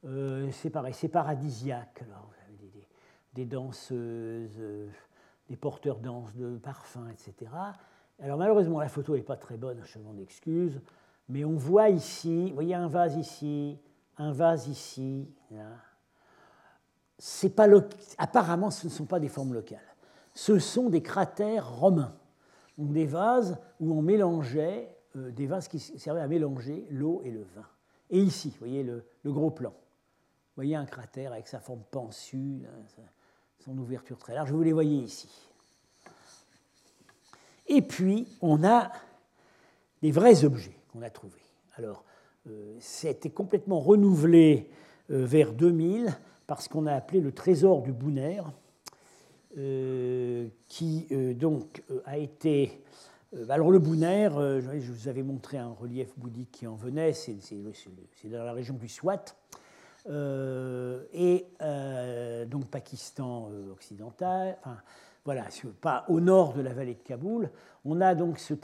Euh, 0.04 0.50
c'est 0.52 1.08
paradisiaque. 1.10 2.04
Des, 3.34 3.46
danseuses, 3.46 4.58
euh, 4.60 4.90
des 5.50 5.56
porteurs 5.56 6.00
danses 6.00 6.36
de 6.36 6.58
parfums, 6.58 7.10
etc. 7.12 7.52
Alors 8.20 8.38
malheureusement, 8.38 8.80
la 8.80 8.90
photo 8.90 9.16
n'est 9.16 9.22
pas 9.22 9.38
très 9.38 9.58
bonne, 9.58 9.82
je 9.84 9.98
demande 9.98 10.20
excuse, 10.20 10.82
mais 11.30 11.44
on 11.44 11.56
voit 11.56 11.90
ici, 11.90 12.50
vous 12.50 12.56
voyez 12.56 12.76
un 12.76 12.88
vase 12.88 13.16
ici, 13.16 13.80
un 14.18 14.32
vase 14.32 14.68
ici. 14.68 15.28
C'est 17.18 17.56
pas 17.56 17.68
apparemment, 18.18 18.70
ce 18.70 18.88
ne 18.88 18.92
sont 18.92 19.06
pas 19.06 19.20
des 19.20 19.30
formes 19.30 19.54
locales. 19.54 19.80
Ce 20.34 20.60
sont 20.60 20.90
des 20.90 21.02
cratères 21.02 21.70
romains, 21.70 22.16
donc 22.78 22.94
des 22.94 23.06
vases 23.06 23.58
où 23.80 23.94
on 23.94 24.02
mélangeait 24.02 24.96
euh, 25.18 25.32
des 25.32 25.46
vases 25.46 25.68
qui 25.68 25.80
servaient 25.80 26.22
à 26.22 26.28
mélanger 26.28 26.88
l'eau 26.90 27.22
et 27.26 27.32
le 27.32 27.44
vin. 27.44 27.68
Et 28.10 28.20
ici, 28.20 28.50
vous 28.50 28.60
voyez 28.60 28.84
le, 28.84 29.06
gros 29.26 29.52
plan. 29.52 29.72
Vous 29.72 30.56
voyez 30.56 30.76
un 30.76 30.86
cratère 30.86 31.34
avec 31.34 31.48
sa 31.48 31.60
forme 31.60 31.84
pensue, 31.92 32.64
son 33.64 33.78
ouverture 33.78 34.18
très 34.18 34.34
large. 34.34 34.52
Vous 34.52 34.64
les 34.64 34.74
voyez 34.74 34.98
ici. 34.98 35.30
Et 37.68 37.82
puis, 37.82 38.28
on 38.42 38.64
a 38.64 38.92
des 40.02 40.12
vrais 40.12 40.44
objets 40.44 40.76
qu'on 40.92 41.02
a 41.02 41.10
trouvés. 41.10 41.42
Alors, 41.76 42.04
euh, 42.48 42.80
complètement 43.34 43.80
renouvelé 43.80 44.70
euh, 45.10 45.26
vers 45.26 45.54
2000 45.54 46.14
par 46.48 46.62
ce 46.62 46.70
qu'on 46.70 46.86
a 46.86 46.94
appelé 46.94 47.22
le 47.22 47.32
trésor 47.32 47.82
du 47.82 47.92
Bouner, 47.92 48.42
qui 50.68 51.08
donc 51.36 51.84
a 52.06 52.18
été 52.18 52.82
euh, 53.34 53.46
alors 53.50 53.72
le 53.72 53.80
Bouner, 53.80 54.30
euh, 54.36 54.62
je 54.62 54.92
vous 54.92 55.08
avais 55.08 55.24
montré 55.24 55.58
un 55.58 55.72
relief 55.72 56.10
bouddhique 56.18 56.52
qui 56.52 56.68
en 56.68 56.76
venait, 56.76 57.14
c'est 57.14 57.38
dans 58.26 58.44
la 58.44 58.54
région 58.54 58.76
du 58.76 58.90
Swat, 58.90 59.24
euh, 59.24 59.58
et 60.10 61.46
donc 62.48 62.68
Pakistan 62.68 63.50
occidental, 63.72 64.58
enfin 64.62 64.78
voilà, 65.26 65.46
pas 65.82 66.06
au 66.08 66.20
nord 66.20 66.54
de 66.54 66.62
la 66.62 66.74
vallée 66.74 66.96
de 66.96 67.02
Kaboul. 67.02 67.52
On 67.86 68.02
a 68.02 68.16
donc 68.16 68.40
ce 68.40 68.56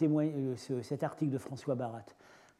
cet 0.81 1.03
article 1.03 1.31
de 1.31 1.37
François 1.37 1.75
Barat, 1.75 2.05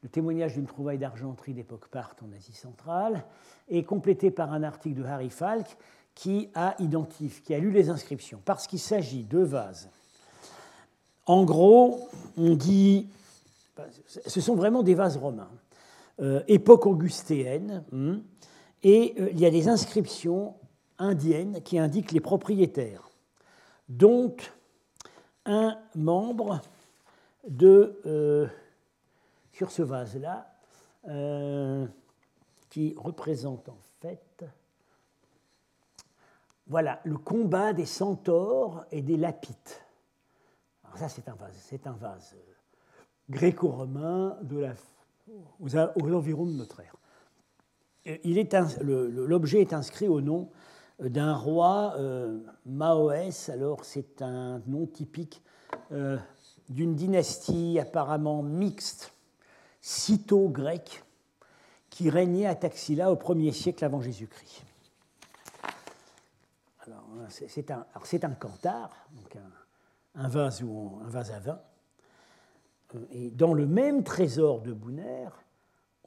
le 0.04 0.10
témoignage 0.10 0.54
d'une 0.54 0.68
trouvaille 0.68 1.00
d'argenterie 1.00 1.54
d'époque 1.54 1.88
parthe 1.88 2.22
en 2.22 2.32
Asie 2.36 2.54
centrale, 2.54 3.24
et 3.70 3.84
complété 3.84 4.32
par 4.32 4.54
un 4.54 4.64
article 4.64 5.02
de 5.02 5.04
Harry 5.04 5.30
Falk 5.30 5.78
qui 6.14 6.50
a 6.56 6.76
identifié, 6.80 7.44
qui 7.44 7.54
a 7.54 7.60
lu 7.60 7.72
les 7.72 7.90
inscriptions, 7.90 8.42
parce 8.46 8.68
qu'il 8.68 8.80
s'agit 8.80 9.24
de 9.24 9.40
vases. 9.40 9.90
En 11.26 11.44
gros, 11.44 12.08
on 12.38 12.56
dit, 12.56 13.10
ce 14.26 14.42
sont 14.42 14.56
vraiment 14.56 14.82
des 14.82 14.96
vases 14.96 15.18
romains, 15.18 15.50
euh, 16.22 16.42
époque 16.48 16.86
augustéenne, 16.86 17.84
hmm, 17.92 18.18
et 18.84 19.16
euh, 19.20 19.30
il 19.32 19.40
y 19.40 19.46
a 19.46 19.50
des 19.50 19.68
inscriptions 19.68 20.56
indiennes 20.98 21.62
qui 21.64 21.78
indiquent 21.78 22.12
les 22.12 22.20
propriétaires. 22.20 23.10
Donc, 23.90 24.52
un 25.46 25.78
membre 25.96 26.62
de, 27.48 28.50
sur 29.54 29.72
ce 29.72 29.82
vase-là, 29.82 30.54
qui 32.70 32.94
représente 32.98 33.70
en 33.70 33.78
fait, 34.02 34.44
voilà, 36.66 37.00
le 37.06 37.18
combat 37.18 37.72
des 37.72 37.86
centaures 37.86 38.84
et 38.92 39.02
des 39.02 39.16
lapites 39.16 39.82
ça, 40.98 41.08
c'est 41.08 41.30
un 41.30 41.36
vase, 41.36 41.56
c'est 41.56 41.88
un 41.88 41.94
vase 41.94 42.36
euh, 42.36 42.54
gréco-romain 43.30 44.38
aux, 45.60 45.78
environs 45.78 46.46
de 46.46 46.54
notre 46.54 46.80
ère. 46.80 46.96
L'objet 48.82 49.62
est 49.62 49.74
inscrit 49.74 50.08
au 50.08 50.22
nom 50.22 50.50
d'un 51.00 51.36
roi 51.36 51.94
euh, 51.98 52.40
Maoès. 52.66 53.50
Alors, 53.50 53.86
c'est 53.86 54.22
un 54.22 54.62
nom 54.68 54.86
typique 54.86 55.42
euh, 55.92 56.18
d'une 56.70 56.96
dynastie 56.96 57.80
apparemment 57.80 58.44
mixte, 58.44 59.14
cito-grecque, 59.82 61.04
qui 61.90 62.10
régnait 62.10 62.46
à 62.46 62.56
Taxila 62.56 63.12
au 63.12 63.16
1er 63.16 63.52
siècle 63.52 63.84
avant 63.84 64.02
Jésus-Christ. 64.02 64.64
C'est 67.30 67.72
un, 67.72 67.86
un, 67.94 68.30
cantar, 68.36 68.90
un, 70.16 70.30
vase, 70.30 70.64
ou 70.64 71.00
un 71.04 71.10
vase 71.10 71.32
à 71.32 71.40
vin. 71.40 71.60
Euh, 72.96 73.06
et 73.12 73.32
dans 73.32 73.54
le 73.54 73.66
même 73.66 74.04
trésor 74.04 74.62
de 74.62 74.72
Bouner, 74.72 75.28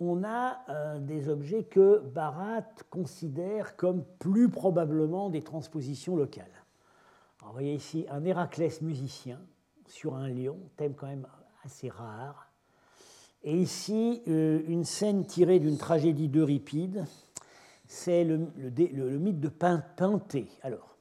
on 0.00 0.24
a 0.24 0.64
euh, 0.70 0.98
des 0.98 1.28
objets 1.28 1.64
que 1.64 1.98
Barat 1.98 2.64
considère 2.88 3.76
comme 3.76 4.04
plus 4.18 4.48
probablement 4.48 5.28
des 5.28 5.42
transpositions 5.42 6.16
locales. 6.16 6.64
vous 7.44 7.52
voyez 7.52 7.74
ici 7.74 8.06
un 8.10 8.24
Héraclès 8.24 8.80
musicien 8.80 9.38
sur 9.86 10.14
un 10.14 10.28
lion, 10.28 10.58
thème 10.76 10.94
quand 10.94 11.06
même 11.06 11.26
assez 11.64 11.90
rare. 11.90 12.50
Et 13.42 13.56
ici, 13.56 14.22
euh, 14.28 14.62
une 14.66 14.84
scène 14.84 15.26
tirée 15.26 15.58
d'une 15.58 15.78
tragédie 15.78 16.28
d'Euripide, 16.28 17.04
c'est 17.86 18.24
le, 18.24 18.48
le, 18.56 19.18
mythe 19.18 19.40
de 19.40 19.48
Pinté. 19.48 20.48
Alors, 20.62 20.96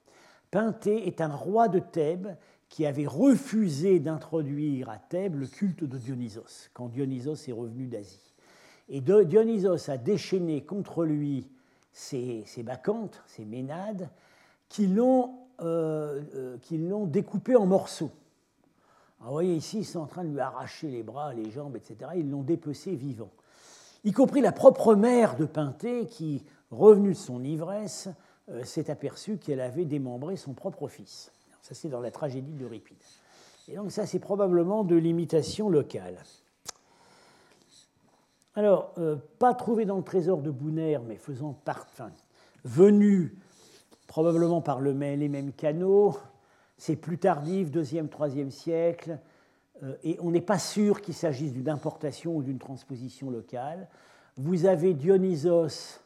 Pinté 0.51 1.07
est 1.07 1.21
un 1.21 1.33
roi 1.33 1.67
de 1.67 1.79
Thèbes 1.79 2.35
qui 2.67 2.85
avait 2.85 3.07
refusé 3.07 3.99
d'introduire 3.99 4.89
à 4.89 4.97
Thèbes 4.97 5.35
le 5.35 5.47
culte 5.47 5.83
de 5.83 5.97
Dionysos, 5.97 6.69
quand 6.73 6.87
Dionysos 6.87 7.47
est 7.47 7.53
revenu 7.53 7.87
d'Asie. 7.87 8.33
Et 8.89 9.01
Dionysos 9.01 9.89
a 9.89 9.97
déchaîné 9.97 10.63
contre 10.63 11.05
lui 11.05 11.47
ses, 11.91 12.43
bacchantes, 12.63 13.21
ses 13.27 13.45
ménades, 13.45 14.09
qui 14.67 14.87
l'ont 14.87 15.35
euh, 15.61 16.21
euh 16.35 17.05
découpé 17.05 17.55
en 17.55 17.65
morceaux. 17.65 18.11
vous 19.19 19.31
voyez 19.31 19.55
ici, 19.55 19.79
ils 19.79 19.85
sont 19.85 19.99
en 19.99 20.07
train 20.07 20.23
de 20.23 20.29
lui 20.29 20.39
arracher 20.39 20.87
les 20.87 21.03
bras, 21.03 21.33
les 21.33 21.51
jambes, 21.51 21.75
etc. 21.75 22.11
Ils 22.15 22.29
l'ont 22.29 22.43
dépecé 22.43 22.95
vivant. 22.95 23.31
Y 24.03 24.11
compris 24.11 24.41
la 24.41 24.51
propre 24.51 24.95
mère 24.95 25.35
de 25.35 25.45
Pinté, 25.45 26.05
qui, 26.05 26.43
revenue 26.71 27.09
de 27.09 27.17
son 27.17 27.43
ivresse, 27.43 28.09
euh, 28.49 28.63
s'est 28.63 28.89
aperçue 28.89 29.37
qu'elle 29.37 29.61
avait 29.61 29.85
démembré 29.85 30.35
son 30.37 30.53
propre 30.53 30.87
fils. 30.87 31.31
Ça, 31.61 31.75
c'est 31.75 31.89
dans 31.89 31.99
la 31.99 32.11
tragédie 32.11 32.53
d'Euripide. 32.53 32.97
Et 33.67 33.75
donc, 33.75 33.91
ça, 33.91 34.07
c'est 34.07 34.19
probablement 34.19 34.83
de 34.83 34.95
l'imitation 34.95 35.69
locale. 35.69 36.17
Alors, 38.55 38.93
euh, 38.97 39.15
pas 39.37 39.53
trouvé 39.53 39.85
dans 39.85 39.97
le 39.97 40.03
trésor 40.03 40.41
de 40.41 40.49
Bouner, 40.49 40.97
mais 41.07 41.15
faisant 41.15 41.53
part, 41.53 41.87
venu 42.63 43.35
probablement 44.07 44.61
par 44.61 44.81
le, 44.81 44.91
les 44.91 45.29
mêmes 45.29 45.53
canaux, 45.53 46.17
c'est 46.77 46.95
plus 46.95 47.19
tardif, 47.19 47.69
2e, 47.69 48.07
3e 48.07 48.49
siècle, 48.49 49.19
euh, 49.83 49.95
et 50.03 50.17
on 50.21 50.31
n'est 50.31 50.41
pas 50.41 50.57
sûr 50.57 51.01
qu'il 51.01 51.13
s'agisse 51.13 51.53
d'une 51.53 51.69
importation 51.69 52.35
ou 52.35 52.41
d'une 52.41 52.57
transposition 52.57 53.29
locale. 53.29 53.87
vous 54.35 54.65
avez 54.65 54.93
Dionysos 54.93 56.01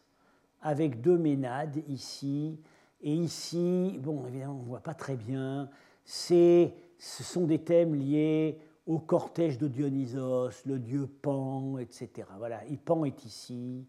avec 0.61 1.01
deux 1.01 1.17
ménades 1.17 1.81
ici, 1.87 2.59
et 3.01 3.13
ici, 3.13 3.99
bon, 4.01 4.25
évidemment, 4.27 4.57
on 4.59 4.63
ne 4.63 4.67
voit 4.67 4.79
pas 4.79 4.93
très 4.93 5.15
bien, 5.15 5.69
ce 6.03 6.69
sont 6.99 7.45
des 7.45 7.59
thèmes 7.59 7.95
liés 7.95 8.59
au 8.85 8.99
cortège 8.99 9.57
de 9.57 9.67
Dionysos, 9.67 10.65
le 10.65 10.79
dieu 10.79 11.07
Pan, 11.21 11.77
etc. 11.77 12.27
Voilà, 12.37 12.65
et 12.65 12.77
Pan 12.77 13.05
est 13.05 13.25
ici. 13.25 13.85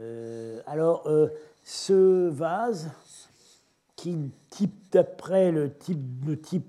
Euh, 0.00 0.60
alors, 0.66 1.06
euh, 1.06 1.28
ce 1.62 2.28
vase, 2.28 2.90
qui, 3.94 4.30
type, 4.50 4.90
d'après 4.92 5.52
le 5.52 5.72
type, 5.72 6.42
type 6.42 6.66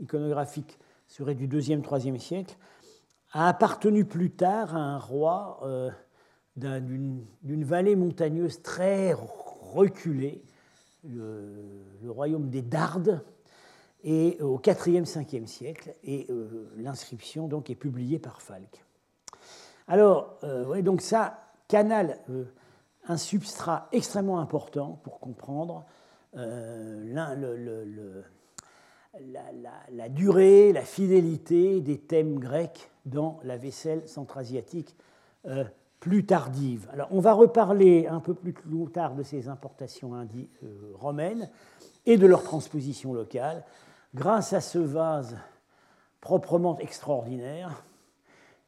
iconographique, 0.00 0.78
serait 1.06 1.34
du 1.34 1.48
2e, 1.48 1.80
3e 1.82 2.18
siècle, 2.18 2.56
a 3.32 3.48
appartenu 3.48 4.04
plus 4.04 4.30
tard 4.30 4.74
à 4.74 4.80
un 4.80 4.98
roi 4.98 5.60
euh, 5.62 5.90
d'une 6.56 7.64
vallée 7.64 7.96
montagneuse 7.96 8.62
très 8.62 9.12
reculée, 9.12 10.42
le, 11.04 11.84
le 12.02 12.10
royaume 12.10 12.50
des 12.50 12.62
Dardes, 12.62 13.22
et 14.04 14.38
au 14.40 14.58
4e, 14.58 15.04
5e 15.04 15.46
siècle, 15.46 15.94
et 16.04 16.26
euh, 16.30 16.70
l'inscription 16.76 17.48
donc 17.48 17.70
est 17.70 17.74
publiée 17.74 18.18
par 18.18 18.40
Falk. 18.40 18.84
Alors, 19.88 20.38
euh, 20.44 20.80
donc 20.82 21.00
ça, 21.02 21.38
canal, 21.68 22.18
euh, 22.30 22.44
un 23.08 23.16
substrat 23.16 23.88
extrêmement 23.92 24.40
important 24.40 25.00
pour 25.02 25.20
comprendre 25.20 25.84
la, 26.32 27.34
la, 29.90 30.08
durée, 30.08 30.72
la 30.72 30.82
fidélité 30.82 31.80
des 31.80 31.98
thèmes 31.98 32.38
grecs 32.38 32.90
dans 33.04 33.40
la 33.42 33.56
vaisselle 33.56 34.06
centrasiatique 34.06 34.94
plus 35.98 36.24
tardive. 36.24 36.88
Alors, 36.92 37.08
on 37.10 37.18
va 37.18 37.32
reparler 37.32 38.06
un 38.06 38.20
peu 38.20 38.34
plus 38.34 38.54
tard 38.92 39.16
de 39.16 39.24
ces 39.24 39.48
importations 39.48 40.12
romaines 40.94 41.50
et 42.06 42.16
de 42.16 42.26
leur 42.26 42.44
transposition 42.44 43.12
locale 43.12 43.64
grâce 44.14 44.52
à 44.52 44.60
ce 44.60 44.78
vase 44.78 45.38
proprement 46.20 46.78
extraordinaire 46.78 47.84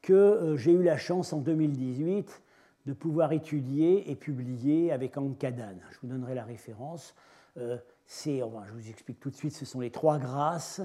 que 0.00 0.12
euh, 0.12 0.56
j'ai 0.56 0.72
eu 0.72 0.82
la 0.82 0.96
chance 0.96 1.32
en 1.32 1.38
2018 1.38 2.42
de 2.86 2.92
pouvoir 2.92 3.32
étudier 3.32 4.10
et 4.10 4.16
publier 4.16 4.90
avec 4.90 5.16
Ankadan. 5.16 5.76
Je 5.90 5.98
vous 6.02 6.08
donnerai 6.08 6.34
la 6.34 6.44
référence. 6.44 7.14
Euh, 7.56 7.78
je 8.24 8.72
vous 8.74 8.90
explique 8.90 9.20
tout 9.20 9.30
de 9.30 9.36
suite, 9.36 9.54
ce 9.54 9.64
sont 9.64 9.80
les 9.80 9.90
trois 9.90 10.18
grâces. 10.18 10.80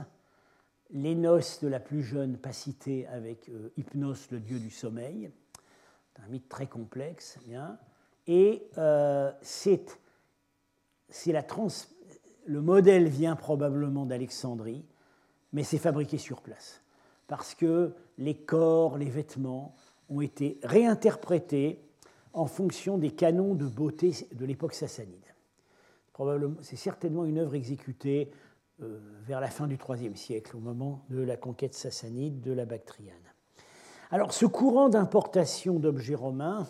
Les 0.92 1.16
noces 1.16 1.60
de 1.62 1.68
la 1.68 1.80
plus 1.80 2.02
jeune 2.04 2.38
Pacité 2.38 3.08
avec 3.08 3.50
euh, 3.50 3.74
Hypnos, 3.76 4.30
le 4.32 4.40
dieu 4.40 4.60
du 4.60 4.70
sommeil. 4.70 5.32
Un 6.24 6.28
mythe 6.28 6.48
très 6.48 6.68
complexe. 6.68 7.40
Bien. 7.46 7.78
Et 8.28 8.70
c'est 9.42 9.86
la 11.28 11.44
trans, 11.44 11.68
le 12.48 12.62
modèle 12.62 13.08
vient 13.08 13.36
probablement 13.36 14.06
d'Alexandrie, 14.06 14.84
mais 15.54 15.64
c'est 15.64 15.78
fabriqué 15.78 16.18
sur 16.18 16.42
place, 16.42 16.82
parce 17.28 17.54
que 17.54 17.94
les 18.18 18.36
corps, 18.36 18.98
les 18.98 19.10
vêtements 19.10 19.76
ont 20.10 20.22
été 20.22 20.60
réinterprétés 20.64 21.80
en 22.34 22.46
fonction 22.46 22.98
des 22.98 23.12
canons 23.12 23.54
de 23.54 23.66
beauté 23.66 24.28
de 24.34 24.46
l'époque 24.46 24.74
sassanide. 24.74 25.14
C'est 26.62 26.78
certainement 26.78 27.26
une 27.26 27.38
œuvre 27.38 27.54
exécutée 27.54 28.32
euh, 28.82 29.00
vers 29.26 29.40
la 29.40 29.50
fin 29.50 29.68
du 29.68 29.78
IIIe 29.78 30.18
siècle, 30.18 30.56
au 30.56 30.60
moment 30.60 31.04
de 31.10 31.22
la 31.22 31.38
conquête 31.38 31.76
sassanide 31.76 32.42
de 32.42 32.52
la 32.52 32.66
Bactriane. 32.66 33.16
Alors, 34.10 34.34
ce 34.34 34.46
courant 34.46 34.90
d'importation 34.90 35.80
d'objets 35.80 36.16
romains, 36.16 36.68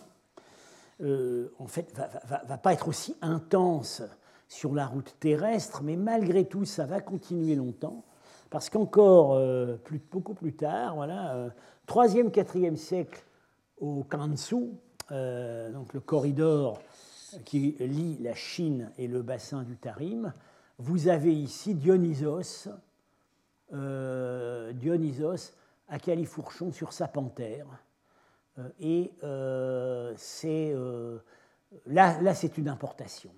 euh, 1.00 1.54
en 1.58 1.66
fait, 1.66 1.96
ne 1.96 2.48
va, 2.48 2.58
pas 2.58 2.72
être 2.72 2.88
aussi 2.88 3.16
intense 3.22 4.02
sur 4.48 4.74
la 4.74 4.86
route 4.86 5.14
terrestre, 5.20 5.82
mais 5.82 5.96
malgré 5.96 6.46
tout, 6.46 6.64
ça 6.64 6.86
va 6.86 7.00
continuer 7.00 7.54
longtemps, 7.54 8.02
parce 8.50 8.70
qu'encore 8.70 9.34
euh, 9.34 9.76
beaucoup 10.10 10.34
plus 10.34 10.54
tard, 10.54 10.94
voilà, 10.96 11.50
3e, 11.86 12.26
euh, 12.26 12.30
4e 12.30 12.76
siècle 12.76 13.22
au 13.78 14.04
Kansu, 14.04 14.70
euh, 15.12 15.70
donc 15.70 15.92
le 15.92 16.00
corridor 16.00 16.80
qui 17.44 17.76
lie 17.78 18.16
la 18.20 18.34
Chine 18.34 18.90
et 18.96 19.06
le 19.06 19.20
bassin 19.20 19.62
du 19.62 19.76
Tarim, 19.76 20.32
vous 20.78 21.08
avez 21.08 21.34
ici 21.34 21.74
Dionysos, 21.74 22.68
Dionysos 23.70 25.52
à 25.88 25.98
Califourchon 25.98 26.72
sur 26.72 26.94
sa 26.94 27.06
panthère. 27.06 27.66
et 28.80 29.12
c'est, 30.16 30.74
là, 31.86 32.22
là 32.22 32.34
c'est 32.34 32.56
une 32.56 32.68
importation 32.68 33.30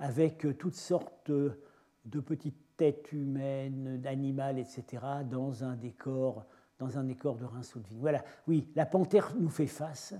avec 0.00 0.46
toutes 0.58 0.74
sortes 0.74 1.30
de 1.30 2.20
petites 2.20 2.76
têtes 2.76 3.12
humaines, 3.12 4.00
d'animaux, 4.00 4.56
etc., 4.56 5.02
dans 5.30 5.64
un 5.64 5.76
décor, 5.76 6.44
dans 6.78 6.98
un 6.98 7.04
décor 7.04 7.36
de 7.36 7.44
Reims-Soudeville. 7.44 7.98
Voilà, 8.00 8.24
oui, 8.48 8.66
la 8.74 8.86
panthère 8.86 9.34
nous 9.38 9.50
fait 9.50 9.66
face, 9.66 10.14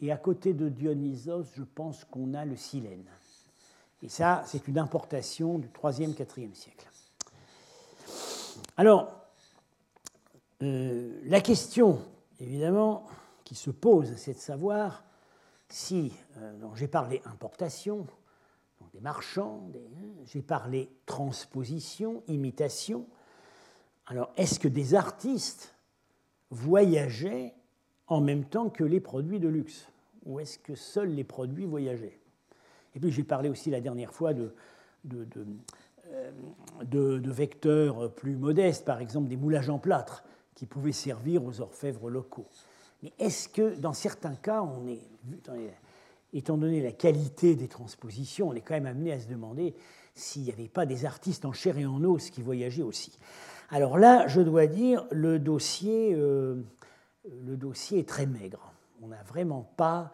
et 0.00 0.12
à 0.12 0.16
côté 0.16 0.54
de 0.54 0.68
Dionysos, 0.68 1.52
je 1.54 1.64
pense 1.64 2.04
qu'on 2.04 2.34
a 2.34 2.44
le 2.44 2.56
silène. 2.56 3.04
Et 4.02 4.08
ça, 4.08 4.42
c'est 4.46 4.68
une 4.68 4.78
importation 4.78 5.58
du 5.58 5.68
3e, 5.68 6.14
4e 6.14 6.54
siècle. 6.54 6.88
Alors, 8.76 9.12
euh, 10.62 11.20
la 11.24 11.40
question, 11.40 12.00
évidemment, 12.38 13.06
qui 13.42 13.56
se 13.56 13.70
pose, 13.70 14.14
c'est 14.16 14.34
de 14.34 14.38
savoir 14.38 15.04
si, 15.68 16.12
euh, 16.36 16.52
j'ai 16.74 16.86
parlé 16.86 17.22
importation, 17.24 18.06
des 18.94 19.00
marchands, 19.00 19.68
hein, 19.74 20.06
j'ai 20.24 20.40
parlé 20.40 20.88
transposition, 21.04 22.22
imitation. 22.28 23.06
Alors, 24.06 24.32
est-ce 24.36 24.60
que 24.60 24.68
des 24.68 24.94
artistes 24.94 25.74
voyageaient 26.50 27.54
en 28.06 28.20
même 28.20 28.44
temps 28.44 28.70
que 28.70 28.84
les 28.84 29.00
produits 29.00 29.40
de 29.40 29.48
luxe? 29.48 29.88
Ou 30.24 30.38
est-ce 30.38 30.58
que 30.58 30.76
seuls 30.76 31.10
les 31.10 31.24
produits 31.24 31.66
voyageaient? 31.66 32.20
Et 32.94 33.00
puis, 33.00 33.10
j'ai 33.10 33.24
parlé 33.24 33.48
aussi 33.48 33.68
la 33.70 33.80
dernière 33.80 34.14
fois 34.14 34.32
de, 34.32 34.54
euh, 36.12 37.20
vecteurs 37.24 38.14
plus 38.14 38.36
modestes, 38.36 38.84
par 38.84 39.00
exemple 39.00 39.26
des 39.26 39.36
moulages 39.36 39.70
en 39.70 39.80
plâtre, 39.80 40.22
qui 40.54 40.66
pouvaient 40.66 40.92
servir 40.92 41.44
aux 41.44 41.60
orfèvres 41.60 42.08
locaux. 42.08 42.46
Mais 43.02 43.12
est-ce 43.18 43.48
que, 43.48 43.74
dans 43.74 43.92
certains 43.92 44.36
cas, 44.36 44.62
on 44.62 44.86
est 44.86 45.02
étant 46.34 46.58
donné 46.58 46.82
la 46.82 46.92
qualité 46.92 47.54
des 47.54 47.68
transpositions, 47.68 48.48
on 48.48 48.54
est 48.54 48.60
quand 48.60 48.74
même 48.74 48.86
amené 48.86 49.12
à 49.12 49.20
se 49.20 49.28
demander 49.28 49.74
s'il 50.14 50.42
n'y 50.42 50.52
avait 50.52 50.68
pas 50.68 50.84
des 50.84 51.06
artistes 51.06 51.44
en 51.44 51.52
chair 51.52 51.78
et 51.78 51.86
en 51.86 52.02
os 52.04 52.30
qui 52.30 52.42
voyageaient 52.42 52.82
aussi. 52.82 53.18
Alors 53.70 53.98
là, 53.98 54.26
je 54.26 54.40
dois 54.40 54.66
dire, 54.66 55.06
le 55.10 55.38
dossier, 55.38 56.12
euh, 56.14 56.62
le 57.24 57.56
dossier 57.56 58.00
est 58.00 58.08
très 58.08 58.26
maigre. 58.26 58.72
On 59.02 59.08
n'a 59.08 59.22
vraiment 59.22 59.72
pas, 59.76 60.12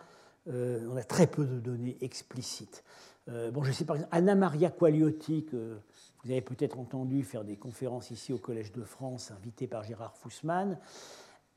euh, 0.48 0.86
on 0.90 0.96
a 0.96 1.02
très 1.02 1.26
peu 1.26 1.44
de 1.44 1.58
données 1.58 1.96
explicites. 2.00 2.84
Euh, 3.28 3.50
bon, 3.50 3.62
je 3.62 3.72
sais 3.72 3.84
par 3.84 3.96
exemple, 3.96 4.14
Anna 4.16 4.34
Maria 4.34 4.70
Quagliotti, 4.70 5.44
que 5.44 5.78
vous 6.24 6.30
avez 6.30 6.40
peut-être 6.40 6.78
entendu 6.78 7.22
faire 7.22 7.44
des 7.44 7.56
conférences 7.56 8.10
ici 8.10 8.32
au 8.32 8.38
Collège 8.38 8.72
de 8.72 8.82
France, 8.82 9.30
invitée 9.30 9.66
par 9.66 9.84
Gérard 9.84 10.16
Fussman, 10.16 10.78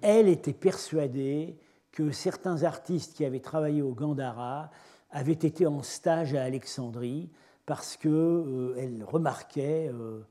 elle 0.02 0.28
était 0.28 0.54
persuadée 0.54 1.58
que 1.93 2.12
certains 2.12 2.63
artistes 2.63 3.13
qui 3.13 3.23
avaient 3.23 3.39
travaillé 3.39 3.82
au 3.82 3.93
Gandhara 3.93 4.71
avaient 5.12 5.32
été 5.32 5.65
en 5.67 5.84
stage 5.84 6.34
à 6.34 6.43
Alexandrie 6.43 7.29
parce 7.65 7.95
qu'elle 7.95 8.12
euh, 8.12 9.06
remarquait 9.06 9.89
euh, 9.93 10.21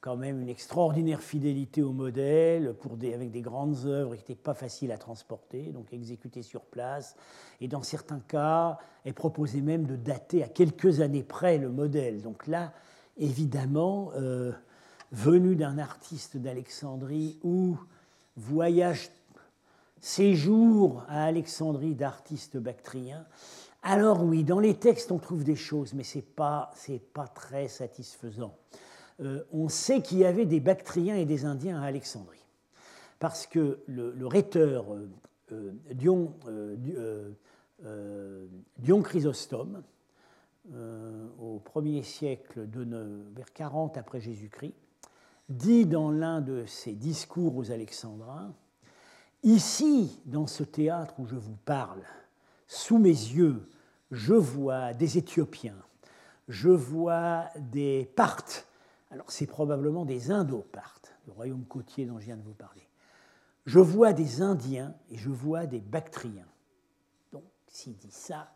quand 0.00 0.16
même 0.16 0.42
une 0.42 0.50
extraordinaire 0.50 1.22
fidélité 1.22 1.82
au 1.82 1.92
modèle 1.92 2.74
pour 2.74 2.96
des, 2.96 3.14
avec 3.14 3.30
des 3.30 3.40
grandes 3.40 3.86
œuvres 3.86 4.14
qui 4.14 4.20
n'étaient 4.20 4.34
pas 4.36 4.54
faciles 4.54 4.92
à 4.92 4.98
transporter, 4.98 5.72
donc 5.72 5.92
exécutées 5.92 6.42
sur 6.42 6.60
place. 6.60 7.16
Et 7.60 7.68
dans 7.68 7.82
certains 7.82 8.20
cas, 8.20 8.78
elle 9.04 9.14
proposait 9.14 9.62
même 9.62 9.86
de 9.86 9.96
dater 9.96 10.44
à 10.44 10.48
quelques 10.48 11.00
années 11.00 11.24
près 11.24 11.58
le 11.58 11.70
modèle. 11.70 12.22
Donc 12.22 12.46
là, 12.46 12.72
évidemment, 13.16 14.12
euh, 14.14 14.52
venu 15.10 15.56
d'un 15.56 15.78
artiste 15.78 16.36
d'Alexandrie 16.36 17.38
ou 17.42 17.78
voyage 18.36 19.10
séjour 20.00 21.04
à 21.08 21.24
Alexandrie 21.24 21.94
d'artistes 21.94 22.56
bactriens. 22.56 23.26
Alors 23.82 24.24
oui, 24.24 24.44
dans 24.44 24.60
les 24.60 24.74
textes, 24.74 25.12
on 25.12 25.18
trouve 25.18 25.44
des 25.44 25.56
choses, 25.56 25.94
mais 25.94 26.02
ce 26.02 26.18
n'est 26.18 26.22
pas, 26.22 26.72
pas 27.12 27.28
très 27.28 27.68
satisfaisant. 27.68 28.54
Euh, 29.20 29.44
on 29.52 29.68
sait 29.68 30.02
qu'il 30.02 30.18
y 30.18 30.24
avait 30.24 30.46
des 30.46 30.60
Bactriens 30.60 31.16
et 31.16 31.24
des 31.24 31.44
Indiens 31.44 31.80
à 31.80 31.86
Alexandrie, 31.86 32.44
parce 33.18 33.46
que 33.46 33.80
le, 33.86 34.26
rhéteur 34.26 34.94
euh, 34.94 35.08
euh, 35.52 35.72
Dion, 35.92 36.34
Dion, 38.78 39.02
Chrysostome, 39.02 39.82
au 41.40 41.62
1er 41.74 42.02
siècle, 42.02 42.68
de, 42.68 42.84
vers 43.34 43.52
40 43.54 43.96
après 43.96 44.20
Jésus-Christ, 44.20 44.74
dit 45.48 45.86
dans 45.86 46.10
l'un 46.10 46.42
de 46.42 46.66
ses 46.66 46.92
discours 46.92 47.56
aux 47.56 47.70
Alexandrins 47.70 48.52
Ici, 49.42 50.20
dans 50.26 50.46
ce 50.46 50.64
théâtre 50.64 51.14
où 51.18 51.26
je 51.26 51.36
vous 51.36 51.56
parle, 51.64 52.02
sous 52.66 52.98
mes 52.98 53.08
yeux, 53.08 53.68
je 54.10 54.34
vois 54.34 54.94
des 54.94 55.18
Éthiopiens, 55.18 55.76
je 56.48 56.70
vois 56.70 57.48
des 57.56 58.10
Parthes. 58.16 58.66
Alors 59.10 59.30
c'est 59.30 59.46
probablement 59.46 60.04
des 60.04 60.30
Indo-Parthes, 60.30 61.14
le 61.26 61.32
royaume 61.32 61.64
côtier 61.64 62.04
dont 62.04 62.18
je 62.18 62.26
viens 62.26 62.36
de 62.36 62.42
vous 62.42 62.54
parler. 62.54 62.86
Je 63.64 63.78
vois 63.78 64.12
des 64.12 64.42
Indiens 64.42 64.94
et 65.10 65.18
je 65.18 65.30
vois 65.30 65.66
des 65.66 65.80
Bactriens. 65.80 66.48
Donc 67.32 67.44
s'il 67.68 67.96
dit 67.96 68.10
ça, 68.10 68.52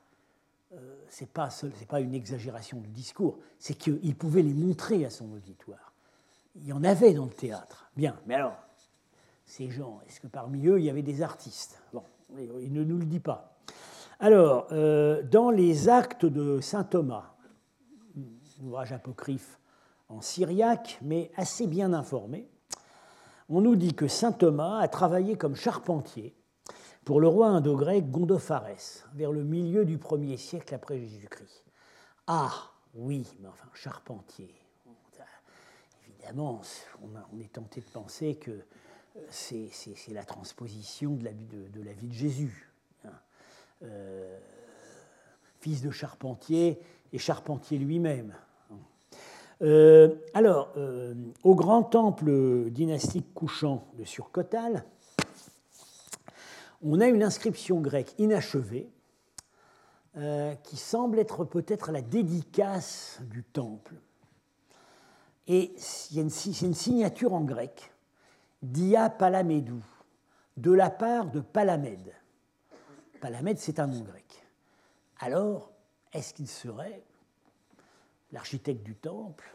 euh, 0.74 0.96
ce 1.10 1.22
n'est 1.22 1.28
pas, 1.28 1.50
pas, 1.88 2.00
une 2.00 2.14
exagération 2.14 2.80
du 2.80 2.90
discours, 2.90 3.38
c'est 3.58 3.74
qu'il 3.74 4.16
pouvait 4.16 4.42
les 4.42 4.54
montrer 4.54 5.04
à 5.04 5.10
son 5.10 5.30
auditoire. 5.32 5.92
Il 6.56 6.66
y 6.66 6.72
en 6.72 6.82
avait 6.82 7.12
dans 7.12 7.26
le 7.26 7.30
théâtre. 7.30 7.90
Bien, 7.94 8.18
mais 8.26 8.34
alors, 8.34 8.56
ces 9.52 9.70
gens, 9.70 10.00
est-ce 10.08 10.18
que 10.18 10.28
parmi 10.28 10.66
eux, 10.66 10.78
il 10.78 10.86
y 10.86 10.88
avait 10.88 11.02
des 11.02 11.20
artistes? 11.20 11.82
Bon, 11.92 12.02
il 12.38 12.72
ne 12.72 12.82
nous 12.82 12.96
le 12.96 13.04
dit 13.04 13.20
pas. 13.20 13.58
Alors, 14.18 14.68
euh, 14.72 15.22
dans 15.24 15.50
les 15.50 15.90
actes 15.90 16.24
de 16.24 16.62
saint 16.62 16.84
Thomas, 16.84 17.34
ouvrage 18.62 18.92
apocryphe 18.92 19.60
en 20.08 20.22
syriaque, 20.22 20.98
mais 21.02 21.30
assez 21.36 21.66
bien 21.66 21.92
informé, 21.92 22.48
on 23.50 23.60
nous 23.60 23.76
dit 23.76 23.92
que 23.92 24.08
saint 24.08 24.32
Thomas 24.32 24.78
a 24.78 24.88
travaillé 24.88 25.36
comme 25.36 25.54
charpentier 25.54 26.34
pour 27.04 27.20
le 27.20 27.28
roi 27.28 27.48
indo-grec 27.48 28.10
Gondopharès, 28.10 29.04
vers 29.12 29.32
le 29.32 29.44
milieu 29.44 29.84
du 29.84 29.98
1er 29.98 30.38
siècle 30.38 30.74
après 30.74 30.98
Jésus-Christ. 30.98 31.66
Ah, 32.26 32.52
oui, 32.94 33.26
mais 33.40 33.48
enfin, 33.48 33.68
charpentier. 33.74 34.54
Évidemment, 36.08 36.62
on 37.02 37.38
est 37.38 37.52
tenté 37.52 37.82
de 37.82 37.90
penser 37.90 38.36
que 38.36 38.64
c'est 39.30 39.94
la 40.12 40.24
transposition 40.24 41.14
de 41.14 41.24
la, 41.24 41.92
vie 41.92 42.08
de 42.08 42.12
Jésus. 42.12 42.72
Hein. 43.04 43.10
Euh, 43.82 44.38
fils 45.60 45.82
de 45.82 45.90
charpentier 45.90 46.80
et 47.12 47.18
charpentier 47.18 47.78
lui-même. 47.78 48.34
Euh, 49.60 50.16
alors, 50.34 50.74
au 51.44 51.54
grand 51.54 51.84
temple 51.84 52.70
dynastique 52.70 53.32
couchant 53.32 53.86
de 53.96 54.04
Surcotal, 54.04 54.84
on 56.82 57.00
a 57.00 57.06
une 57.06 57.22
inscription 57.22 57.80
grecque 57.80 58.14
inachevée 58.18 58.90
euh, 60.16 60.54
qui 60.56 60.76
semble 60.76 61.18
être 61.18 61.44
peut-être 61.44 61.90
la 61.90 62.02
dédicace 62.02 63.20
du 63.30 63.44
temple. 63.44 63.94
Et 65.46 65.74
une, 66.14 66.28
une 66.62 66.74
signature 66.74 67.32
en 67.32 67.40
grec, 67.40 67.91
Dia 68.62 69.10
Palamedou, 69.10 69.82
de 70.56 70.72
la 70.72 70.88
part 70.88 71.30
de 71.30 71.40
Palamède. 71.40 72.12
Palamède, 73.20 73.58
c'est 73.58 73.80
un 73.80 73.88
nom 73.88 74.00
grec. 74.02 74.44
Alors, 75.18 75.72
est-ce 76.12 76.32
qu'il 76.32 76.48
serait 76.48 77.02
l'architecte 78.30 78.84
du 78.84 78.94
temple 78.94 79.50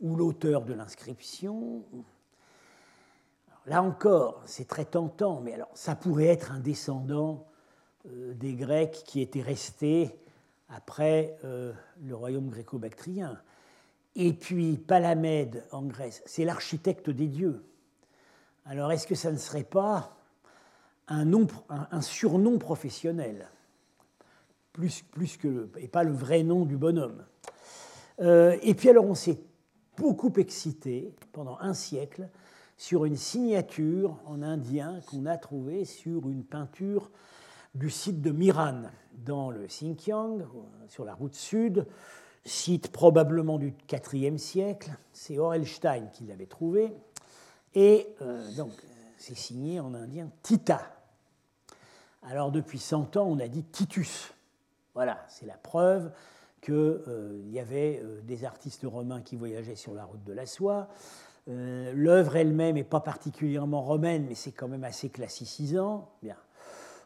ou 0.00 0.16
l'auteur 0.16 0.64
de 0.64 0.74
l'inscription? 0.74 1.84
Là 3.66 3.82
encore, 3.82 4.42
c'est 4.46 4.66
très 4.66 4.86
tentant, 4.86 5.40
mais 5.40 5.54
alors 5.54 5.70
ça 5.74 5.94
pourrait 5.94 6.26
être 6.26 6.50
un 6.50 6.60
descendant 6.60 7.46
euh, 8.06 8.34
des 8.34 8.54
Grecs 8.54 9.02
qui 9.04 9.20
étaient 9.20 9.42
restés 9.42 10.18
après 10.68 11.36
euh, 11.44 11.72
le 12.02 12.16
royaume 12.16 12.48
gréco-bactrien. 12.48 13.40
Et 14.16 14.32
puis 14.32 14.78
Palamède 14.78 15.64
en 15.70 15.82
Grèce, 15.82 16.22
c'est 16.26 16.44
l'architecte 16.44 17.10
des 17.10 17.28
dieux. 17.28 17.62
Alors 18.70 18.92
est-ce 18.92 19.06
que 19.06 19.14
ça 19.14 19.32
ne 19.32 19.38
serait 19.38 19.64
pas 19.64 20.14
un, 21.08 22.02
surnom 22.02 22.58
professionnel? 22.58 23.48
Et 25.78 25.88
pas 25.88 26.04
le 26.04 26.12
vrai 26.12 26.42
nom 26.42 26.66
du 26.66 26.76
bonhomme 26.76 27.24
euh, 28.20 28.58
Et 28.62 28.74
puis 28.74 28.90
alors 28.90 29.06
on 29.06 29.14
s'est 29.14 29.40
beaucoup 29.96 30.30
excité 30.36 31.14
pendant 31.32 31.56
un 31.60 31.72
siècle 31.72 32.28
sur 32.76 33.06
une 33.06 33.16
signature 33.16 34.18
en 34.26 34.42
indien 34.42 35.00
qu'on 35.06 35.24
a 35.24 35.38
trouvée 35.38 35.86
sur 35.86 36.28
une 36.28 36.44
peinture 36.44 37.10
du 37.74 37.88
site 37.88 38.20
de 38.20 38.32
Miran, 38.32 38.82
dans 39.24 39.50
le 39.50 39.66
Xinjiang, 39.66 40.42
sur 40.88 41.06
la 41.06 41.14
route 41.14 41.34
sud, 41.34 41.86
site 42.44 42.92
probablement 42.92 43.58
du 43.58 43.74
IVe 44.12 44.36
siècle. 44.36 44.90
C'est 45.14 45.38
Orelstein 45.38 46.08
qui 46.12 46.24
l'avait 46.24 46.46
trouvé. 46.46 46.92
Et 47.74 48.08
euh, 48.22 48.50
donc, 48.56 48.72
c'est 49.16 49.36
signé 49.36 49.80
en 49.80 49.94
indien 49.94 50.30
Tita. 50.42 50.80
Alors, 52.22 52.50
depuis 52.50 52.78
100 52.78 53.16
ans, 53.16 53.26
on 53.28 53.38
a 53.38 53.48
dit 53.48 53.64
Titus. 53.64 54.32
Voilà, 54.94 55.24
c'est 55.28 55.46
la 55.46 55.56
preuve 55.56 56.10
qu'il 56.60 56.74
euh, 56.74 57.40
y 57.46 57.60
avait 57.60 58.00
euh, 58.02 58.20
des 58.22 58.44
artistes 58.44 58.84
romains 58.84 59.22
qui 59.22 59.36
voyageaient 59.36 59.76
sur 59.76 59.94
la 59.94 60.04
route 60.04 60.24
de 60.24 60.32
la 60.32 60.46
soie. 60.46 60.88
Euh, 61.48 61.92
l'œuvre 61.94 62.36
elle-même 62.36 62.74
n'est 62.74 62.84
pas 62.84 63.00
particulièrement 63.00 63.82
romaine, 63.82 64.26
mais 64.28 64.34
c'est 64.34 64.52
quand 64.52 64.68
même 64.68 64.84
assez 64.84 65.08
classicisant. 65.08 66.10
Bien. 66.22 66.36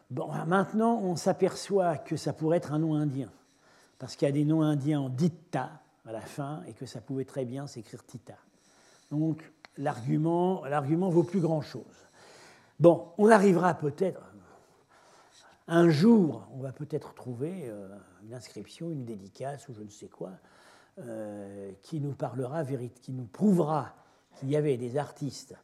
Bon, 0.09 0.29
maintenant, 0.47 0.99
on 1.01 1.15
s'aperçoit 1.15 1.97
que 1.97 2.17
ça 2.17 2.33
pourrait 2.33 2.57
être 2.57 2.73
un 2.73 2.79
nom 2.79 2.95
indien, 2.95 3.31
parce 3.99 4.15
qu'il 4.15 4.27
y 4.27 4.29
a 4.29 4.33
des 4.33 4.43
noms 4.43 4.61
indiens 4.61 5.01
en 5.01 5.09
ditta 5.09 5.71
à 6.05 6.11
la 6.11 6.21
fin, 6.21 6.61
et 6.67 6.73
que 6.73 6.85
ça 6.85 6.99
pouvait 6.99 7.25
très 7.25 7.45
bien 7.45 7.67
s'écrire 7.67 8.03
tita. 8.05 8.35
Donc, 9.11 9.49
l'argument, 9.77 10.61
vaut 11.09 11.23
plus 11.23 11.39
grand-chose. 11.39 12.07
Bon, 12.79 13.07
on 13.17 13.29
arrivera 13.29 13.73
peut-être, 13.73 14.21
un 15.67 15.89
jour, 15.89 16.47
on 16.53 16.59
va 16.59 16.71
peut-être 16.71 17.13
trouver 17.13 17.65
euh, 17.67 17.87
une 18.23 18.33
inscription, 18.33 18.91
une 18.91 19.05
dédicace 19.05 19.67
ou 19.69 19.73
je 19.73 19.81
ne 19.81 19.89
sais 19.89 20.07
quoi, 20.07 20.31
euh, 20.99 21.71
qui 21.81 21.99
nous 21.99 22.13
parlera, 22.13 22.63
qui 22.65 23.11
nous 23.11 23.25
prouvera 23.25 23.93
qu'il 24.35 24.49
y 24.49 24.55
avait 24.55 24.77
des 24.77 24.97
artistes 24.97 25.55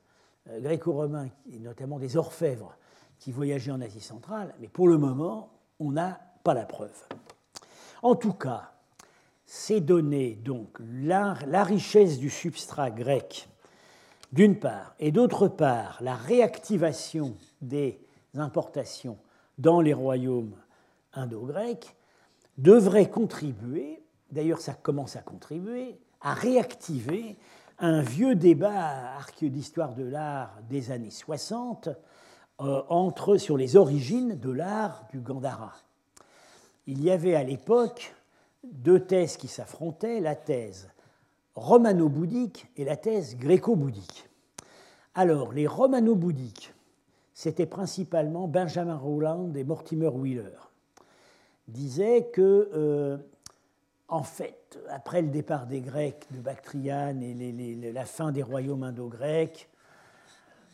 euh, 0.50 0.60
gréco-romains, 0.62 1.28
et 1.52 1.60
notamment 1.60 2.00
des 2.00 2.18
orfèvres, 2.18 2.76
qui 3.20 3.32
voyageaient 3.32 3.72
en 3.72 3.82
Asie 3.82 4.00
centrale, 4.00 4.56
mais 4.60 4.70
pour 4.70 4.88
le 4.88 4.98
moment, 4.98 5.52
on 5.80 5.92
n'a 5.92 6.20
pas 6.44 6.54
la 6.54 6.66
preuve. 6.66 7.06
En 8.02 8.16
tout 8.16 8.34
cas, 8.34 8.72
ces 9.46 9.82
données, 9.82 10.36
donc 10.36 10.78
la 10.80 11.34
richesse 11.64 12.18
du 12.18 12.30
substrat 12.30 12.92
grec, 12.92 13.50
d'une 14.32 14.60
part, 14.60 14.96
et 15.00 15.12
d'autre 15.12 15.48
part, 15.48 15.98
la 16.02 16.16
réactivation 16.16 17.36
des 17.62 18.00
importations 18.36 19.18
dans 19.58 19.82
les 19.82 19.94
royaumes 19.94 20.56
indo-grecs, 21.14 21.96
devraient 22.58 23.10
contribuer, 23.10 24.04
d'ailleurs 24.32 24.62
ça 24.62 24.74
commence 24.74 25.16
à 25.16 25.22
contribuer, 25.22 26.00
à 26.22 26.34
réactiver 26.34 27.38
un 27.80 28.02
vieux 28.02 28.36
débat 28.36 29.18
d'histoire 29.42 29.96
de 29.96 30.04
l'art 30.04 30.58
des 30.70 30.92
années 30.92 31.12
60 31.12 31.90
euh, 32.62 32.82
entre, 32.90 33.38
sur 33.38 33.58
les 33.58 33.78
origines 33.78 34.38
de 34.38 34.50
l'art 34.50 35.08
du 35.12 35.22
Gandhara. 35.22 35.74
Il 36.88 37.02
y 37.02 37.10
avait 37.10 37.36
à 37.36 37.44
l'époque 37.44 38.14
deux 38.64 39.00
thèses 39.00 39.38
qui 39.38 39.48
s'affrontaient, 39.48 40.20
la 40.20 40.36
thèse 40.36 40.90
romano-bouddhique 41.60 42.68
et 42.78 42.86
la 42.86 42.98
thèse 42.98 43.38
gréco-bouddhique. 43.38 44.30
Alors, 45.16 45.54
les 45.54 45.68
romano-bouddhiques, 45.68 46.74
c'était 47.34 47.66
principalement 47.66 48.48
Benjamin 48.48 48.98
Rowland 48.98 49.56
et 49.56 49.64
Mortimer 49.64 50.08
Wheeler, 50.08 50.58
disaient 51.68 52.30
que 52.34 52.70
euh, 52.74 53.18
en 54.08 54.24
fait, 54.24 54.80
après 54.90 55.22
le 55.22 55.30
départ 55.30 55.68
des 55.68 55.82
Grecs 55.82 56.26
de 56.32 56.40
Bactriane 56.40 57.22
et 57.22 57.92
la 57.94 58.06
fin 58.06 58.32
des 58.32 58.44
royaumes 58.44 58.84
indo-grecs, 58.84 59.70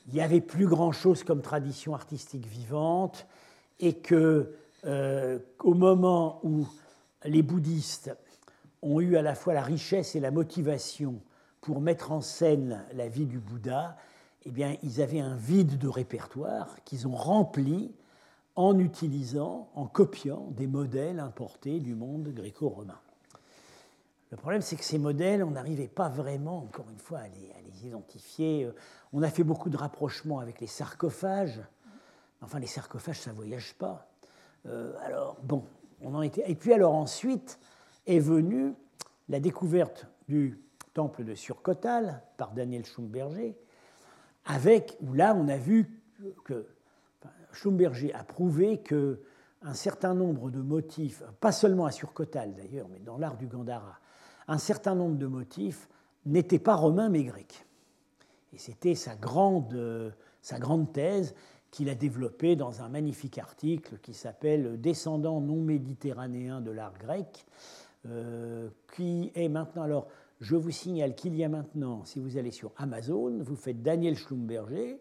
il 0.07 0.13
n'y 0.13 0.21
avait 0.21 0.41
plus 0.41 0.67
grand-chose 0.67 1.23
comme 1.23 1.41
tradition 1.41 1.93
artistique 1.93 2.45
vivante 2.45 3.25
et 3.79 3.93
que 3.93 4.53
euh, 4.85 5.39
moment 5.63 6.39
où 6.43 6.67
les 7.23 7.41
bouddhistes 7.41 8.15
ont 8.85 9.01
eu 9.01 9.17
à 9.17 9.21
la 9.21 9.35
fois 9.35 9.53
la 9.53 9.63
richesse 9.63 10.15
et 10.15 10.19
la 10.19 10.31
motivation 10.31 11.19
pour 11.61 11.81
mettre 11.81 12.11
en 12.11 12.21
scène 12.21 12.85
la 12.93 13.09
vie 13.09 13.25
du 13.25 13.39
Bouddha, 13.39 13.97
eh 14.45 14.51
bien, 14.51 14.75
ils 14.83 15.01
avaient 15.01 15.19
un 15.19 15.35
vide 15.35 15.79
de 15.79 15.87
répertoire 15.87 16.77
qu'ils 16.85 17.07
ont 17.07 17.15
rempli 17.15 17.91
en 18.55 18.77
utilisant, 18.77 19.69
en 19.73 19.87
copiant 19.87 20.51
des 20.51 20.67
modèles 20.67 21.19
importés 21.19 21.79
du 21.79 21.95
monde 21.95 22.27
gréco-romain. 22.29 22.99
Le 24.29 24.37
problème, 24.37 24.61
c'est 24.61 24.75
que 24.75 24.83
ces 24.83 24.99
modèles, 24.99 25.43
on 25.43 25.51
n'arrivait 25.51 25.87
pas 25.87 26.09
vraiment, 26.09 26.59
encore 26.59 26.89
une 26.91 26.99
fois, 26.99 27.19
à 27.19 27.27
les, 27.27 27.87
identifier. 27.87 28.69
On 29.13 29.21
a 29.21 29.29
fait 29.29 29.43
beaucoup 29.43 29.69
de 29.69 29.77
rapprochements 29.77 30.39
avec 30.39 30.61
les 30.61 30.67
sarcophages. 30.67 31.61
Enfin, 32.41 32.59
les 32.59 32.67
sarcophages, 32.67 33.19
ça 33.19 33.31
ne 33.31 33.35
voyage 33.35 33.75
pas. 33.75 34.07
Euh, 34.65 34.93
alors, 35.03 35.37
bon, 35.43 35.65
on 36.01 36.15
en 36.15 36.21
était. 36.21 36.49
Et 36.49 36.55
puis, 36.55 36.73
alors, 36.73 36.93
ensuite 36.93 37.59
est 38.05 38.19
venue 38.19 38.73
la 39.29 39.39
découverte 39.39 40.07
du 40.27 40.59
temple 40.93 41.23
de 41.23 41.35
Surcotal 41.35 42.21
par 42.37 42.51
Daniel 42.53 42.85
Schumberger, 42.85 43.57
avec, 44.45 44.97
où 45.01 45.13
là, 45.13 45.35
on 45.35 45.47
a 45.47 45.57
vu 45.57 46.01
que 46.43 46.65
Schumberger 47.51 48.13
a 48.13 48.23
prouvé 48.23 48.81
que 48.81 49.19
un 49.61 49.73
certain 49.73 50.13
nombre 50.13 50.51
de 50.51 50.61
motifs, 50.61 51.23
pas 51.39 51.51
seulement 51.51 51.85
à 51.85 51.91
Surcotal 51.91 52.53
d'ailleurs, 52.53 52.87
mais 52.89 52.99
dans 52.99 53.17
l'art 53.17 53.35
du 53.35 53.47
Gandhara, 53.47 53.99
un 54.47 54.59
certain 54.59 54.93
nombre 54.93 55.17
de 55.17 55.25
motifs 55.25 55.89
n'étaient 56.25 56.59
pas 56.59 56.75
romains 56.75 57.09
mais 57.09 57.23
grecs. 57.23 57.65
Et 58.53 58.57
c'était 58.57 58.95
sa 58.95 59.15
grande, 59.15 60.13
sa 60.41 60.59
grande 60.59 60.93
thèse 60.93 61.33
qu'il 61.71 61.89
a 61.89 61.95
développée 61.95 62.55
dans 62.55 62.81
un 62.81 62.89
magnifique 62.89 63.37
article 63.37 63.97
qui 64.01 64.13
s'appelle 64.13 64.79
Descendants 64.79 65.41
non 65.41 65.61
méditerranéens 65.61 66.61
de 66.61 66.71
l'art 66.71 66.97
grec, 66.97 67.45
euh, 68.05 68.69
qui 68.95 69.31
est 69.35 69.49
maintenant. 69.49 69.83
Alors, 69.83 70.07
je 70.41 70.55
vous 70.55 70.71
signale 70.71 71.15
qu'il 71.15 71.35
y 71.35 71.43
a 71.43 71.49
maintenant, 71.49 72.03
si 72.05 72.19
vous 72.19 72.37
allez 72.37 72.51
sur 72.51 72.71
Amazon, 72.77 73.39
vous 73.41 73.55
faites 73.55 73.81
Daniel 73.81 74.17
Schlumberger, 74.17 74.99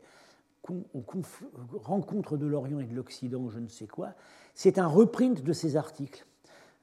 rencontre 1.82 2.36
de 2.36 2.46
l'Orient 2.46 2.80
et 2.80 2.86
de 2.86 2.94
l'Occident, 2.94 3.48
je 3.50 3.58
ne 3.58 3.68
sais 3.68 3.86
quoi. 3.86 4.14
C'est 4.54 4.78
un 4.78 4.86
reprint 4.86 5.42
de 5.42 5.52
ces 5.52 5.76
articles. 5.76 6.24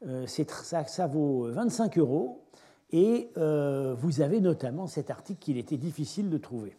Euh, 0.08 0.26
ça, 0.28 1.08
vaut 1.08 1.48
25 1.52 1.98
euros 1.98 2.44
et 2.92 3.30
euh, 3.38 3.96
vous 3.98 4.22
avez 4.22 4.42
notamment 4.42 4.88
cet 4.88 5.12
article 5.12 5.40
qu'il 5.40 5.58
était 5.58 5.78
difficile 5.78 6.30
de 6.30 6.38
trouver. 6.38 6.76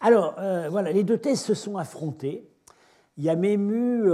Alors, 0.00 0.36
euh, 0.38 0.68
voilà, 0.70 0.92
les 0.92 1.02
deux 1.02 1.18
thèses 1.18 1.40
se 1.40 1.54
sont 1.54 1.76
affrontées. 1.76 2.48
Il 3.16 3.24
y 3.24 3.28
a 3.28 3.34
même 3.34 3.70
eu, 3.72 4.08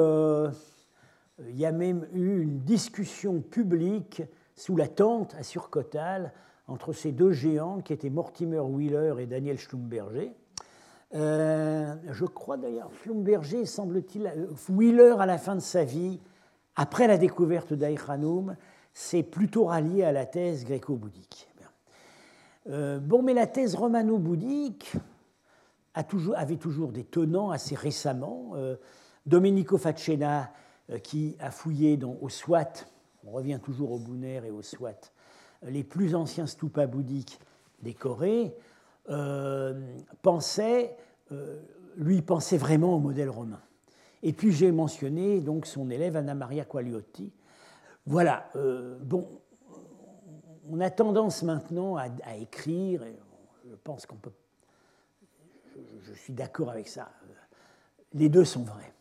il 1.40 1.58
y 1.58 1.66
a 1.66 1.72
même 1.72 2.06
eu 2.12 2.42
une 2.42 2.60
discussion 2.60 3.40
publique 3.40 4.22
sous 4.54 4.76
la 4.76 4.88
tente 4.88 5.34
à 5.34 5.42
Surcotal 5.42 6.32
entre 6.68 6.92
ces 6.92 7.12
deux 7.12 7.32
géants 7.32 7.80
qui 7.80 7.92
étaient 7.92 8.10
Mortimer 8.10 8.60
Wheeler 8.60 9.14
et 9.18 9.26
Daniel 9.26 9.58
Schlumberger. 9.58 10.32
Euh, 11.14 11.94
je 12.10 12.24
crois 12.24 12.56
d'ailleurs, 12.56 12.90
Schlumberger, 13.02 13.66
semble-t-il, 13.66 14.26
euh, 14.26 14.46
Wheeler, 14.68 15.16
à 15.18 15.26
la 15.26 15.38
fin 15.38 15.54
de 15.54 15.60
sa 15.60 15.84
vie, 15.84 16.20
après 16.76 17.06
la 17.06 17.18
découverte 17.18 17.72
d'Aïchanoum, 17.72 18.56
s'est 18.92 19.22
plutôt 19.22 19.66
rallié 19.66 20.04
à 20.04 20.12
la 20.12 20.26
thèse 20.26 20.64
gréco-bouddhique. 20.64 21.48
Euh, 22.68 22.98
bon, 22.98 23.22
mais 23.22 23.34
la 23.34 23.46
thèse 23.46 23.74
romano-bouddhique 23.74 24.94
avait 25.92 26.56
toujours 26.56 26.90
des 26.90 27.04
tenants 27.04 27.50
assez 27.50 27.76
récemment. 27.76 28.54
Domenico 29.26 29.78
Facena, 29.78 30.50
qui 31.02 31.36
a 31.40 31.50
fouillé 31.50 31.98
au 32.20 32.28
Swat, 32.28 32.86
on 33.26 33.30
revient 33.30 33.58
toujours 33.62 33.92
au 33.92 33.98
Bouner 33.98 34.42
et 34.44 34.50
au 34.50 34.62
Swat, 34.62 35.12
les 35.62 35.84
plus 35.84 36.14
anciens 36.14 36.46
stupas 36.46 36.86
bouddhiques 36.86 37.38
décorés, 37.82 38.54
euh, 39.10 39.96
pensait, 40.22 40.96
euh, 41.30 41.60
lui 41.96 42.22
pensait 42.22 42.56
vraiment 42.56 42.94
au 42.94 42.98
modèle 42.98 43.30
romain. 43.30 43.60
Et 44.22 44.32
puis 44.32 44.52
j'ai 44.52 44.72
mentionné 44.72 45.40
donc 45.40 45.66
son 45.66 45.90
élève 45.90 46.16
Anna 46.16 46.34
Maria 46.34 46.64
Quagliotti. 46.64 47.30
Voilà, 48.06 48.50
euh, 48.56 48.98
bon, 49.00 49.28
on 50.70 50.80
a 50.80 50.90
tendance 50.90 51.42
maintenant 51.42 51.96
à, 51.96 52.08
écrire, 52.38 53.02
je 53.68 53.74
pense 53.76 54.06
qu'on 54.06 54.16
peut, 54.16 54.32
je, 56.02 56.12
suis 56.14 56.32
d'accord 56.32 56.70
avec 56.70 56.88
ça, 56.88 57.10
les 58.14 58.28
deux 58.28 58.44
sont 58.44 58.62
vrais. 58.62 58.92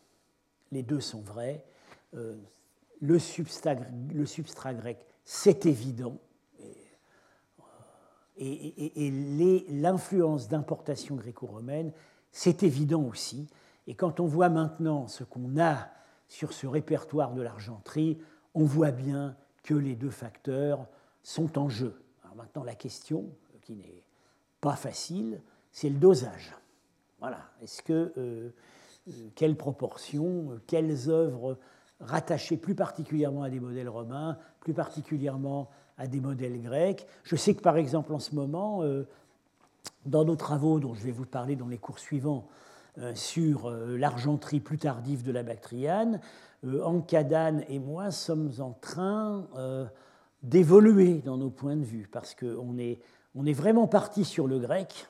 Les 0.72 0.82
deux 0.82 1.00
sont 1.00 1.20
vrais. 1.20 1.64
Le, 3.00 3.18
substrat, 3.18 3.74
le 4.14 4.26
substrat 4.26 4.74
grec, 4.74 5.04
c'est 5.24 5.66
évident, 5.66 6.18
et, 8.36 9.64
l'influence 9.70 10.48
d'importation 10.48 11.14
gréco-romaine, 11.14 11.92
c'est 12.32 12.62
évident 12.62 13.02
aussi. 13.02 13.48
Et 13.86 13.94
quand 13.94 14.20
on 14.20 14.26
voit 14.26 14.48
maintenant 14.48 15.06
ce 15.06 15.24
qu'on 15.24 15.60
a 15.60 15.88
sur 16.28 16.52
ce 16.52 16.66
répertoire 16.66 17.32
de 17.32 17.42
l'argenterie, 17.42 18.18
on 18.54 18.64
voit 18.64 18.90
bien 18.90 19.36
que 19.62 19.74
les 19.74 19.94
deux 19.94 20.10
facteurs 20.10 20.86
sont 21.22 21.58
en 21.58 21.68
jeu. 21.68 22.00
Maintenant, 22.36 22.64
la 22.64 22.74
question, 22.74 23.30
qui 23.62 23.74
n'est 23.74 24.02
pas 24.60 24.74
facile, 24.74 25.40
c'est 25.70 25.88
le 25.88 25.98
dosage. 25.98 26.52
Voilà. 27.20 27.38
Est-ce 27.62 27.82
que, 27.82 28.12
euh, 28.16 28.50
euh, 29.08 29.28
quelle 29.36 29.56
quelles 30.66 31.08
œuvres 31.08 31.58
rattachées 32.00 32.56
plus 32.56 32.74
particulièrement 32.74 33.42
à 33.42 33.50
des 33.50 33.60
modèles 33.60 33.88
romains, 33.88 34.38
plus 34.60 34.74
particulièrement 34.74 35.68
à 35.96 36.06
des 36.06 36.20
modèles 36.20 36.60
grecs. 36.60 37.06
Je 37.22 37.36
sais 37.36 37.54
que 37.54 37.62
par 37.62 37.76
exemple 37.76 38.12
en 38.12 38.18
ce 38.18 38.34
moment, 38.34 38.82
euh, 38.82 39.06
dans 40.06 40.24
nos 40.24 40.36
travaux 40.36 40.80
dont 40.80 40.94
je 40.94 41.02
vais 41.02 41.12
vous 41.12 41.26
parler 41.26 41.56
dans 41.56 41.68
les 41.68 41.78
cours 41.78 41.98
suivants 41.98 42.46
euh, 42.98 43.14
sur 43.14 43.66
euh, 43.66 43.96
l'argenterie 43.96 44.60
plus 44.60 44.78
tardive 44.78 45.22
de 45.22 45.32
la 45.32 45.42
Bactriane, 45.42 46.20
Ankadane 46.82 47.62
et 47.68 47.78
moi 47.78 48.10
sommes 48.10 48.50
en 48.58 48.72
train 48.72 49.46
d'évoluer 50.42 51.20
dans 51.22 51.36
nos 51.36 51.50
points 51.50 51.76
de 51.76 51.84
vue 51.84 52.08
parce 52.10 52.34
qu'on 52.34 52.78
est, 52.78 53.00
on 53.34 53.44
est 53.44 53.52
vraiment 53.52 53.86
parti 53.86 54.24
sur 54.24 54.46
le 54.46 54.58
grec. 54.58 55.06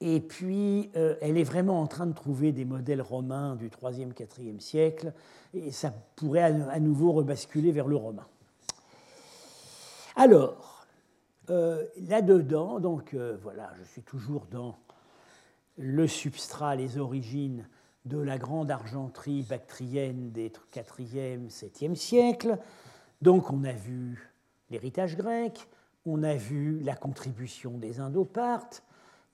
Et 0.00 0.20
puis, 0.20 0.90
elle 0.94 1.38
est 1.38 1.44
vraiment 1.44 1.80
en 1.80 1.86
train 1.86 2.06
de 2.06 2.12
trouver 2.12 2.52
des 2.52 2.64
modèles 2.64 3.00
romains 3.00 3.56
du 3.56 3.68
3e, 3.68 4.12
4e 4.12 4.60
siècle, 4.60 5.12
et 5.54 5.70
ça 5.70 5.94
pourrait 6.16 6.42
à 6.42 6.80
nouveau 6.80 7.12
rebasculer 7.12 7.72
vers 7.72 7.86
le 7.86 7.96
romain. 7.96 8.26
Alors, 10.16 10.86
euh, 11.50 11.84
là-dedans, 12.08 12.80
donc 12.80 13.12
euh, 13.12 13.36
voilà, 13.42 13.72
je 13.78 13.84
suis 13.84 14.02
toujours 14.02 14.46
dans 14.50 14.76
le 15.76 16.06
substrat, 16.06 16.76
les 16.76 16.98
origines 16.98 17.68
de 18.04 18.18
la 18.18 18.38
grande 18.38 18.70
argenterie 18.70 19.42
bactrienne 19.42 20.30
des 20.30 20.52
4e, 20.72 21.50
7e 21.50 21.96
siècles. 21.96 22.58
Donc 23.22 23.50
on 23.50 23.64
a 23.64 23.72
vu 23.72 24.30
l'héritage 24.70 25.16
grec, 25.16 25.68
on 26.06 26.22
a 26.22 26.34
vu 26.34 26.78
la 26.80 26.94
contribution 26.94 27.76
des 27.76 27.98
Indopartes. 27.98 28.84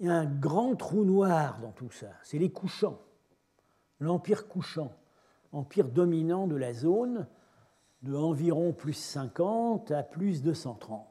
Il 0.01 0.07
y 0.07 0.09
a 0.09 0.15
un 0.15 0.25
grand 0.25 0.77
trou 0.77 1.05
noir 1.05 1.61
dans 1.61 1.73
tout 1.73 1.91
ça, 1.91 2.09
c'est 2.23 2.39
les 2.39 2.51
couchants, 2.51 2.99
l'empire 4.01 4.49
couchant, 4.49 4.93
empire 5.53 5.89
dominant 5.89 6.47
de 6.47 6.57
la 6.57 6.73
zone, 6.73 7.27
de 8.03 8.15
environ 8.15 8.73
plus 8.73 8.95
50 8.95 9.91
à 9.91 10.03
plus 10.03 10.43
230. 10.43 11.07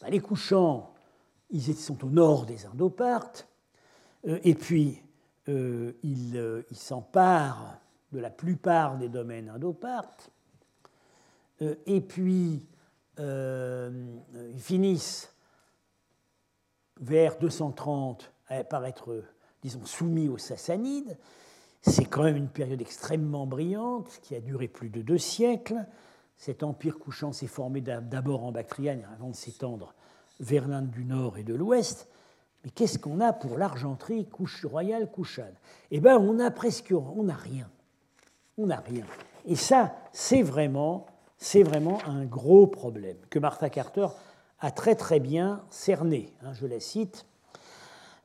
Ben, 0.00 0.08
les 0.08 0.20
couchants, 0.20 0.94
ils 1.50 1.74
sont 1.74 2.02
au 2.02 2.08
nord 2.08 2.46
des 2.46 2.64
Indopartes, 2.64 3.46
euh, 4.26 4.38
et 4.42 4.54
puis 4.54 5.02
euh, 5.48 5.92
euh, 6.04 6.62
ils 6.70 6.76
s'emparent 6.76 7.78
de 8.12 8.18
la 8.20 8.30
plupart 8.30 8.96
des 8.96 9.08
domaines 9.08 9.50
indopartes, 9.50 10.30
et 11.60 12.00
puis 12.00 12.66
ils 13.18 14.60
finissent 14.60 15.33
vers 17.00 17.38
230 17.38 18.32
par 18.68 18.84
être, 18.86 19.24
disons, 19.62 19.84
soumis 19.84 20.28
aux 20.28 20.38
Sassanides. 20.38 21.18
C'est 21.82 22.04
quand 22.04 22.22
même 22.22 22.36
une 22.36 22.48
période 22.48 22.80
extrêmement 22.80 23.46
brillante 23.46 24.18
qui 24.22 24.34
a 24.34 24.40
duré 24.40 24.68
plus 24.68 24.88
de 24.88 25.02
deux 25.02 25.18
siècles. 25.18 25.86
Cet 26.36 26.62
empire 26.62 26.98
couchant 26.98 27.32
s'est 27.32 27.46
formé 27.46 27.80
d'abord 27.80 28.44
en 28.44 28.52
Bactriane 28.52 29.06
avant 29.14 29.28
de 29.28 29.36
s'étendre 29.36 29.94
vers 30.40 30.66
l'Inde 30.66 30.90
du 30.90 31.04
Nord 31.04 31.38
et 31.38 31.42
de 31.42 31.54
l'Ouest. 31.54 32.08
Mais 32.64 32.70
qu'est-ce 32.70 32.98
qu'on 32.98 33.20
a 33.20 33.32
pour 33.32 33.58
l'argenterie 33.58 34.26
royale 34.64 35.10
couchane 35.10 35.54
Eh 35.90 36.00
bien, 36.00 36.18
on 36.18 36.38
a 36.40 36.50
presque, 36.50 36.88
rien. 36.90 37.70
On 38.56 38.66
n'a 38.66 38.80
rien. 38.80 39.04
Et 39.44 39.56
ça, 39.56 39.94
c'est 40.12 40.42
vraiment, 40.42 41.06
c'est 41.36 41.62
vraiment 41.62 41.98
un 42.06 42.24
gros 42.24 42.66
problème 42.66 43.18
que 43.28 43.38
Martha 43.38 43.68
Carter 43.68 44.06
a 44.64 44.70
très 44.70 44.94
très 44.94 45.20
bien 45.20 45.62
cerné. 45.68 46.32
Hein, 46.42 46.54
je 46.54 46.66
la 46.66 46.80
cite. 46.80 47.26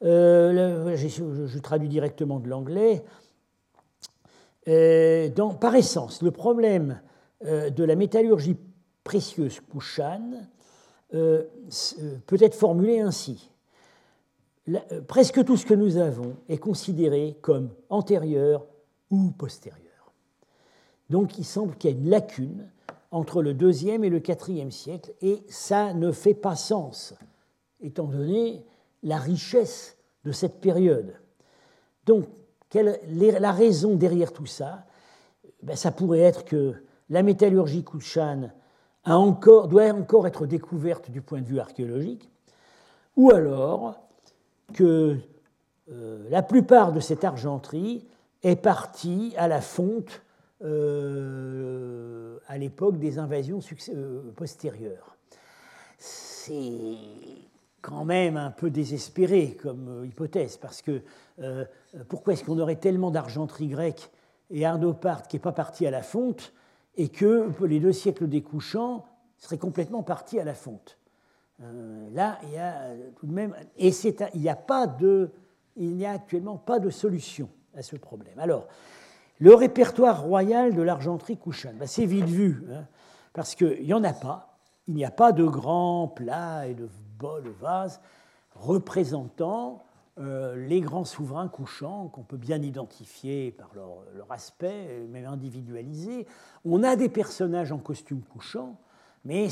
Euh, 0.04 0.96
je, 0.96 1.60
traduis 1.60 1.90
directement 1.90 2.40
de 2.40 2.48
l'anglais. 2.48 3.04
Euh, 4.70 5.30
par 5.60 5.76
essence, 5.76 6.22
le 6.22 6.32
problème 6.32 7.02
euh, 7.46 7.70
de 7.70 7.84
la 7.84 7.96
métallurgie 7.96 8.56
précieuse 9.04 9.60
euh, 11.14 11.44
peut 12.26 12.38
être 12.40 12.56
formulée 12.56 13.02
ainsi. 13.02 13.52
presque 15.08 15.44
tout 15.44 15.58
ce 15.58 15.66
que 15.66 15.74
nous 15.74 15.98
avons 15.98 16.38
est 16.48 16.58
considéré 16.58 17.38
comme 17.42 17.72
antérieur 17.90 18.66
ou 19.10 19.32
postérieur. 19.32 20.14
Donc 21.10 21.38
il 21.38 21.44
semble 21.44 21.76
qu'il 21.76 21.90
y 21.90 21.94
ait 21.94 21.98
une 21.98 22.10
lacune 22.10 22.70
entre 23.12 23.42
le 23.42 23.54
deuxième 23.54 24.04
et 24.04 24.10
le 24.10 24.20
quatrième 24.20 24.72
siècle, 24.72 25.14
et 25.22 25.44
ça 25.50 25.94
ne 25.94 26.12
fait 26.12 26.34
pas 26.34 26.56
sens, 26.56 27.14
étant 27.82 28.06
donné 28.06 28.64
la 29.04 29.18
richesse 29.18 29.98
de 30.26 30.32
cette 30.32 30.62
période. 30.62 31.16
Donc, 32.06 32.26
la 32.74 33.52
raison 33.52 33.96
derrière 33.96 34.32
tout 34.32 34.46
ça? 34.46 34.86
Ben, 35.64 35.76
Ça 35.76 35.92
pourrait 35.92 36.20
être 36.20 36.46
que 36.46 36.76
la 37.10 37.24
métallurgie 37.24 37.84
Kushan 37.84 38.52
doit 39.06 39.90
encore 39.92 40.28
être 40.28 40.46
découverte 40.46 41.10
du 41.10 41.22
point 41.22 41.42
de 41.42 41.48
vue 41.48 41.60
archéologique, 41.60 42.30
ou 43.16 43.32
alors 43.32 43.96
que 44.74 45.18
euh, 45.92 46.30
la 46.30 46.44
plupart 46.44 46.94
de 46.94 47.00
cette 47.00 47.24
argenterie 47.24 48.06
est 48.44 48.56
partie 48.56 49.34
à 49.38 49.48
la 49.48 49.62
fonte 49.62 50.22
à 50.62 52.58
l'époque 52.58 52.98
des 52.98 53.18
invasions 53.20 53.60
postérieures. 54.36 55.16
C'est 55.98 56.98
quand 57.82 58.04
même 58.06 58.36
un 58.38 58.52
peu 58.52 58.70
désespéré 58.70 59.56
comme 59.62 60.06
hypothèse, 60.06 60.58
parce 60.58 60.82
que 60.82 61.02
pourquoi 62.08 62.34
est-ce 62.34 62.44
qu'on 62.44 62.60
aurait 62.60 62.76
tellement 62.76 63.12
d'argenterie 63.12 63.68
grecque 63.68 64.10
et 64.50 64.66
Ardoparte 64.66 65.28
qui 65.30 65.36
n'est 65.38 65.42
pas 65.42 65.52
parti 65.52 65.86
à 65.86 65.92
la 65.92 66.02
fonte, 66.02 66.54
et 66.98 67.08
que 67.10 67.50
les 67.66 67.80
deux 67.80 67.94
siècles 67.94 68.28
découchants 68.28 69.06
seraient 69.38 69.58
complètement 69.58 70.04
partis 70.04 70.40
à 70.40 70.44
la 70.44 70.54
fonte? 70.54 70.98
Euh, 71.62 72.10
là, 72.14 72.40
il 72.44 72.52
y 72.52 72.58
a 72.58 72.96
tout 73.18 73.28
de 73.28 73.34
même, 73.34 73.56
et 73.78 73.92
il 74.34 74.40
n'y 74.40 74.50
a 74.50 74.56
a 76.06 76.12
actuellement 76.12 76.58
pas 76.58 76.80
de 76.80 76.90
solution 76.90 77.50
à 77.76 77.82
ce 77.82 77.96
problème. 77.96 78.38
Alors, 78.40 78.68
le 79.40 79.56
répertoire 79.56 80.22
royal 80.22 80.76
de 80.76 80.82
l'argenterie 80.82 81.38
couchane, 81.38 81.78
ben, 81.78 81.88
c'est 81.88 82.06
vite 82.06 82.26
vu, 82.26 82.64
hein, 82.72 82.86
parce 83.34 83.56
qu'il 83.56 83.84
n'y 83.84 83.94
en 83.94 84.04
a 84.04 84.14
pas. 84.14 84.58
Il 84.88 84.96
n'y 84.96 85.06
a 85.06 85.12
pas 85.12 85.32
de 85.32 85.44
grands 85.44 86.08
plats 86.08 86.68
et 86.68 86.74
de 86.74 86.90
bols, 87.18 87.44
de 87.44 87.50
vases 87.50 88.02
représentant 88.60 89.84
euh, 90.20 90.68
les 90.68 90.82
grands 90.82 91.06
souverains 91.06 91.48
couchants, 91.48 92.10
qu'on 92.10 92.24
peut 92.24 92.38
bien 92.38 92.62
identifier 92.62 93.52
par 93.52 93.72
leur, 93.74 94.04
aspect, 94.30 95.06
même 95.10 95.26
individualisé. 95.26 96.28
On 96.66 96.84
a 96.84 96.96
des 96.96 97.10
personnages 97.10 97.72
en 97.72 97.78
costume 97.78 98.22
couchant, 98.22 98.76
mais 99.24 99.48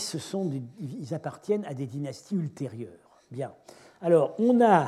ils 0.80 1.14
appartiennent 1.14 1.66
à 1.66 1.74
des 1.74 1.88
dynasties 1.88 2.36
ultérieures. 2.36 3.22
Bien. 3.32 3.54
Alors, 4.02 4.36
on 4.40 4.62
a 4.62 4.84
euh, 4.84 4.88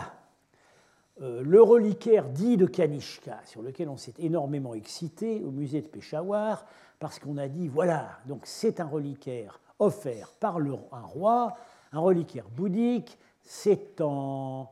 le 1.19 1.61
reliquaire 1.61 2.29
dit 2.29 2.57
de 2.57 2.65
Kanishka, 2.65 3.39
sur 3.45 3.61
lequel 3.61 3.89
on 3.89 3.97
s'est 3.97 4.13
énormément 4.19 4.73
excité 4.73 5.43
au 5.43 5.51
musée 5.51 5.81
de 5.81 5.87
Peshawar, 5.87 6.65
parce 6.99 7.19
qu'on 7.19 7.37
a 7.37 7.47
dit 7.47 7.67
voilà, 7.67 8.19
donc 8.25 8.41
c'est 8.45 8.79
un 8.79 8.87
reliquaire 8.87 9.59
offert 9.79 10.33
par 10.39 10.57
un 10.57 11.01
roi, 11.01 11.53
un 11.91 11.99
reliquaire 11.99 12.45
bouddhique, 12.49 13.17
c'est 13.43 14.01
en 14.01 14.71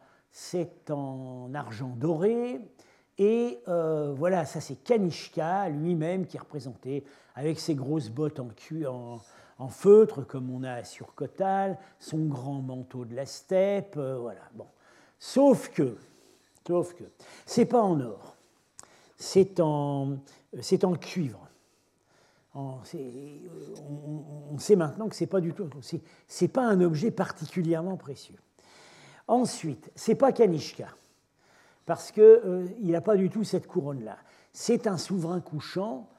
en 0.89 1.51
argent 1.53 1.93
doré. 1.97 2.61
Et 3.17 3.59
euh, 3.67 4.13
voilà, 4.15 4.45
ça 4.45 4.61
c'est 4.61 4.75
Kanishka 4.75 5.69
lui-même 5.69 6.27
qui 6.27 6.37
est 6.37 6.39
représenté 6.39 7.03
avec 7.35 7.59
ses 7.59 7.73
grosses 7.73 8.09
bottes 8.09 8.39
en, 8.39 8.49
en, 9.57 9.67
feutre, 9.69 10.25
comme 10.25 10.51
on 10.51 10.63
a 10.63 10.83
sur 10.83 11.15
Kotal, 11.15 11.79
son 11.99 12.25
grand 12.25 12.61
manteau 12.61 13.05
de 13.05 13.15
la 13.15 13.25
steppe, 13.25 13.95
euh, 13.97 14.17
voilà. 14.17 14.41
Bon. 14.53 14.67
Sauf 15.19 15.69
que, 15.69 15.97
sauf 16.67 16.93
que, 16.93 17.03
c'est 17.45 17.65
pas 17.65 17.81
en 17.81 17.99
or, 18.01 18.35
c'est 19.17 19.59
en, 19.59 20.17
en 20.83 20.93
cuivre. 20.95 21.47
on, 22.53 22.79
sait 24.59 24.75
maintenant 24.75 25.07
que 25.07 25.15
c'est 25.15 25.27
pas 25.27 25.41
du 25.41 25.53
tout, 25.53 25.69
c'est 26.27 26.47
pas 26.47 26.67
un 26.67 26.81
objet 26.81 27.11
particulièrement 27.11 27.97
précieux. 27.97 28.37
Ensuite, 29.27 29.91
c'est 29.95 30.15
pas 30.15 30.31
Kanishka, 30.31 30.87
parce 31.85 32.11
qu'il 32.11 32.23
euh, 32.23 32.67
n'a 32.81 33.01
pas 33.01 33.17
du 33.17 33.29
tout 33.29 33.43
cette 33.43 33.67
couronne-là. 33.67 34.17
C'est 34.53 34.87
un 34.87 34.97
souverain 34.97 35.41
couchant, 35.41 36.09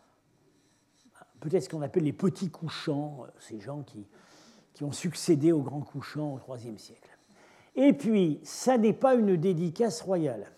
peut-être 1.40 1.64
ce 1.64 1.68
qu'on 1.68 1.82
appelle 1.82 2.04
les 2.04 2.12
petits 2.12 2.50
couchants, 2.50 3.24
euh, 3.24 3.30
ces 3.40 3.60
gens 3.60 3.82
qui, 3.82 4.06
qui 4.74 4.84
ont 4.84 4.92
succédé 4.92 5.52
aux 5.52 5.62
grands 5.62 5.80
couchants 5.80 6.38
au 6.46 6.56
IIIe 6.56 6.78
siècle. 6.78 7.07
Et 7.80 7.92
puis, 7.92 8.40
ça 8.42 8.76
n'est 8.76 8.92
pas 8.92 9.14
une 9.14 9.36
dédicace 9.36 10.02
royale, 10.02 10.50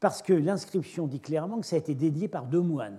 parce 0.00 0.22
que 0.22 0.32
l'inscription 0.32 1.06
dit 1.06 1.20
clairement 1.20 1.60
que 1.60 1.66
ça 1.66 1.76
a 1.76 1.78
été 1.78 1.94
dédié 1.94 2.26
par 2.26 2.46
deux 2.46 2.60
moines. 2.60 2.98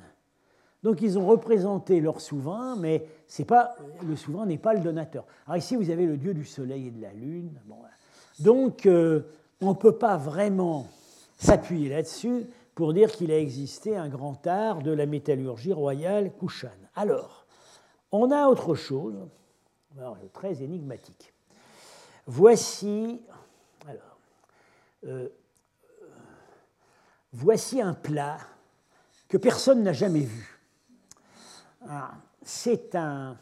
Donc 0.81 1.01
ils 1.01 1.19
ont 1.19 1.27
représenté 1.27 1.99
leur 1.99 2.21
souverain, 2.21 2.77
mais 2.77 3.05
pas, 3.45 3.75
le 4.07 4.15
souverain 4.15 4.45
n'est 4.45 4.57
pas 4.57 4.73
le 4.73 4.79
donateur. 4.79 5.25
Alors 5.45 5.57
ici, 5.57 5.75
vous 5.75 5.89
avez 5.89 6.05
le 6.05 6.15
dieu 6.15 6.33
du 6.33 6.45
soleil 6.45 6.87
et 6.87 6.91
de 6.91 7.01
la 7.01 7.11
lune. 7.11 7.51
Donc, 8.39 8.85
euh, 8.85 9.23
on 9.59 9.71
ne 9.71 9.75
peut 9.75 9.97
pas 9.97 10.15
vraiment 10.15 10.87
s'appuyer 11.37 11.89
là-dessus 11.89 12.45
pour 12.75 12.93
dire 12.93 13.11
qu'il 13.11 13.29
a 13.29 13.39
existé 13.39 13.97
un 13.97 14.07
grand 14.07 14.47
art 14.47 14.81
de 14.81 14.91
la 14.91 15.05
métallurgie 15.05 15.73
royale 15.73 16.31
couchane. 16.31 16.71
Alors, 16.95 17.45
on 18.09 18.31
a 18.31 18.47
autre 18.47 18.73
chose, 18.73 19.17
très 20.31 20.63
énigmatique. 20.63 21.32
Euh, 25.05 25.29
voici 27.31 27.81
un 27.81 27.93
plat 27.93 28.37
que 29.27 29.37
personne 29.37 29.83
n'a 29.83 29.93
jamais 29.93 30.21
vu. 30.21 30.59
Ah, 31.87 32.13
c'est 32.41 32.95
un, 32.95 33.37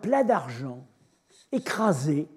plat 0.00 0.24
d'argent 0.24 0.86
écrasé 1.52 2.28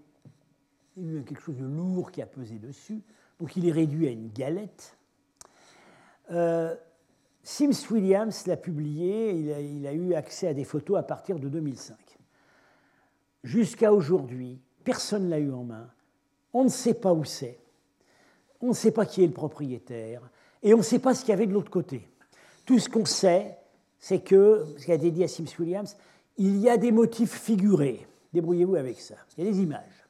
il 0.98 1.16
y 1.16 1.18
a 1.20 1.22
quelque 1.22 1.42
chose 1.42 1.58
de 1.58 1.66
lourd 1.66 2.12
qui 2.12 2.22
a 2.22 2.26
pesé 2.26 2.60
dessus, 2.60 3.02
donc 3.40 3.56
il 3.56 3.68
est 3.68 3.72
réduit 3.72 4.08
à 4.08 4.12
une 4.12 4.30
galette. 4.30 4.98
Euh, 6.32 6.76
Sims 7.44 7.90
Williams 7.90 8.46
l'a 8.46 8.58
publié, 8.58 9.32
il 9.32 9.88
a, 9.88 9.94
eu 9.94 10.14
accès 10.14 10.48
à 10.48 10.54
des 10.54 10.64
photos 10.64 10.98
à 10.98 11.04
partir 11.04 11.40
de 11.40 11.50
2005. 11.50 11.98
Jusqu'à 13.44 13.92
aujourd'hui, 13.92 14.62
personne 14.84 15.26
ne 15.26 15.30
l'a 15.30 15.40
eu 15.40 15.52
en 15.52 15.64
main, 15.64 15.90
on 16.54 16.64
ne 16.64 16.70
sait 16.70 16.94
pas 16.94 17.14
où 17.14 17.24
c'est, 17.24 17.60
on 18.62 18.70
ne 18.70 18.74
sait 18.74 18.92
pas 18.92 19.06
qui 19.06 19.24
est 19.24 19.28
le 19.28 19.34
propriétaire, 19.34 20.22
et 20.64 20.74
on 20.74 20.78
ne 20.78 20.84
sait 20.84 21.00
pas 21.00 21.16
ce 21.16 21.22
qu'il 21.22 21.30
y 21.30 21.34
avait 21.34 21.48
de 21.48 21.54
l'autre 21.54 21.72
côté. 21.72 22.08
Tout 22.66 22.80
ce 22.80 22.90
qu'on 22.90 23.06
sait, 23.06 23.58
c'est 24.00 24.20
que, 24.20 24.66
ce 24.78 24.86
qu'a 24.86 24.98
dit 24.98 25.24
à 25.24 25.28
Sims 25.28 25.46
Williams, 25.60 25.96
il 26.38 26.58
y 26.58 26.70
a 26.70 26.78
des 26.78 26.92
motifs 26.92 27.40
figurés. 27.40 28.08
Débrouillez-vous 28.34 28.76
avec 28.76 29.00
ça. 29.00 29.16
Il 29.38 29.44
y 29.44 29.48
a 29.48 29.52
des 29.52 29.62
images. 29.62 30.08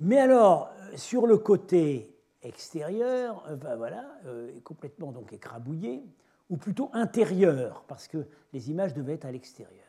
Mais 0.00 0.18
alors, 0.18 0.70
sur 0.96 1.26
le 1.26 1.38
côté 1.38 2.10
extérieur, 2.42 3.44
euh, 3.48 3.56
ben 3.56 3.76
voilà, 3.76 4.04
euh, 4.26 4.50
complètement 4.64 5.12
donc 5.12 5.32
écrabouillé, 5.32 6.02
ou 6.50 6.56
plutôt 6.56 6.90
intérieur, 6.92 7.84
parce 7.88 8.06
que 8.06 8.26
les 8.52 8.70
images 8.70 8.94
devaient 8.94 9.14
être 9.14 9.24
à 9.24 9.32
l'extérieur. 9.32 9.85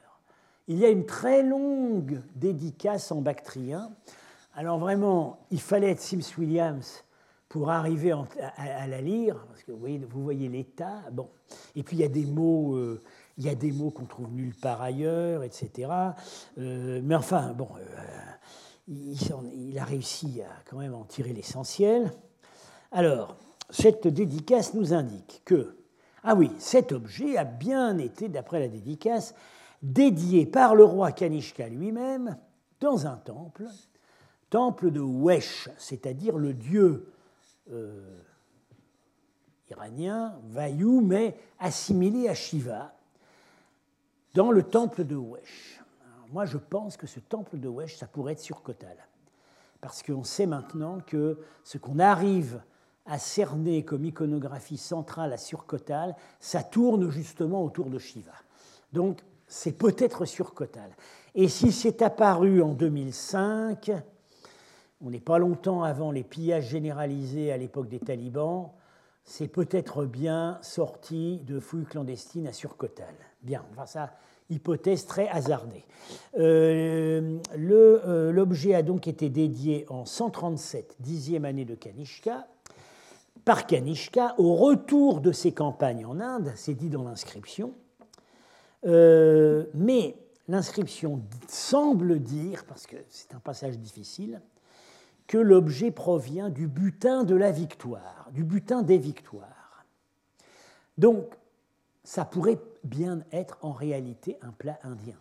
Il 0.67 0.79
y 0.79 0.85
a 0.85 0.89
une 0.89 1.05
très 1.05 1.43
longue 1.43 2.21
dédicace 2.35 3.11
en 3.11 3.21
bactrien. 3.21 3.91
Alors 4.53 4.79
vraiment, 4.79 5.39
il 5.51 5.61
fallait 5.61 5.91
être 5.91 6.01
Sims 6.01 6.37
Williams 6.37 7.03
pour 7.47 7.69
arriver 7.69 8.11
à, 8.57 8.87
la 8.87 9.01
lire, 9.01 9.45
parce 9.47 9.63
que 9.63 9.71
vous 9.71 10.23
voyez, 10.23 10.49
l'état. 10.49 11.03
Bon. 11.13 11.29
Et 11.75 11.83
puis 11.83 11.95
il 11.95 12.01
y 12.01 12.03
a 12.05 12.09
des 12.09 12.25
mots, 12.25 12.77
il 13.37 13.55
des 13.57 13.71
mots 13.71 13.91
qu'on 13.91 14.05
trouve 14.05 14.31
nulle 14.31 14.55
part 14.55 14.81
ailleurs, 14.81 15.43
etc. 15.43 15.89
mais 16.57 17.15
enfin, 17.15 17.53
bon, 17.53 17.69
il, 18.87 19.79
a 19.79 19.83
réussi 19.83 20.41
à 20.41 20.51
quand 20.69 20.77
même 20.77 20.93
en 20.93 21.03
tirer 21.03 21.33
l'essentiel. 21.33 22.11
Alors, 22.91 23.37
cette 23.69 24.07
dédicace 24.07 24.73
nous 24.73 24.93
indique 24.93 25.41
que, 25.45 25.77
ah 26.23 26.35
oui, 26.35 26.51
cet 26.57 26.91
objet 26.91 27.37
a 27.37 27.43
bien 27.43 27.97
été, 27.97 28.29
d'après 28.29 28.59
la 28.59 28.67
dédicace, 28.69 29.35
dédié 29.81 30.45
par 30.45 30.75
le 30.75 30.83
roi 30.83 31.11
Kanishka 31.11 31.67
lui-même 31.67 32.37
dans 32.79 33.07
un 33.07 33.17
temple, 33.17 33.65
temple 34.49 34.91
de 34.91 35.01
Wesh, 35.01 35.69
c'est-à-dire 35.77 36.37
le 36.37 36.53
dieu 36.53 37.11
euh, 37.71 38.19
iranien, 39.69 40.39
Vayu, 40.49 41.01
mais 41.01 41.37
assimilé 41.59 42.29
à 42.29 42.33
Shiva, 42.33 42.93
dans 44.33 44.51
le 44.51 44.63
temple 44.63 45.03
de 45.03 45.15
Wesh 45.15 45.77
moi, 46.31 46.45
je 46.45 46.57
pense 46.57 46.97
que 46.97 47.07
ce 47.07 47.19
temple 47.19 47.57
de 47.57 47.67
Wesh, 47.67 47.97
ça 47.97 48.07
pourrait 48.07 48.33
être 48.33 48.39
sur 48.39 48.61
Kotal. 48.61 48.97
Parce 49.81 50.03
qu'on 50.03 50.23
sait 50.23 50.45
maintenant 50.45 50.99
que 50.99 51.39
ce 51.63 51.77
qu'on 51.77 51.99
arrive 51.99 52.61
à 53.05 53.19
cerner 53.19 53.85
comme 53.85 54.03
iconographie 54.03 54.77
centrale 54.77 55.31
à 55.31 55.37
Surkotal, 55.37 56.15
ça 56.39 56.63
tourne 56.63 57.09
justement 57.09 57.63
autour 57.63 57.89
de 57.89 57.99
Shiva. 57.99 58.33
Donc, 58.91 59.21
c'est 59.47 59.77
peut-être 59.77 60.25
sur 60.25 60.53
Kotal. 60.53 60.89
Et 61.35 61.47
si 61.47 61.71
c'est 61.71 62.01
apparu 62.01 62.61
en 62.61 62.73
2005, 62.73 63.91
on 65.01 65.09
n'est 65.09 65.19
pas 65.19 65.37
longtemps 65.37 65.83
avant 65.83 66.11
les 66.11 66.23
pillages 66.23 66.69
généralisés 66.69 67.51
à 67.51 67.57
l'époque 67.57 67.87
des 67.87 67.99
talibans, 67.99 68.71
c'est 69.23 69.47
peut-être 69.47 70.05
bien 70.05 70.57
sorti 70.61 71.41
de 71.45 71.59
fouilles 71.59 71.85
clandestines 71.85 72.47
à 72.47 72.53
Surkotal. 72.53 73.13
Bien, 73.43 73.63
enfin 73.71 73.85
ça, 73.85 74.13
hypothèse 74.49 75.05
très 75.05 75.27
hasardée. 75.27 75.83
Euh, 76.39 77.37
euh, 77.57 78.31
l'objet 78.31 78.73
a 78.73 78.81
donc 78.81 79.07
été 79.07 79.29
dédié 79.29 79.85
en 79.89 80.05
137, 80.05 80.95
dixième 80.99 81.45
année 81.45 81.65
de 81.65 81.75
Kanishka, 81.75 82.47
par 83.43 83.67
Kanishka 83.67 84.35
au 84.37 84.55
retour 84.55 85.21
de 85.21 85.31
ses 85.31 85.51
campagnes 85.51 86.05
en 86.05 86.19
Inde, 86.19 86.51
c'est 86.55 86.73
dit 86.73 86.89
dans 86.89 87.03
l'inscription, 87.03 87.73
euh, 88.85 89.65
mais 89.73 90.15
l'inscription 90.47 91.21
semble 91.47 92.19
dire, 92.19 92.65
parce 92.65 92.87
que 92.87 92.97
c'est 93.09 93.33
un 93.33 93.39
passage 93.39 93.77
difficile, 93.77 94.41
que 95.27 95.37
l'objet 95.37 95.91
provient 95.91 96.49
du 96.49 96.67
butin 96.67 97.23
de 97.23 97.35
la 97.35 97.51
victoire, 97.51 98.29
du 98.31 98.43
butin 98.43 98.81
des 98.81 98.97
victoires. 98.97 99.85
Donc, 100.97 101.25
ça 102.03 102.23
pourrait 102.23 102.59
bien 102.85 103.21
être 103.33 103.57
en 103.61 103.73
réalité 103.73 104.37
un 104.41 104.51
plat 104.51 104.79
indien. 104.83 105.17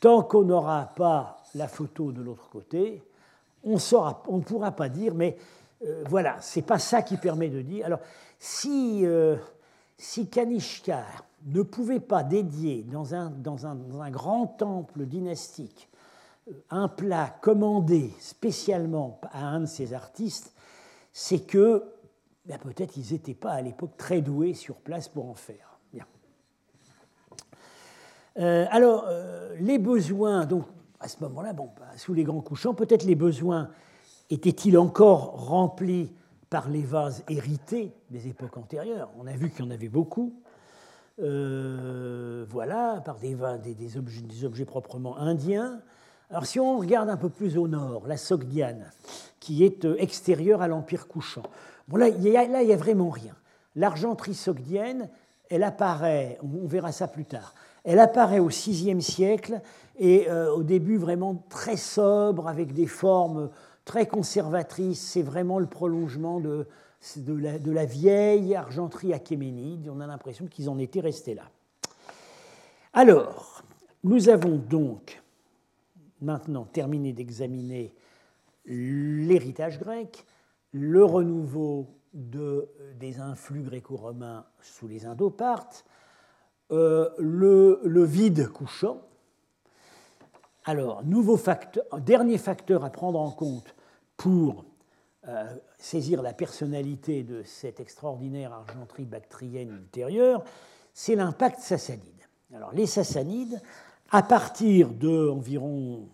Tant 0.00 0.22
qu'on 0.22 0.44
n'aura 0.44 0.92
pas 0.94 1.42
la 1.54 1.66
photo 1.66 2.12
de 2.12 2.22
l'autre 2.22 2.48
côté, 2.48 3.02
on, 3.64 3.74
ne 3.74 4.42
pourra 4.42 4.72
pas 4.72 4.88
dire, 4.88 5.14
mais 5.14 5.36
euh, 5.84 6.04
voilà, 6.08 6.36
c'est 6.40 6.62
pas 6.62 6.78
ça 6.78 7.02
qui 7.02 7.16
permet 7.16 7.48
de 7.48 7.62
dire. 7.62 7.86
Alors, 7.86 8.00
si, 8.38 9.00
euh, 9.04 9.36
si 9.96 10.28
Kanishka 10.28 11.04
ne 11.44 11.62
pouvait 11.62 12.00
pas 12.00 12.22
dédier 12.22 12.82
dans 12.84 13.14
un, 13.14 13.30
dans 13.30 13.66
un, 13.66 13.74
dans 13.74 14.00
un 14.00 14.10
grand 14.10 14.46
temple 14.46 15.06
dynastique 15.06 15.88
euh, 16.48 16.52
un 16.70 16.88
plat 16.88 17.36
commandé 17.40 18.10
spécialement 18.18 19.20
à 19.32 19.46
un 19.46 19.60
de 19.60 19.66
ses 19.66 19.92
artistes, 19.94 20.52
c'est 21.12 21.40
que 21.40 21.84
ben, 22.46 22.58
peut-être 22.58 22.96
ils 22.96 23.12
n'étaient 23.12 23.34
pas 23.34 23.52
à 23.52 23.62
l'époque 23.62 23.96
très 23.96 24.20
doués 24.20 24.54
sur 24.54 24.76
place 24.76 25.08
pour 25.08 25.28
en 25.28 25.34
faire. 25.34 25.74
Euh, 28.38 28.66
alors, 28.70 29.04
euh, 29.08 29.54
les 29.60 29.78
besoins, 29.78 30.44
donc 30.44 30.64
à 31.00 31.08
ce 31.08 31.22
moment-là, 31.22 31.52
bon, 31.52 31.70
bah, 31.78 31.86
sous 31.96 32.14
les 32.14 32.24
grands 32.24 32.40
couchants, 32.40 32.74
peut-être 32.74 33.04
les 33.04 33.14
besoins 33.14 33.70
étaient-ils 34.30 34.76
encore 34.76 35.46
remplis 35.48 36.12
par 36.50 36.68
les 36.68 36.82
vases 36.82 37.22
hérités 37.28 37.92
des 38.10 38.26
époques 38.28 38.56
antérieures? 38.56 39.10
On 39.18 39.26
a 39.26 39.36
vu 39.36 39.50
qu'il 39.50 39.64
y 39.64 39.68
en 39.68 39.70
avait 39.70 39.88
beaucoup. 39.88 40.34
Euh, 41.22 42.44
voilà, 42.48 43.00
par 43.04 43.18
des, 43.20 43.36
des, 43.36 43.96
objets, 44.44 44.64
proprement 44.64 45.16
indiens. 45.16 45.80
Alors 46.28 46.44
si 46.44 46.58
on 46.58 46.78
regarde 46.78 47.08
un 47.08 47.16
peu 47.16 47.28
plus 47.28 47.56
au 47.56 47.68
nord, 47.68 48.08
la 48.08 48.16
Sogdiane, 48.16 48.90
qui 49.38 49.64
est 49.64 49.86
extérieure 49.98 50.60
à 50.60 50.66
l'Empire 50.66 51.06
couchant, 51.06 51.44
bon, 51.86 51.98
là, 51.98 52.08
il 52.08 52.18
n'y 52.18 52.36
a, 52.36 52.40
a, 52.40 52.76
vraiment 52.76 53.10
rien. 53.10 53.34
L'argenterie 53.76 54.34
sogdienne, 54.34 55.08
elle 55.50 55.62
apparaît, 55.62 56.38
on 56.42 56.66
verra 56.66 56.90
ça 56.90 57.06
plus 57.06 57.26
tard, 57.26 57.54
elle 57.84 58.00
apparaît 58.00 58.40
au 58.40 58.48
VIe 58.48 59.00
siècle 59.00 59.60
et 59.96 60.28
euh, 60.28 60.52
au 60.52 60.64
début 60.64 60.96
vraiment 60.96 61.44
très 61.48 61.76
sobre, 61.76 62.48
avec 62.48 62.72
des 62.72 62.88
formes 62.88 63.50
très 63.84 64.06
conservatrices. 64.06 65.00
C'est 65.00 65.22
vraiment 65.22 65.60
le 65.60 65.66
prolongement 65.66 66.40
de, 66.40 66.66
de, 67.16 67.70
la, 67.70 67.84
vieille 67.84 68.54
argenterie 68.54 69.12
achéménide. 69.12 69.88
On 69.88 70.00
a 70.00 70.06
l'impression 70.06 70.46
qu'ils 70.46 70.68
en 70.68 70.78
étaient 70.78 71.00
restés 71.00 71.34
là. 71.34 71.50
Alors, 72.92 73.62
nous 74.02 74.28
avons 74.28 74.56
donc 74.56 75.22
maintenant 76.20 76.64
terminé 76.64 77.12
d'examiner 77.12 77.94
l'héritage 78.66 79.78
grec, 79.78 80.24
le 80.72 81.04
renouveau 81.04 81.88
de, 82.14 82.68
des 82.98 83.20
influx 83.20 83.62
gréco-romains 83.62 84.46
sous 84.60 84.86
les 84.86 85.04
Indopartes, 85.04 85.84
euh, 86.70 87.10
le, 87.18 88.04
vide 88.04 88.48
couchant. 88.48 89.02
Alors, 90.64 91.04
nouveau 91.04 91.36
facteur, 91.36 91.84
dernier 92.00 92.38
facteur 92.38 92.84
à 92.84 92.90
prendre 92.90 93.20
en 93.20 93.30
compte 93.30 93.74
pour 94.16 94.64
euh, 95.28 95.44
saisir 95.78 96.22
la 96.22 96.32
personnalité 96.32 97.22
de 97.22 97.42
cette 97.42 97.80
extraordinaire 97.80 98.52
argenterie 98.52 99.06
bactrienne 99.06 99.70
ultérieure, 99.70 100.44
c'est 100.92 101.14
l'impact 101.14 101.60
sassanide. 101.60 102.02
Alors, 102.54 102.72
les 102.72 102.86
sassanides, 102.86 103.60
à 104.10 104.22
partir 104.22 104.90
de 104.90 105.30
environ 105.30 106.08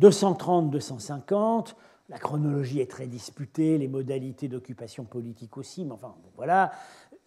230-250, 0.00 1.74
la 2.08 2.18
chronologie 2.18 2.80
est 2.80 2.90
très 2.90 3.06
disputée, 3.06 3.78
les 3.78 3.88
modalités 3.88 4.48
d'occupation 4.48 5.04
politique 5.04 5.56
aussi, 5.56 5.84
mais 5.84 5.92
enfin, 5.92 6.14
voilà, 6.36 6.72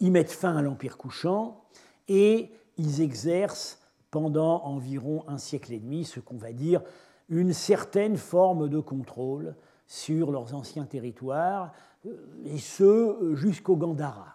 ils 0.00 0.12
mettent 0.12 0.32
fin 0.32 0.56
à 0.56 0.62
l'Empire 0.62 0.96
couchant 0.96 1.64
et 2.08 2.50
ils 2.76 3.00
exercent 3.00 3.80
pendant 4.10 4.62
environ 4.64 5.24
un 5.28 5.38
siècle 5.38 5.72
et 5.72 5.78
demi 5.78 6.04
ce 6.04 6.20
qu'on 6.20 6.36
va 6.36 6.52
dire 6.52 6.82
une 7.28 7.52
certaine 7.52 8.16
forme 8.16 8.68
de 8.68 8.78
contrôle 8.78 9.54
sur 9.86 10.32
leurs 10.32 10.54
anciens 10.54 10.84
territoires, 10.84 11.72
euh, 12.06 12.16
et 12.44 12.58
ce 12.58 13.34
jusqu'au 13.34 13.76
Gandhara. 13.76 14.34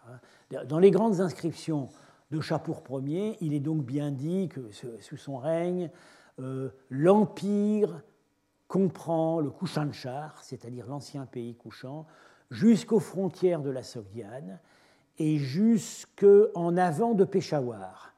Dans 0.68 0.80
les 0.80 0.92
grandes 0.92 1.22
inscriptions 1.22 1.90
de 2.32 2.40
Chapour 2.42 2.82
Ier, 3.02 3.38
il 3.42 3.54
est 3.54 3.60
donc 3.60 3.84
bien 3.84 4.12
dit 4.12 4.50
que 4.50 4.70
sous 5.00 5.18
son 5.18 5.38
règne, 5.38 5.90
euh, 6.40 6.70
l'Empire 6.90 8.02
comprend 8.68 9.42
le 9.42 9.50
Kushanchar, 9.50 10.42
c'est-à-dire 10.44 10.88
l'ancien 10.88 11.26
pays 11.26 11.56
couchant, 11.56 12.06
jusqu'aux 12.50 13.00
frontières 13.00 13.62
de 13.62 13.70
la 13.70 13.84
Sogdiane, 13.84 14.60
et 15.20 15.38
jusqu'en 15.38 16.78
avant 16.78 17.14
de 17.14 17.26
Peshawar, 17.26 18.14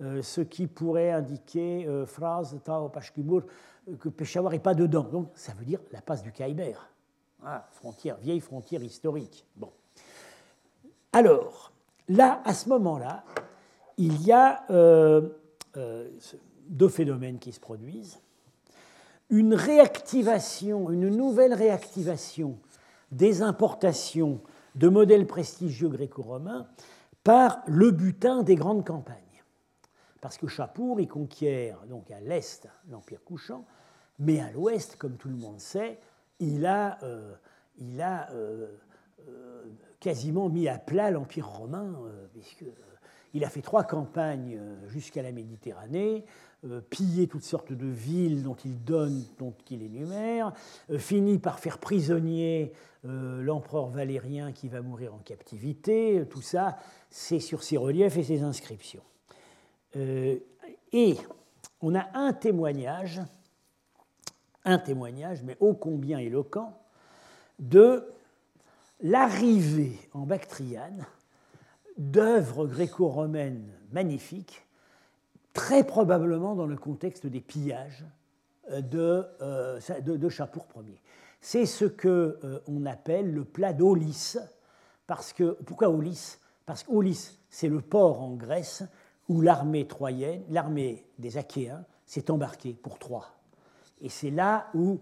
euh, 0.00 0.22
ce 0.22 0.40
qui 0.40 0.66
pourrait 0.66 1.10
indiquer, 1.10 1.86
euh, 1.86 2.06
phrase 2.06 2.58
Tao 2.64 2.88
Pashkibur, 2.88 3.44
que 4.00 4.08
Peshawar 4.08 4.52
n'est 4.52 4.58
pas 4.58 4.74
dedans. 4.74 5.04
Donc 5.04 5.30
ça 5.34 5.52
veut 5.54 5.64
dire 5.64 5.80
la 5.92 6.02
passe 6.02 6.22
du 6.22 6.32
Khyber. 6.32 6.90
Ah, 7.44 7.68
frontière, 7.72 8.16
vieille 8.18 8.40
frontière 8.40 8.82
historique. 8.82 9.46
Bon. 9.56 9.72
Alors, 11.12 11.72
là, 12.08 12.42
à 12.44 12.52
ce 12.52 12.68
moment-là, 12.68 13.24
il 13.96 14.22
y 14.22 14.32
a 14.32 14.64
euh, 14.70 15.28
deux 16.68 16.88
phénomènes 16.88 17.38
qui 17.38 17.52
se 17.52 17.60
produisent. 17.60 18.20
Une 19.30 19.54
réactivation, 19.54 20.90
une 20.90 21.08
nouvelle 21.08 21.54
réactivation 21.54 22.58
des 23.12 23.42
importations 23.42 24.40
de 24.74 24.88
modèles 24.88 25.26
prestigieux 25.26 25.88
gréco-romains 25.88 26.68
par 27.24 27.62
le 27.66 27.90
butin 27.90 28.42
des 28.42 28.54
grandes 28.54 28.86
campagnes. 28.86 29.16
Parce 30.20 30.38
que 30.38 30.46
Chapour, 30.46 31.00
il 31.00 31.08
conquiert 31.08 31.84
donc 31.86 32.10
à 32.10 32.20
l'est 32.20 32.68
l'Empire 32.90 33.22
couchant, 33.24 33.64
mais 34.18 34.40
à 34.40 34.50
l'ouest, 34.50 34.96
comme 34.96 35.16
tout 35.16 35.28
le 35.28 35.36
monde 35.36 35.60
sait, 35.60 35.98
il 36.40 36.66
a, 36.66 36.98
euh, 37.02 37.34
euh, 37.80 38.66
euh, 39.28 39.64
quasiment 40.00 40.48
mis 40.48 40.68
à 40.68 40.78
plat 40.78 41.10
l'Empire 41.10 41.48
romain, 41.48 41.96
puisqu'il 42.32 43.44
a 43.44 43.48
fait 43.48 43.62
trois 43.62 43.84
campagnes 43.84 44.60
jusqu'à 44.86 45.22
la 45.22 45.32
Méditerranée, 45.32 46.24
piller 46.90 47.26
toutes 47.26 47.44
sortes 47.44 47.72
de 47.72 47.86
villes 47.86 48.42
dont 48.42 48.54
il 48.64 48.82
donne, 48.82 49.24
dont 49.38 49.54
il 49.70 49.82
énumère, 49.82 50.52
finit 50.98 51.38
par 51.38 51.58
faire 51.58 51.78
prisonnier 51.78 52.72
l'empereur 53.02 53.88
Valérien 53.88 54.52
qui 54.52 54.68
va 54.68 54.82
mourir 54.82 55.14
en 55.14 55.18
captivité. 55.18 56.24
Tout 56.30 56.42
ça, 56.42 56.78
c'est 57.10 57.40
sur 57.40 57.64
ses 57.64 57.76
reliefs 57.76 58.16
et 58.16 58.22
ses 58.22 58.42
inscriptions. 58.44 59.04
et 59.94 61.16
on 61.80 61.94
a 61.96 62.06
un 62.14 62.32
témoignage, 62.32 63.20
un 64.68 64.78
témoignage, 64.78 65.42
mais 65.42 65.56
ô 65.60 65.74
combien 65.74 66.18
éloquent, 66.18 66.78
de 67.58 68.06
l'arrivée 69.00 69.98
en 70.12 70.20
Bactriane 70.20 71.06
d'œuvres 71.96 72.66
gréco-romaines 72.66 73.66
magnifiques 73.92 74.64
très 75.52 75.84
probablement 75.84 76.54
dans 76.54 76.66
le 76.66 76.76
contexte 76.76 77.26
des 77.26 77.40
pillages 77.40 78.04
euh, 78.70 78.80
de, 78.80 79.24
euh, 79.40 79.80
de, 80.00 80.28
Chapour 80.28 80.66
Ier. 80.76 81.00
C'est 81.40 81.66
ce 81.66 81.84
qu'on 81.84 82.08
euh, 82.08 82.60
on 82.68 82.86
appelle 82.86 83.32
le 83.32 83.44
plat 83.44 83.72
d'Aulis. 83.72 84.36
Parce 85.06 85.32
que, 85.32 85.56
pourquoi 85.64 85.88
Aulis? 85.88 86.38
Parce 86.66 86.84
qu'Aulis, 86.84 87.38
c'est 87.48 87.68
le 87.68 87.80
port 87.80 88.20
en 88.20 88.34
Grèce 88.34 88.84
où 89.28 89.40
l'armée 89.40 89.86
troyenne, 89.86 90.42
l'armée 90.50 91.06
des 91.18 91.38
Achéens, 91.38 91.84
s'est 92.06 92.30
embarquée 92.30 92.74
pour 92.74 92.98
Troie. 92.98 93.37
Et 94.00 94.08
c'est 94.08 94.30
là 94.30 94.70
où 94.74 95.00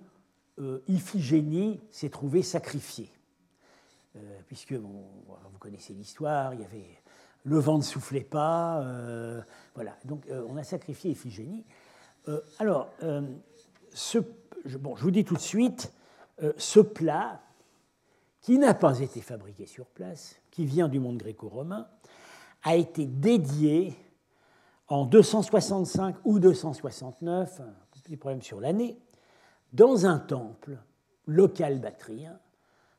Iphigénie 0.89 1.81
s'est 1.91 2.09
trouvée 2.09 2.43
sacrifiée. 2.43 3.11
puisque, 4.47 4.73
vous 4.73 5.59
connaissez 5.59 5.93
l'histoire, 5.93 6.55
il 6.55 6.61
y 6.61 6.65
avait 6.65 7.03
le 7.47 7.59
vent 7.59 7.79
ne 7.79 7.83
soufflait 7.83 8.21
pas. 8.25 8.81
Euh, 8.83 9.41
voilà, 9.75 9.97
donc 10.05 10.27
euh, 10.29 10.45
on 10.49 10.57
a 10.57 10.65
sacrifié 10.65 11.13
Iphigénie. 11.13 11.65
Euh, 12.29 12.41
alors, 12.59 12.91
bon, 13.01 14.97
je 14.97 15.03
vous 15.03 15.11
dis 15.11 15.25
tout 15.25 15.35
de 15.35 15.41
suite, 15.41 15.93
ce 16.59 16.81
plat, 16.81 17.41
qui 18.41 18.59
n'a 18.59 18.75
pas 18.75 18.99
été 18.99 19.21
fabriqué 19.21 19.67
sur 19.67 19.87
place, 19.87 20.37
qui 20.51 20.67
vient 20.67 20.89
du 20.89 20.99
monde 20.99 21.19
gréco-romain, 21.19 21.89
a 22.65 22.75
été 22.75 23.07
dédié 23.07 23.97
en 24.89 25.07
265 25.07 26.17
ou 26.25 26.41
269, 26.41 27.61
un 28.07 28.11
petit 28.11 28.17
problème 28.17 28.43
sur 28.43 28.61
l'année, 28.61 28.97
dans 29.73 30.07
un 30.07 30.21
temple 30.21 30.79
local 31.27 31.81
bactrien 31.81 32.39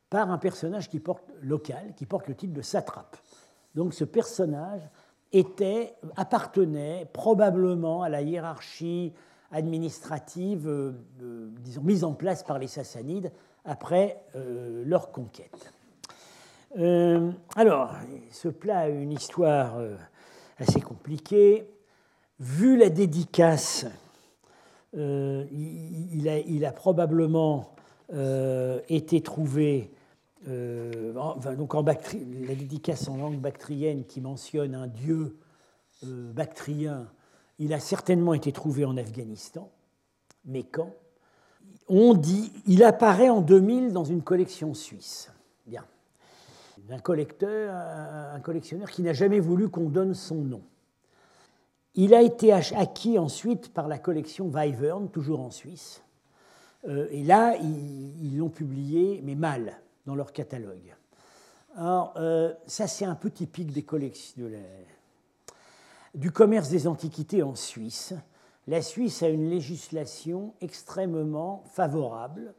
par 0.09 0.29
un 0.31 0.37
personnage 0.37 0.89
qui 0.89 0.99
porte, 0.99 1.23
local 1.41 1.93
qui 1.95 2.05
porte 2.05 2.27
le 2.27 2.35
titre 2.35 2.53
de 2.53 2.61
satrape. 2.61 3.15
Donc 3.73 3.93
ce 3.93 4.03
personnage 4.03 4.81
était, 5.31 5.95
appartenait 6.17 7.07
probablement 7.13 8.03
à 8.03 8.09
la 8.09 8.21
hiérarchie 8.21 9.13
administrative 9.51 10.67
euh, 10.67 10.91
euh, 11.21 11.49
disons, 11.61 11.83
mise 11.83 12.03
en 12.03 12.13
place 12.13 12.43
par 12.43 12.59
les 12.59 12.67
Sassanides 12.67 13.31
après 13.63 14.21
euh, 14.35 14.83
leur 14.85 15.11
conquête. 15.11 15.71
alors, 17.55 17.95
ce 18.29 18.49
plat 18.49 18.79
a 18.79 18.89
une 18.89 19.13
histoire 19.13 19.79
assez 20.59 20.81
compliquée. 20.81 21.67
Vu 22.39 22.77
la 22.77 22.89
dédicace, 22.89 23.87
il, 24.97 26.27
a, 26.27 26.39
il, 26.39 26.65
a, 26.65 26.71
probablement 26.71 27.75
été 28.89 29.21
trouvé 29.21 29.91
euh, 30.47 31.13
donc 31.57 31.75
en 31.75 31.83
bactri, 31.83 32.25
la 32.47 32.55
dédicace 32.55 33.07
en 33.07 33.17
langue 33.17 33.39
bactrienne 33.39 34.05
qui 34.05 34.21
mentionne 34.21 34.75
un 34.75 34.87
dieu 34.87 35.37
euh, 36.05 36.31
bactrien, 36.31 37.07
il 37.59 37.73
a 37.73 37.79
certainement 37.79 38.33
été 38.33 38.51
trouvé 38.51 38.85
en 38.85 38.97
Afghanistan, 38.97 39.69
mais 40.45 40.63
quand? 40.63 40.93
On 41.89 42.13
dit, 42.13 42.51
il 42.65 42.83
apparaît 42.83 43.29
en 43.29 43.41
2000 43.41 43.93
dans 43.93 44.03
une 44.03 44.21
collection 44.21 44.73
suisse. 44.73 45.31
Bien. 45.65 45.85
Collecteur, 47.03 47.73
un 47.73 48.39
collectionneur 48.39 48.89
qui 48.89 49.01
n'a 49.01 49.13
jamais 49.13 49.39
voulu 49.39 49.69
qu'on 49.69 49.89
donne 49.89 50.13
son 50.13 50.35
nom. 50.35 50.61
Il 51.97 52.13
a 52.13 52.21
été 52.21 52.53
acquis 52.53 53.17
ensuite 53.17 53.73
par 53.73 53.87
la 53.87 53.97
collection 53.97 54.47
Weivern, 54.47 55.09
toujours 55.09 55.39
en 55.39 55.49
Suisse. 55.49 56.03
Euh, 56.87 57.07
et 57.09 57.23
là, 57.23 57.57
ils 57.57 58.37
l'ont 58.37 58.49
publié, 58.49 59.19
mais 59.23 59.33
mal 59.33 59.81
dans 60.05 60.13
leur 60.13 60.31
catalogue. 60.31 60.95
Alors, 61.75 62.13
euh, 62.17 62.53
ça, 62.67 62.85
c'est 62.87 63.05
un 63.05 63.15
peu 63.15 63.31
typique 63.31 63.71
des 63.71 63.81
collections 63.81 64.49
du 66.13 66.31
commerce 66.31 66.69
des 66.69 66.87
antiquités 66.87 67.41
en 67.41 67.55
Suisse. 67.55 68.13
La 68.67 68.83
Suisse 68.83 69.23
a 69.23 69.29
une 69.29 69.49
législation 69.49 70.53
extrêmement 70.61 71.63
favorable 71.71 72.53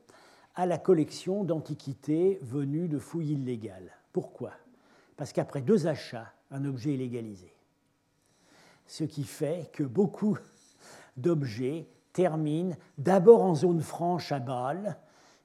à 0.57 0.67
la 0.67 0.79
collection 0.79 1.45
d'antiquités 1.45 2.41
venues 2.43 2.89
de 2.89 2.99
fouilles 2.99 3.35
illégales. 3.35 3.93
Pourquoi? 4.13 4.51
Parce 5.17 5.33
qu'après 5.33 5.61
deux 5.61 5.87
achats, 5.87 6.33
un 6.51 6.65
objet 6.65 6.95
est 6.95 6.99
légalisé. 6.99 7.53
Ce 8.89 9.05
qui 9.05 9.23
fait 9.23 9.71
que 9.73 9.85
beaucoup 9.85 10.37
d'objets 11.17 11.87
terminent 12.13 12.75
d'abord 12.99 13.43
en 13.43 13.55
zone 13.55 13.81
franche 13.81 14.33
à 14.33 14.41
Bâle, 14.41 14.97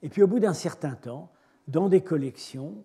et 0.02 0.10
puis 0.10 0.24
au 0.24 0.28
bout 0.28 0.40
d'un 0.40 0.54
certain 0.54 0.96
temps, 0.96 1.30
dans 1.68 1.88
des 1.88 2.02
collections, 2.02 2.84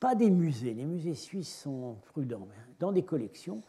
pas 0.00 0.14
des 0.14 0.30
musées, 0.30 0.72
les 0.72 0.86
musées 0.86 1.14
suisses 1.14 1.54
sont 1.62 1.96
prudents, 2.06 2.46
mais 2.48 2.56
dans 2.78 2.92
des 2.92 3.02
collections 3.02 3.62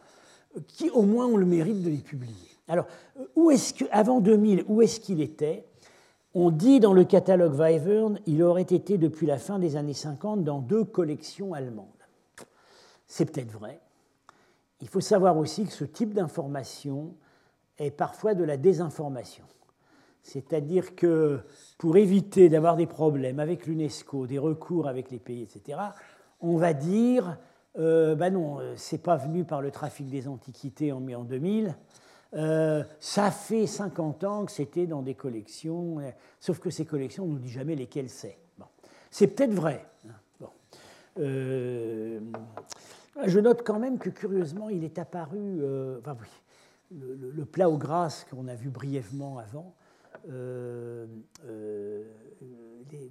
qui 0.66 0.88
au 0.90 1.02
moins 1.02 1.26
ont 1.26 1.36
le 1.36 1.46
mérite 1.46 1.82
de 1.82 1.90
les 1.90 1.98
publier. 1.98 2.34
Alors, 2.66 2.86
avant 3.90 4.20
2000, 4.20 4.64
où 4.68 4.82
est-ce 4.82 5.00
qu'il 5.00 5.20
était? 5.20 5.64
On 6.34 6.50
dit 6.50 6.80
dans 6.80 6.92
le 6.92 7.04
catalogue 7.04 7.54
Weivern, 7.54 8.20
il 8.26 8.42
aurait 8.42 8.62
été 8.62 8.98
depuis 8.98 9.26
la 9.26 9.38
fin 9.38 9.58
des 9.58 9.76
années 9.76 9.94
50 9.94 10.44
dans 10.44 10.60
deux 10.60 10.84
collections 10.84 11.54
allemandes. 11.54 11.86
C'est 13.06 13.24
peut-être 13.24 13.50
vrai. 13.50 13.80
Il 14.80 14.88
faut 14.88 15.00
savoir 15.00 15.36
aussi 15.36 15.64
que 15.64 15.72
ce 15.72 15.84
type 15.84 16.14
d'information 16.14 17.14
est 17.78 17.90
parfois 17.90 18.34
de 18.34 18.44
la 18.44 18.56
désinformation. 18.56 19.44
C'est-à-dire 20.22 20.94
que 20.94 21.40
pour 21.78 21.96
éviter 21.96 22.48
d'avoir 22.48 22.76
des 22.76 22.86
problèmes 22.86 23.40
avec 23.40 23.66
l'UNESCO, 23.66 24.26
des 24.26 24.38
recours 24.38 24.88
avec 24.88 25.10
les 25.10 25.18
pays, 25.18 25.42
etc., 25.42 25.78
on 26.40 26.56
va 26.56 26.74
dire, 26.74 27.38
ben 27.74 28.32
non, 28.32 28.60
euh, 28.60 28.74
c'est 28.76 29.02
pas 29.02 29.16
venu 29.16 29.44
par 29.44 29.62
le 29.62 29.70
trafic 29.70 30.08
des 30.08 30.28
antiquités 30.28 30.92
en, 30.92 31.06
en 31.12 31.24
2000, 31.24 31.74
euh, 32.34 32.84
ça 33.00 33.30
fait 33.30 33.66
50 33.66 34.24
ans 34.24 34.44
que 34.44 34.52
c'était 34.52 34.86
dans 34.86 35.02
des 35.02 35.14
collections, 35.14 35.98
sauf 36.40 36.58
que 36.58 36.70
ces 36.70 36.84
collections, 36.84 37.24
on 37.24 37.28
ne 37.28 37.32
nous 37.34 37.38
dit 37.38 37.50
jamais 37.50 37.74
lesquelles 37.74 38.10
c'est. 38.10 38.38
C'est 39.10 39.28
peut-être 39.28 39.54
vrai. 39.54 39.86
Hein. 40.06 40.12
Je 43.24 43.40
note 43.40 43.62
quand 43.64 43.78
même 43.78 43.98
que 43.98 44.10
curieusement, 44.10 44.68
il 44.68 44.84
est 44.84 44.98
apparu, 44.98 45.60
enfin 45.98 46.16
oui, 46.20 46.28
le, 46.96 47.30
le, 47.30 47.44
plat 47.44 47.68
aux 47.68 47.76
grâces 47.76 48.26
qu'on 48.30 48.48
a 48.48 48.54
vu 48.54 48.70
brièvement 48.70 49.38
avant, 49.38 49.74
euh, 50.30 51.06
euh, 51.46 52.02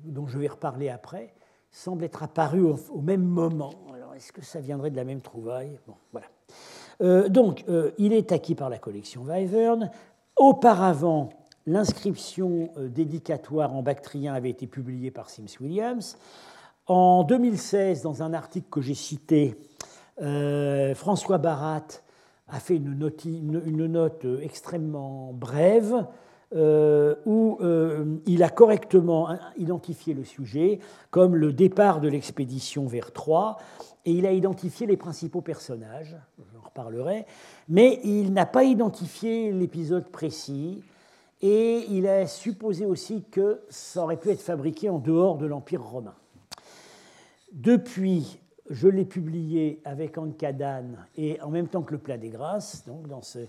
dont 0.03 0.27
je 0.27 0.37
vais 0.37 0.47
reparler 0.47 0.89
après, 0.89 1.33
semble 1.71 2.03
être 2.03 2.23
apparu 2.23 2.61
au, 2.61 3.01
même 3.01 3.23
moment. 3.23 3.73
Alors, 3.93 4.15
est-ce 4.15 4.31
que 4.31 4.43
ça 4.43 4.59
viendrait 4.59 4.89
de 4.89 4.95
la 4.95 5.03
même 5.03 5.21
trouvaille? 5.21 5.79
Bon, 5.87 5.93
voilà. 6.11 6.27
Euh, 7.01 7.29
donc, 7.29 7.63
il 7.97 8.13
est 8.13 8.31
acquis 8.31 8.55
par 8.55 8.69
la 8.69 8.79
collection 8.79 9.23
Weivern. 9.23 9.91
Auparavant, 10.35 11.29
l'inscription 11.67 12.71
dédicatoire 12.77 13.75
en 13.75 13.83
bactrien 13.83 14.33
avait 14.33 14.49
été 14.49 14.65
publiée 14.65 15.11
par 15.11 15.29
Sims 15.29 15.59
Williams. 15.61 16.17
En 16.87 17.23
2016, 17.23 18.01
dans 18.01 18.23
un 18.23 18.33
article 18.33 18.67
que 18.71 18.81
j'ai 18.81 18.95
cité, 18.95 19.55
François 20.95 21.37
Barat 21.37 21.87
a 22.47 22.59
fait 22.59 22.75
une 22.75 23.87
note 23.87 24.25
extrêmement 24.41 25.33
brève 25.33 26.05
euh, 26.55 27.15
où 27.25 27.57
euh, 27.59 28.19
il 28.25 28.41
a 28.41 28.47
correctement 28.47 29.27
identifié 29.57 30.13
le 30.13 30.23
sujet 30.23 30.79
comme 31.11 31.35
le 31.35 31.51
départ 31.51 31.99
de 31.99 32.07
l'expédition 32.07 32.87
vers 32.87 33.11
Troie, 33.11 33.57
et 34.05 34.13
il 34.13 34.25
a 34.25 34.31
identifié 34.31 34.87
les 34.87 34.95
principaux 34.95 35.41
personnages, 35.41 36.15
j'en 36.53 36.61
reparlerai, 36.61 37.25
mais 37.67 37.99
il 38.05 38.31
n'a 38.31 38.45
pas 38.45 38.63
identifié 38.63 39.51
l'épisode 39.51 40.07
précis, 40.07 40.85
et 41.41 41.85
il 41.89 42.07
a 42.07 42.25
supposé 42.27 42.85
aussi 42.85 43.25
que 43.29 43.59
ça 43.67 44.03
aurait 44.03 44.15
pu 44.15 44.29
être 44.29 44.41
fabriqué 44.41 44.89
en 44.89 44.99
dehors 44.99 45.37
de 45.37 45.47
l'Empire 45.47 45.83
romain. 45.83 46.15
Depuis, 47.51 48.39
je 48.69 48.87
l'ai 48.87 49.05
publié 49.05 49.81
avec 49.85 50.17
Ankadane 50.17 51.05
et 51.15 51.39
en 51.41 51.49
même 51.49 51.67
temps 51.67 51.83
que 51.83 51.93
le 51.93 51.99
Plat 51.99 52.17
des 52.17 52.29
Grâces, 52.29 52.85
donc 52.85 53.07
dans 53.07 53.21
ce, 53.21 53.39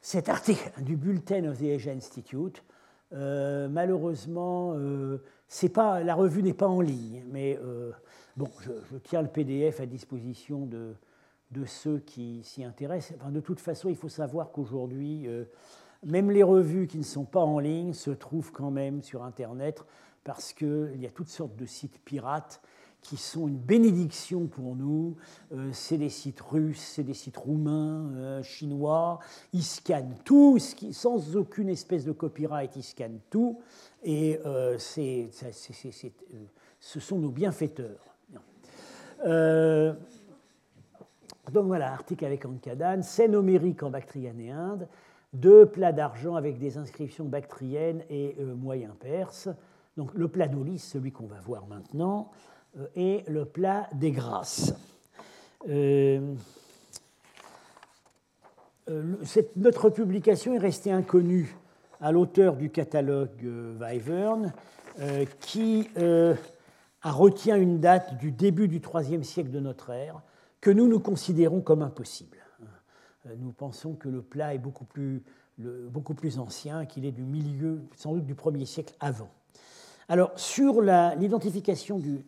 cet 0.00 0.28
article 0.28 0.70
du 0.82 0.96
Bulletin 0.96 1.44
of 1.50 1.58
the 1.58 1.64
Asia 1.64 1.92
Institute, 1.92 2.62
euh, 3.12 3.68
malheureusement, 3.68 4.74
euh, 4.74 5.22
pas, 5.72 6.02
la 6.02 6.14
revue 6.14 6.42
n'est 6.42 6.54
pas 6.54 6.68
en 6.68 6.80
ligne, 6.80 7.24
mais 7.30 7.58
euh, 7.62 7.92
bon, 8.36 8.48
je, 8.60 8.72
tiens 9.04 9.22
le 9.22 9.28
PDF 9.28 9.80
à 9.80 9.86
disposition 9.86 10.66
de, 10.66 10.94
de 11.50 11.64
ceux 11.64 11.98
qui 11.98 12.42
s'y 12.42 12.64
intéressent. 12.64 13.18
Enfin, 13.20 13.30
de 13.30 13.40
toute 13.40 13.60
façon, 13.60 13.88
il 13.88 13.96
faut 13.96 14.08
savoir 14.08 14.50
qu'aujourd'hui, 14.50 15.26
même 16.04 16.30
les 16.30 16.42
revues 16.42 16.86
qui 16.86 16.98
ne 16.98 17.02
sont 17.02 17.24
pas 17.24 17.40
en 17.40 17.58
ligne 17.58 17.92
se 17.92 18.10
trouvent 18.10 18.52
quand 18.52 18.70
même 18.70 19.02
sur 19.02 19.24
Internet 19.24 19.82
parce 20.24 20.52
qu'il 20.52 21.00
y 21.00 21.06
a 21.06 21.10
toutes 21.10 21.28
sortes 21.28 21.56
de 21.56 21.64
sites 21.64 21.98
pirates 22.04 22.60
qui 23.02 23.16
sont 23.16 23.48
une 23.48 23.56
bénédiction 23.56 24.46
pour 24.46 24.76
nous. 24.76 25.16
Euh, 25.52 25.70
c'est 25.72 25.98
des 25.98 26.10
sites 26.10 26.40
russes, 26.40 26.92
c'est 26.94 27.04
des 27.04 27.14
sites 27.14 27.36
roumains, 27.36 28.10
euh, 28.14 28.42
chinois. 28.42 29.18
Ils 29.52 29.64
scannent 29.64 30.16
tout, 30.24 30.58
sans 30.58 31.36
aucune 31.36 31.68
espèce 31.68 32.04
de 32.04 32.12
copyright, 32.12 32.74
ils 32.76 32.82
scannent 32.82 33.20
tout. 33.30 33.60
Et 34.02 34.38
euh, 34.44 34.76
c'est, 34.78 35.30
ce 36.80 37.00
sont 37.00 37.18
nos 37.18 37.30
bienfaiteurs. 37.30 38.14
donc 39.24 39.96
voilà, 41.66 41.92
article 41.92 42.24
avec 42.24 42.44
Ankadane, 42.44 43.02
scène 43.02 43.34
homérique 43.34 43.82
en 43.82 43.90
Bactriane 43.90 44.40
et 44.40 44.50
Inde, 44.50 44.88
deux 45.32 45.66
plats 45.66 45.92
d'argent 45.92 46.34
avec 46.34 46.58
des 46.58 46.78
inscriptions 46.78 47.24
bactriennes 47.24 48.02
et 48.10 48.36
moyen 48.56 48.94
perse. 49.00 49.48
Donc 49.96 50.14
le 50.14 50.28
plat 50.28 50.46
d'Olis, 50.46 50.78
celui 50.78 51.10
qu'on 51.10 51.26
va 51.26 51.40
voir 51.40 51.66
maintenant, 51.66 52.30
et 52.94 53.24
le 53.28 53.44
plat 53.44 53.88
des 53.94 54.10
grâces. 54.10 54.74
Euh, 55.68 56.34
euh, 58.88 59.16
notre 59.56 59.90
publication 59.90 60.54
est 60.54 60.58
restée 60.58 60.92
inconnue 60.92 61.56
à 62.00 62.12
l'auteur 62.12 62.56
du 62.56 62.70
catalogue 62.70 63.44
Weivern, 63.78 64.52
qui 65.40 65.88
retient 67.02 67.56
une 67.56 67.80
date 67.80 68.18
du 68.18 68.30
début 68.30 68.68
du 68.68 68.80
IIIe 68.80 69.24
siècle 69.24 69.50
de 69.50 69.60
notre 69.60 69.90
ère, 69.90 70.22
que 70.60 70.70
nous 70.70 70.88
nous 70.88 71.00
considérons 71.00 71.60
comme 71.60 71.82
impossible. 71.82 72.38
Nous 73.38 73.52
pensons 73.52 73.94
que 73.94 74.08
le 74.08 74.22
plat 74.22 74.54
est 74.54 74.58
beaucoup 74.58 74.84
plus, 74.84 75.22
beaucoup 75.58 76.14
plus 76.14 76.38
ancien, 76.38 76.86
qu'il 76.86 77.04
est 77.04 77.12
du 77.12 77.24
milieu, 77.24 77.82
sans 77.96 78.14
doute 78.14 78.24
du 78.24 78.34
1er 78.34 78.64
siècle 78.64 78.94
avant. 79.00 79.30
Alors, 80.08 80.32
sur 80.38 80.80
l'identification 80.80 81.98
du, 81.98 82.24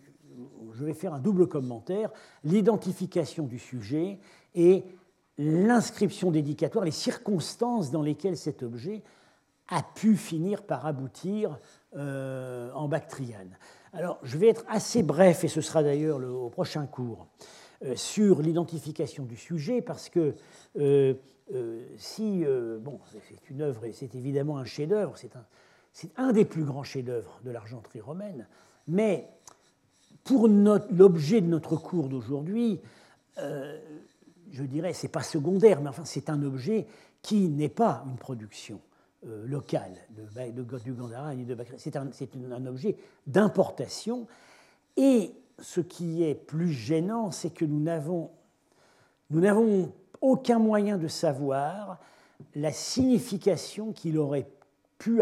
je 0.80 0.86
vais 0.86 0.94
faire 0.94 1.12
un 1.12 1.18
double 1.18 1.46
commentaire, 1.46 2.10
l'identification 2.42 3.44
du 3.44 3.58
sujet 3.58 4.18
et 4.54 4.82
l'inscription 5.36 6.30
dédicatoire, 6.30 6.84
les 6.84 6.90
circonstances 6.90 7.90
dans 7.90 8.02
lesquelles 8.02 8.38
cet 8.38 8.62
objet 8.62 9.02
a 9.68 9.82
pu 9.82 10.16
finir 10.16 10.62
par 10.62 10.86
aboutir 10.86 11.58
euh, 11.96 12.72
en 12.72 12.88
bactriane. 12.88 13.56
Alors, 13.92 14.18
je 14.22 14.38
vais 14.38 14.48
être 14.48 14.64
assez 14.68 15.02
bref, 15.02 15.44
et 15.44 15.48
ce 15.48 15.60
sera 15.60 15.82
d'ailleurs 15.82 16.18
au 16.18 16.48
prochain 16.48 16.86
cours, 16.86 17.26
euh, 17.84 17.94
sur 17.94 18.40
l'identification 18.40 19.24
du 19.24 19.36
sujet, 19.36 19.82
parce 19.82 20.08
que 20.08 20.34
euh, 20.78 21.14
si, 21.96 22.44
bon, 22.80 23.00
c'est 23.10 23.50
une 23.50 23.60
œuvre, 23.60 23.84
et 23.84 23.92
c'est 23.92 24.14
évidemment 24.14 24.58
un 24.58 24.64
chef-d'œuvre, 24.64 25.14
c'est 25.16 25.34
un, 25.34 25.44
un, 26.16 26.32
des 26.32 26.44
plus 26.44 26.64
grands 26.64 26.84
chefs-d'œuvre 26.84 27.40
de 27.44 27.50
l'argenterie 27.50 28.00
romaine, 28.00 28.46
mais 28.86 29.28
pour 30.24 30.48
l'objet 30.48 31.40
de 31.40 31.46
notre 31.46 31.76
cours 31.76 32.08
d'aujourd'hui, 32.08 32.80
euh, 33.38 33.78
je 34.52 34.64
dirais, 34.64 34.92
c'est 34.92 35.08
pas 35.08 35.22
secondaire, 35.22 35.80
mais 35.80 35.88
enfin, 35.88 36.04
c'est 36.04 36.28
un 36.28 36.42
objet 36.42 36.86
qui 37.22 37.48
n'est 37.48 37.68
pas 37.68 38.04
une 38.06 38.16
production 38.16 38.80
euh, 39.26 39.46
locale 39.46 39.94
de, 40.10 40.50
de, 40.50 40.78
du 40.78 40.92
Gandhara 40.92 41.34
ni 41.34 41.44
de. 41.44 41.56
C'est 41.76 41.96
un, 41.96 42.08
un, 42.50 42.66
objet 42.66 42.96
d'importation. 43.26 44.26
Et 44.96 45.32
ce 45.58 45.80
qui 45.80 46.24
est 46.24 46.34
plus 46.34 46.72
gênant, 46.72 47.30
c'est 47.30 47.50
que 47.50 47.64
nous 47.64 47.80
n'avons, 47.80 48.30
nous 49.30 49.40
n'avons 49.40 49.92
aucun 50.20 50.58
moyen 50.58 50.98
de 50.98 51.08
savoir 51.08 51.98
la 52.54 52.72
signification 52.72 53.92
qu'il 53.92 54.18
aurait 54.18 54.48
pu, 54.98 55.20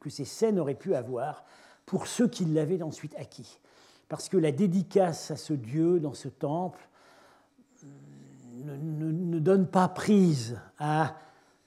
que 0.00 0.10
ces 0.10 0.24
scènes 0.24 0.58
auraient 0.58 0.74
pu 0.74 0.94
avoir 0.94 1.44
pour 1.86 2.06
ceux 2.06 2.28
qui 2.28 2.44
l'avaient 2.46 2.82
ensuite 2.82 3.14
acquis. 3.16 3.58
Parce 4.08 4.28
que 4.28 4.36
la 4.36 4.52
dédicace 4.52 5.30
à 5.30 5.36
ce 5.36 5.54
Dieu 5.54 6.00
dans 6.00 6.14
ce 6.14 6.28
temple 6.28 6.88
ne, 8.64 8.76
ne, 8.76 9.38
donne 9.38 9.66
pas 9.66 9.88
prise 9.88 10.58
à 10.78 11.16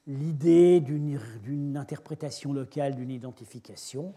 l'idée 0.08 0.80
d'une 0.80 1.78
interprétation 1.78 2.54
locale, 2.54 2.96
d'une 2.96 3.12
identification. 3.12 4.14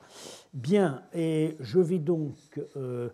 Bien, 0.54 1.02
et 1.12 1.56
je 1.58 1.80
vais 1.80 1.98
donc, 1.98 2.34
euh, 2.76 3.10